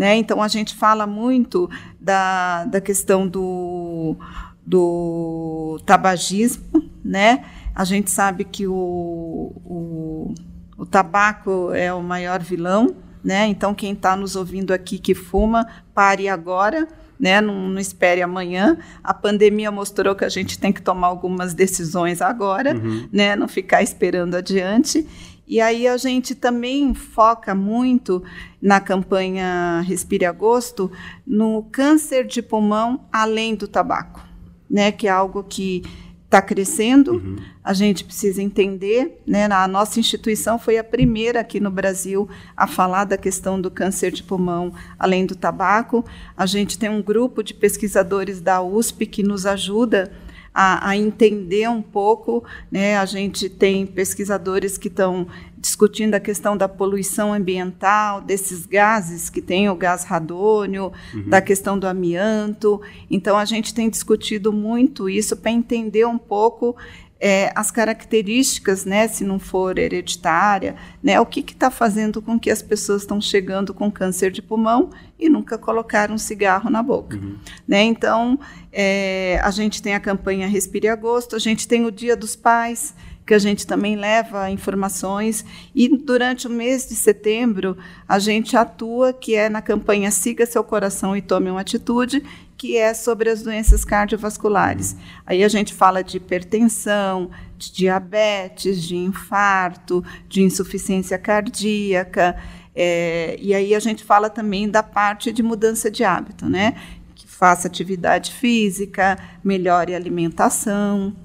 Né? 0.00 0.16
Então, 0.16 0.42
a 0.42 0.48
gente 0.48 0.74
fala 0.74 1.06
muito 1.06 1.68
da, 2.00 2.64
da 2.64 2.80
questão 2.80 3.28
do, 3.28 4.16
do 4.64 5.78
tabagismo. 5.84 6.64
Né? 7.04 7.44
A 7.74 7.84
gente 7.84 8.10
sabe 8.10 8.44
que 8.44 8.66
o, 8.66 8.72
o, 8.74 10.34
o 10.78 10.86
tabaco 10.86 11.72
é 11.74 11.92
o 11.92 12.02
maior 12.02 12.40
vilão. 12.40 12.94
Né? 13.22 13.46
Então, 13.48 13.74
quem 13.74 13.92
está 13.92 14.16
nos 14.16 14.36
ouvindo 14.36 14.72
aqui 14.72 14.98
que 14.98 15.14
fuma, 15.14 15.66
pare 15.94 16.30
agora. 16.30 16.88
Né? 17.18 17.38
Não, 17.42 17.68
não, 17.68 17.78
espere 17.78 18.22
amanhã. 18.22 18.78
A 19.04 19.12
pandemia 19.12 19.70
mostrou 19.70 20.14
que 20.14 20.24
a 20.24 20.30
gente 20.30 20.58
tem 20.58 20.72
que 20.72 20.80
tomar 20.80 21.08
algumas 21.08 21.52
decisões 21.52 22.22
agora, 22.22 22.74
uhum. 22.74 23.06
né? 23.12 23.36
não 23.36 23.46
ficar 23.46 23.82
esperando 23.82 24.34
adiante. 24.34 25.06
E 25.50 25.60
aí 25.60 25.88
a 25.88 25.96
gente 25.96 26.32
também 26.32 26.94
foca 26.94 27.56
muito 27.56 28.22
na 28.62 28.80
campanha 28.80 29.80
Respire 29.80 30.24
Agosto 30.24 30.92
no 31.26 31.64
câncer 31.72 32.24
de 32.24 32.40
pulmão 32.40 33.00
além 33.12 33.56
do 33.56 33.66
tabaco, 33.66 34.24
né? 34.70 34.92
Que 34.92 35.08
é 35.08 35.10
algo 35.10 35.42
que 35.42 35.82
está 36.24 36.40
crescendo. 36.40 37.14
Uhum. 37.14 37.36
A 37.64 37.72
gente 37.72 38.04
precisa 38.04 38.40
entender, 38.40 39.20
né? 39.26 39.46
A 39.46 39.66
nossa 39.66 39.98
instituição 39.98 40.56
foi 40.56 40.78
a 40.78 40.84
primeira 40.84 41.40
aqui 41.40 41.58
no 41.58 41.68
Brasil 41.68 42.28
a 42.56 42.68
falar 42.68 43.02
da 43.02 43.18
questão 43.18 43.60
do 43.60 43.72
câncer 43.72 44.12
de 44.12 44.22
pulmão 44.22 44.72
além 44.96 45.26
do 45.26 45.34
tabaco. 45.34 46.04
A 46.36 46.46
gente 46.46 46.78
tem 46.78 46.88
um 46.88 47.02
grupo 47.02 47.42
de 47.42 47.54
pesquisadores 47.54 48.40
da 48.40 48.62
USP 48.62 49.04
que 49.04 49.24
nos 49.24 49.44
ajuda 49.46 50.12
a, 50.60 50.90
a, 50.90 50.96
entender 50.96 51.70
um 51.70 51.80
pouco. 51.80 52.44
Né? 52.70 52.98
A 52.98 53.06
gente 53.06 53.48
tem 53.48 53.86
pesquisadores 53.86 54.76
que 54.76 54.88
estão 54.88 55.26
discutindo 55.56 56.14
a 56.14 56.20
questão 56.20 56.54
da 56.54 56.68
poluição 56.68 57.32
ambiental, 57.32 58.20
desses 58.20 58.66
gases 58.66 59.30
que 59.30 59.40
tem 59.40 59.70
o 59.70 59.74
gás 59.74 60.04
radônio, 60.04 60.92
uhum. 61.14 61.28
da 61.28 61.40
questão 61.40 61.78
do 61.78 61.86
amianto. 61.86 62.78
Então, 63.10 63.38
a 63.38 63.46
gente 63.46 63.72
tem 63.72 63.88
discutido 63.88 64.52
muito 64.52 65.08
isso 65.08 65.34
para 65.34 65.50
entender 65.50 66.06
um 66.06 66.18
pouco 66.18 66.76
é, 67.20 67.52
as 67.54 67.70
características, 67.70 68.86
né, 68.86 69.06
se 69.06 69.24
não 69.24 69.38
for 69.38 69.78
hereditária, 69.78 70.74
né, 71.02 71.20
o 71.20 71.26
que 71.26 71.40
está 71.40 71.70
fazendo 71.70 72.22
com 72.22 72.40
que 72.40 72.50
as 72.50 72.62
pessoas 72.62 73.02
estão 73.02 73.20
chegando 73.20 73.74
com 73.74 73.90
câncer 73.90 74.30
de 74.30 74.40
pulmão 74.40 74.90
e 75.18 75.28
nunca 75.28 75.58
colocaram 75.58 76.14
um 76.14 76.18
cigarro 76.18 76.70
na 76.70 76.82
boca. 76.82 77.18
Uhum. 77.18 77.36
Né? 77.68 77.82
Então, 77.82 78.40
é, 78.72 79.38
a 79.42 79.50
gente 79.50 79.82
tem 79.82 79.94
a 79.94 80.00
campanha 80.00 80.46
Respire 80.46 80.88
Agosto, 80.88 81.36
a 81.36 81.38
gente 81.38 81.68
tem 81.68 81.84
o 81.84 81.92
Dia 81.92 82.16
dos 82.16 82.34
Pais, 82.34 82.94
que 83.26 83.34
a 83.34 83.38
gente 83.38 83.64
também 83.64 83.94
leva 83.94 84.50
informações. 84.50 85.44
E 85.72 85.88
durante 85.88 86.48
o 86.48 86.50
mês 86.50 86.88
de 86.88 86.96
setembro, 86.96 87.76
a 88.08 88.18
gente 88.18 88.56
atua, 88.56 89.12
que 89.12 89.36
é 89.36 89.48
na 89.48 89.62
campanha 89.62 90.10
Siga 90.10 90.44
Seu 90.46 90.64
Coração 90.64 91.16
e 91.16 91.22
Tome 91.22 91.48
uma 91.48 91.60
Atitude, 91.60 92.24
que 92.60 92.76
é 92.76 92.92
sobre 92.92 93.30
as 93.30 93.42
doenças 93.42 93.86
cardiovasculares. 93.86 94.94
Aí 95.24 95.42
a 95.42 95.48
gente 95.48 95.72
fala 95.72 96.04
de 96.04 96.18
hipertensão, 96.18 97.30
de 97.56 97.72
diabetes, 97.72 98.82
de 98.82 98.96
infarto, 98.96 100.04
de 100.28 100.42
insuficiência 100.42 101.16
cardíaca. 101.16 102.36
É, 102.76 103.34
e 103.40 103.54
aí 103.54 103.74
a 103.74 103.80
gente 103.80 104.04
fala 104.04 104.28
também 104.28 104.68
da 104.68 104.82
parte 104.82 105.32
de 105.32 105.42
mudança 105.42 105.90
de 105.90 106.04
hábito, 106.04 106.50
né? 106.50 106.74
Que 107.14 107.26
faça 107.26 107.66
atividade 107.66 108.30
física, 108.30 109.18
melhore 109.42 109.94
a 109.94 109.96
alimentação. 109.96 111.16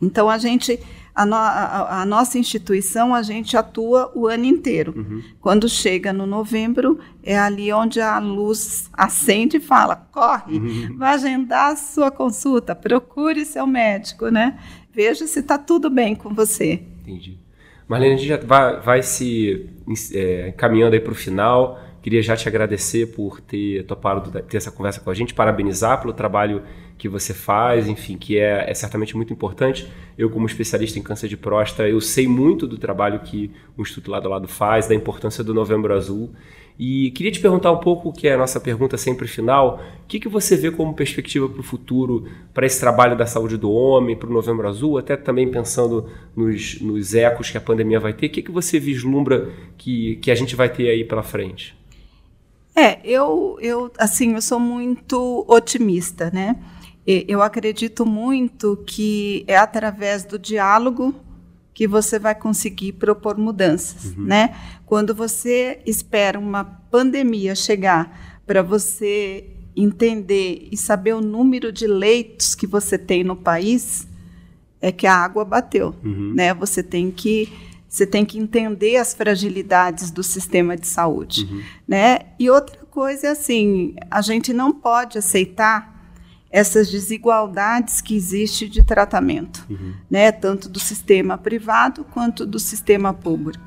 Então 0.00 0.30
a 0.30 0.38
gente 0.38 0.80
a, 1.16 1.24
no, 1.24 1.34
a, 1.34 2.02
a, 2.02 2.06
nossa 2.06 2.36
instituição, 2.36 3.14
a 3.14 3.22
gente 3.22 3.56
atua 3.56 4.12
o 4.14 4.26
ano 4.26 4.44
inteiro. 4.44 4.92
Uhum. 4.94 5.22
Quando 5.40 5.66
chega 5.66 6.12
no 6.12 6.26
novembro, 6.26 7.00
é 7.22 7.38
ali 7.38 7.72
onde 7.72 8.02
a 8.02 8.18
luz 8.18 8.90
acende 8.92 9.56
e 9.56 9.60
fala: 9.60 9.96
corre, 10.12 10.58
uhum. 10.58 10.96
vai 10.98 11.14
agendar 11.14 11.72
a 11.72 11.76
sua 11.76 12.10
consulta, 12.10 12.74
procure 12.74 13.46
seu 13.46 13.66
médico, 13.66 14.28
né? 14.28 14.58
Veja 14.92 15.26
se 15.26 15.40
está 15.40 15.56
tudo 15.56 15.88
bem 15.88 16.14
com 16.14 16.34
você. 16.34 16.82
Entendi. 17.00 17.38
Marlene, 17.88 18.14
a 18.14 18.16
gente 18.18 18.28
já 18.28 18.36
vai, 18.36 18.80
vai 18.80 19.02
se 19.02 19.70
é, 20.12 20.52
caminhando 20.56 20.94
aí 20.94 21.00
para 21.00 21.12
o 21.12 21.14
final. 21.14 21.80
Queria 22.06 22.22
já 22.22 22.36
te 22.36 22.46
agradecer 22.46 23.06
por 23.06 23.40
ter 23.40 23.84
topado 23.84 24.30
ter 24.42 24.58
essa 24.58 24.70
conversa 24.70 25.00
com 25.00 25.10
a 25.10 25.14
gente, 25.14 25.34
parabenizar 25.34 26.00
pelo 26.00 26.12
trabalho 26.12 26.62
que 26.96 27.08
você 27.08 27.34
faz, 27.34 27.88
enfim, 27.88 28.16
que 28.16 28.38
é, 28.38 28.70
é, 28.70 28.74
certamente 28.74 29.16
muito 29.16 29.32
importante. 29.32 29.90
Eu, 30.16 30.30
como 30.30 30.46
especialista 30.46 31.00
em 31.00 31.02
câncer 31.02 31.26
de 31.26 31.36
próstata, 31.36 31.88
eu 31.88 32.00
sei 32.00 32.28
muito 32.28 32.64
do 32.64 32.78
trabalho 32.78 33.18
que 33.18 33.50
o 33.76 33.82
Instituto 33.82 34.08
Lado 34.12 34.28
a 34.28 34.30
Lado 34.30 34.46
faz, 34.46 34.86
da 34.86 34.94
importância 34.94 35.42
do 35.42 35.52
Novembro 35.52 35.92
Azul. 35.92 36.30
E 36.78 37.10
queria 37.10 37.32
te 37.32 37.40
perguntar 37.40 37.72
um 37.72 37.78
pouco, 37.78 38.12
que 38.12 38.28
é 38.28 38.34
a 38.34 38.38
nossa 38.38 38.60
pergunta 38.60 38.96
sempre 38.96 39.26
final, 39.26 39.82
o 40.04 40.06
que, 40.06 40.20
que 40.20 40.28
você 40.28 40.56
vê 40.56 40.70
como 40.70 40.94
perspectiva 40.94 41.48
para 41.48 41.58
o 41.58 41.64
futuro, 41.64 42.28
para 42.54 42.66
esse 42.66 42.78
trabalho 42.78 43.16
da 43.16 43.26
saúde 43.26 43.56
do 43.56 43.72
homem, 43.72 44.14
para 44.14 44.30
o 44.30 44.32
Novembro 44.32 44.68
Azul, 44.68 44.96
até 44.96 45.16
também 45.16 45.50
pensando 45.50 46.08
nos, 46.36 46.80
nos 46.80 47.14
ecos 47.16 47.50
que 47.50 47.58
a 47.58 47.60
pandemia 47.60 47.98
vai 47.98 48.12
ter, 48.12 48.26
o 48.26 48.30
que, 48.30 48.42
que 48.42 48.52
você 48.52 48.78
vislumbra 48.78 49.50
que, 49.76 50.20
que 50.22 50.30
a 50.30 50.36
gente 50.36 50.54
vai 50.54 50.68
ter 50.68 50.88
aí 50.88 51.02
pela 51.02 51.24
frente? 51.24 51.74
É, 52.76 53.00
eu, 53.02 53.56
eu, 53.60 53.90
assim, 53.98 54.34
eu 54.34 54.42
sou 54.42 54.60
muito 54.60 55.46
otimista, 55.48 56.30
né? 56.30 56.56
Eu 57.06 57.40
acredito 57.40 58.04
muito 58.04 58.76
que 58.86 59.44
é 59.46 59.56
através 59.56 60.24
do 60.24 60.38
diálogo 60.38 61.14
que 61.72 61.86
você 61.86 62.18
vai 62.18 62.34
conseguir 62.34 62.92
propor 62.92 63.38
mudanças, 63.38 64.16
uhum. 64.16 64.24
né? 64.24 64.54
Quando 64.84 65.14
você 65.14 65.80
espera 65.86 66.38
uma 66.38 66.64
pandemia 66.64 67.54
chegar 67.54 68.40
para 68.46 68.62
você 68.62 69.50
entender 69.74 70.68
e 70.70 70.76
saber 70.76 71.14
o 71.14 71.20
número 71.20 71.70
de 71.70 71.86
leitos 71.86 72.54
que 72.54 72.66
você 72.66 72.98
tem 72.98 73.22
no 73.22 73.36
país, 73.36 74.06
é 74.80 74.90
que 74.90 75.06
a 75.06 75.14
água 75.14 75.44
bateu, 75.44 75.94
uhum. 76.04 76.32
né? 76.34 76.52
Você 76.54 76.82
tem 76.82 77.10
que 77.10 77.52
você 77.96 78.06
tem 78.06 78.26
que 78.26 78.38
entender 78.38 78.98
as 78.98 79.14
fragilidades 79.14 80.10
do 80.10 80.22
sistema 80.22 80.76
de 80.76 80.86
saúde, 80.86 81.48
uhum. 81.50 81.62
né? 81.88 82.18
E 82.38 82.50
outra 82.50 82.84
coisa 82.90 83.28
é 83.28 83.30
assim, 83.30 83.94
a 84.10 84.20
gente 84.20 84.52
não 84.52 84.70
pode 84.70 85.16
aceitar 85.16 85.96
essas 86.50 86.90
desigualdades 86.90 88.02
que 88.02 88.14
existem 88.14 88.68
de 88.68 88.84
tratamento, 88.84 89.66
uhum. 89.70 89.94
né? 90.10 90.30
Tanto 90.30 90.68
do 90.68 90.78
sistema 90.78 91.38
privado 91.38 92.04
quanto 92.04 92.44
do 92.44 92.58
sistema 92.58 93.14
público. 93.14 93.64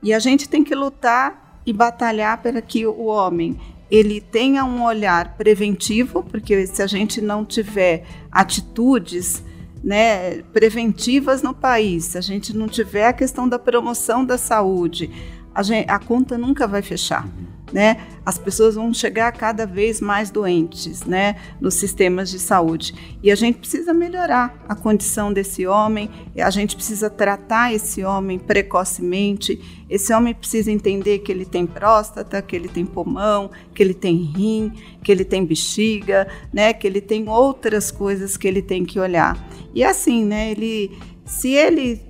E 0.00 0.14
a 0.14 0.20
gente 0.20 0.48
tem 0.48 0.62
que 0.62 0.76
lutar 0.76 1.60
e 1.66 1.72
batalhar 1.72 2.40
para 2.40 2.62
que 2.62 2.86
o 2.86 3.06
homem 3.06 3.58
ele 3.90 4.20
tenha 4.20 4.64
um 4.64 4.84
olhar 4.84 5.36
preventivo, 5.36 6.22
porque 6.22 6.68
se 6.68 6.82
a 6.82 6.86
gente 6.86 7.20
não 7.20 7.44
tiver 7.44 8.04
atitudes 8.30 9.42
né, 9.82 10.42
preventivas 10.52 11.42
no 11.42 11.52
país, 11.52 12.04
se 12.04 12.18
a 12.18 12.20
gente 12.20 12.56
não 12.56 12.68
tiver 12.68 13.06
a 13.06 13.12
questão 13.12 13.48
da 13.48 13.58
promoção 13.58 14.24
da 14.24 14.38
saúde, 14.38 15.10
a, 15.54 15.62
gente, 15.62 15.90
a 15.90 15.98
conta 15.98 16.38
nunca 16.38 16.66
vai 16.66 16.82
fechar. 16.82 17.28
Né? 17.72 17.96
As 18.24 18.36
pessoas 18.36 18.74
vão 18.74 18.92
chegar 18.92 19.32
cada 19.32 19.66
vez 19.66 20.00
mais 20.00 20.30
doentes, 20.30 21.04
né, 21.04 21.36
nos 21.60 21.74
sistemas 21.74 22.30
de 22.30 22.38
saúde. 22.38 22.94
E 23.22 23.30
a 23.30 23.34
gente 23.34 23.58
precisa 23.58 23.94
melhorar 23.94 24.62
a 24.68 24.74
condição 24.74 25.32
desse 25.32 25.66
homem, 25.66 26.10
a 26.36 26.50
gente 26.50 26.76
precisa 26.76 27.08
tratar 27.08 27.72
esse 27.72 28.04
homem 28.04 28.38
precocemente. 28.38 29.84
Esse 29.88 30.12
homem 30.14 30.34
precisa 30.34 30.70
entender 30.70 31.20
que 31.20 31.32
ele 31.32 31.44
tem 31.44 31.66
próstata, 31.66 32.42
que 32.42 32.54
ele 32.54 32.68
tem 32.68 32.84
pulmão, 32.84 33.50
que 33.74 33.82
ele 33.82 33.94
tem 33.94 34.16
rim, 34.16 34.72
que 35.02 35.10
ele 35.10 35.24
tem 35.24 35.44
bexiga, 35.44 36.28
né, 36.52 36.72
que 36.72 36.86
ele 36.86 37.00
tem 37.00 37.28
outras 37.28 37.90
coisas 37.90 38.36
que 38.36 38.46
ele 38.46 38.62
tem 38.62 38.84
que 38.84 39.00
olhar. 39.00 39.36
E 39.74 39.82
assim, 39.82 40.24
né, 40.24 40.50
ele 40.50 40.96
se 41.24 41.50
ele 41.50 42.00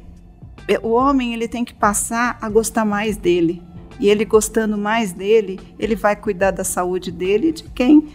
o 0.83 0.93
homem 0.93 1.35
ele 1.35 1.49
tem 1.49 1.65
que 1.65 1.75
passar 1.75 2.39
a 2.41 2.49
gostar 2.49 2.85
mais 2.85 3.17
dele, 3.17 3.63
e 4.01 4.09
ele 4.09 4.25
gostando 4.25 4.77
mais 4.77 5.13
dele, 5.13 5.61
ele 5.79 5.95
vai 5.95 6.17
cuidar 6.17 6.51
da 6.51 6.65
saúde 6.65 7.11
dele 7.11 7.49
e 7.49 7.53
de 7.53 7.63
quem 7.65 8.09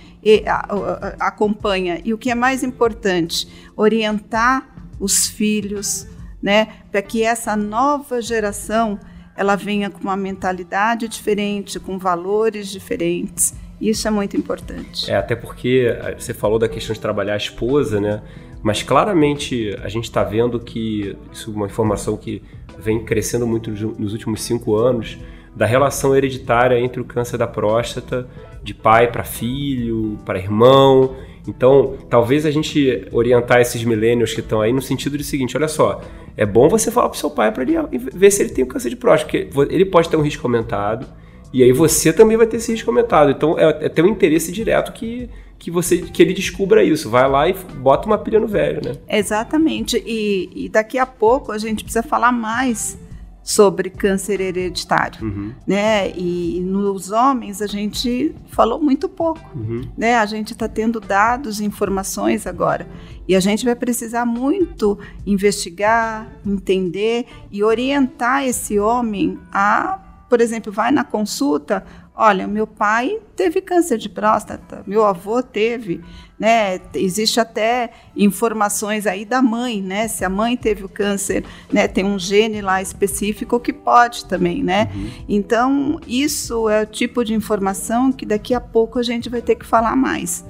acompanha. 1.20 2.02
E 2.04 2.14
o 2.14 2.18
que 2.18 2.30
é 2.30 2.36
mais 2.36 2.64
importante, 2.64 3.48
orientar 3.76 4.68
os 5.00 5.28
filhos, 5.28 6.08
né, 6.42 6.68
para 6.92 7.02
que 7.02 7.24
essa 7.24 7.56
nova 7.56 8.22
geração 8.22 9.00
ela 9.36 9.56
venha 9.56 9.90
com 9.90 10.02
uma 10.02 10.18
mentalidade 10.18 11.08
diferente, 11.08 11.80
com 11.80 12.00
valores 12.00 12.68
diferentes. 12.70 13.54
Isso 13.80 14.08
é 14.08 14.12
muito 14.12 14.36
importante. 14.36 15.10
É, 15.10 15.16
até 15.16 15.36
porque 15.36 15.96
eh, 15.96 16.16
você 16.18 16.34
falou 16.34 16.58
da 16.58 16.68
questão 16.68 16.94
de 16.96 17.00
trabalhar 17.00 17.36
a 17.36 17.38
esposa, 17.38 18.02
né? 18.02 18.24
Mas 18.64 18.82
claramente 18.82 19.78
a 19.84 19.88
gente 19.88 20.06
está 20.06 20.24
vendo 20.24 20.60
que 20.60 21.16
isso 21.32 21.52
é 21.52 21.56
uma 21.56 21.68
informação 21.68 22.18
que 22.18 22.42
vem 22.80 23.06
crescendo 23.06 23.46
muito 23.46 23.70
nos 23.70 24.14
últimos 24.14 24.42
cinco 24.42 24.76
anos 24.76 25.20
da 25.58 25.66
relação 25.66 26.16
hereditária 26.16 26.80
entre 26.80 27.02
o 27.02 27.04
câncer 27.04 27.38
da 27.38 27.48
próstata 27.48 28.28
de 28.64 28.74
pai 28.74 29.12
para 29.12 29.24
filho, 29.24 30.18
para 30.24 30.38
irmão. 30.38 31.16
Então, 31.48 31.96
talvez 32.10 32.46
a 32.46 32.52
gente 32.52 33.08
orientar 33.12 33.60
esses 33.60 33.84
milênios 33.84 34.34
que 34.34 34.42
estão 34.42 34.62
aí 34.62 34.72
no 34.72 34.82
sentido 34.82 35.18
de 35.18 35.24
seguinte, 35.24 35.58
olha 35.58 35.68
só, 35.68 36.02
é 36.36 36.46
bom 36.46 36.70
você 36.70 36.92
falar 36.92 37.10
pro 37.10 37.18
seu 37.18 37.32
pai 37.32 37.52
para 37.52 37.64
ele 37.64 37.76
ver 38.14 38.30
se 38.30 38.44
ele 38.44 38.52
tem 38.52 38.64
o 38.64 38.68
câncer 38.68 38.90
de 38.90 38.96
próstata, 38.96 39.32
porque 39.32 39.74
ele 39.74 39.86
pode 39.86 40.10
ter 40.10 40.18
um 40.18 40.22
risco 40.22 40.46
aumentado 40.46 41.08
e 41.52 41.64
aí 41.64 41.72
você 41.72 42.14
também 42.14 42.38
vai 42.38 42.46
ter 42.46 42.58
esse 42.58 42.72
risco 42.72 42.90
aumentado. 42.92 43.32
Então, 43.32 43.58
é, 43.58 43.86
é 43.86 43.90
ter 43.90 44.04
um 44.04 44.08
interesse 44.08 44.52
direto 44.52 44.92
que 44.92 45.30
que 45.60 45.72
você 45.72 45.98
que 45.98 46.22
ele 46.22 46.36
descubra 46.36 46.84
isso. 46.84 47.10
Vai 47.10 47.28
lá 47.28 47.50
e 47.50 47.54
bota 47.54 48.06
uma 48.06 48.20
pilha 48.20 48.40
no 48.40 48.48
velho, 48.48 48.80
né? 48.86 48.92
Exatamente. 49.10 49.98
E, 50.06 50.52
e 50.54 50.70
daqui 50.70 51.00
a 51.00 51.06
pouco 51.06 51.52
a 51.52 51.58
gente 51.58 51.84
precisa 51.84 52.04
falar 52.04 52.32
mais 52.32 53.00
sobre 53.48 53.90
câncer 53.90 54.42
hereditário, 54.42 55.26
uhum. 55.26 55.54
né? 55.66 56.12
E 56.18 56.60
nos 56.66 57.12
homens 57.12 57.62
a 57.62 57.66
gente 57.66 58.36
falou 58.50 58.78
muito 58.78 59.08
pouco, 59.08 59.40
uhum. 59.56 59.88
né? 59.98 60.18
A 60.18 60.26
gente 60.26 60.52
está 60.52 60.68
tendo 60.68 61.00
dados, 61.00 61.62
informações 61.62 62.46
agora 62.46 62.86
e 63.26 63.38
a 63.38 63.40
gente 63.40 63.64
vai 63.64 63.74
precisar 63.74 64.26
muito 64.26 65.00
investigar, 65.26 66.30
entender 66.46 67.26
e 67.50 67.64
orientar 67.64 68.44
esse 68.44 68.78
homem 68.78 69.40
a, 69.50 69.98
por 70.30 70.42
exemplo, 70.42 70.70
vai 70.70 70.92
na 70.92 71.06
consulta, 71.06 71.86
Olha, 72.20 72.48
meu 72.48 72.66
pai 72.66 73.20
teve 73.36 73.62
câncer 73.62 74.00
de 74.00 74.10
próstata, 74.10 74.82
meu 74.88 75.06
avô 75.06 75.44
teve, 75.44 76.04
né? 76.40 76.80
Existe 76.94 77.40
até 77.40 77.90
informações 78.16 79.08
aí 79.08 79.26
da 79.26 79.42
mãe, 79.42 79.82
né? 79.82 80.08
Se 80.08 80.24
a 80.24 80.30
mãe 80.30 80.56
teve 80.56 80.86
o 80.86 80.90
câncer, 80.90 81.44
né? 81.72 81.88
Tem 81.88 82.06
um 82.06 82.20
gene 82.20 82.62
lá 82.62 82.82
específico 82.82 83.60
que 83.60 83.74
pode 83.74 84.26
também, 84.26 84.64
né? 84.64 84.90
Uhum. 84.94 85.10
Então, 85.28 86.00
isso 86.08 86.70
é 86.70 86.84
o 86.84 86.86
tipo 86.86 87.24
de 87.24 87.34
informação 87.34 88.12
que 88.12 88.26
daqui 88.26 88.54
a 88.54 88.62
pouco 88.62 89.00
a 89.00 89.04
gente 89.04 89.30
vai 89.30 89.42
ter 89.42 89.56
que 89.56 89.66
falar 89.66 89.96
mais. 89.96 90.46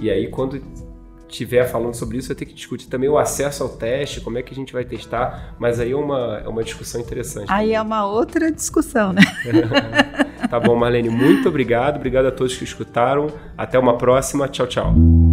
E 0.00 0.10
aí, 0.10 0.28
quando 0.28 0.60
estiver 1.30 1.64
falando 1.66 1.94
sobre 1.94 2.18
isso, 2.18 2.28
vai 2.28 2.36
ter 2.36 2.44
que 2.44 2.54
discutir 2.54 2.88
também 2.88 3.08
o 3.08 3.18
acesso 3.18 3.62
ao 3.62 3.68
teste, 3.68 4.20
como 4.20 4.38
é 4.38 4.42
que 4.42 4.52
a 4.52 4.56
gente 4.56 4.72
vai 4.72 4.84
testar, 4.84 5.54
mas 5.58 5.80
aí 5.80 5.92
é 5.92 5.96
uma, 5.96 6.42
é 6.44 6.48
uma 6.48 6.62
discussão 6.62 7.00
interessante. 7.00 7.46
Aí 7.50 7.66
também. 7.66 7.76
é 7.76 7.82
uma 7.82 8.06
outra 8.06 8.50
discussão, 8.50 9.12
né? 9.12 9.22
tá 10.48 10.58
bom, 10.60 10.76
Marlene, 10.76 11.08
muito 11.08 11.48
obrigado, 11.48 11.96
obrigado 11.96 12.26
a 12.26 12.32
todos 12.32 12.56
que 12.56 12.64
escutaram, 12.64 13.28
até 13.56 13.78
uma 13.78 13.96
próxima, 13.96 14.48
tchau, 14.48 14.66
tchau. 14.66 15.29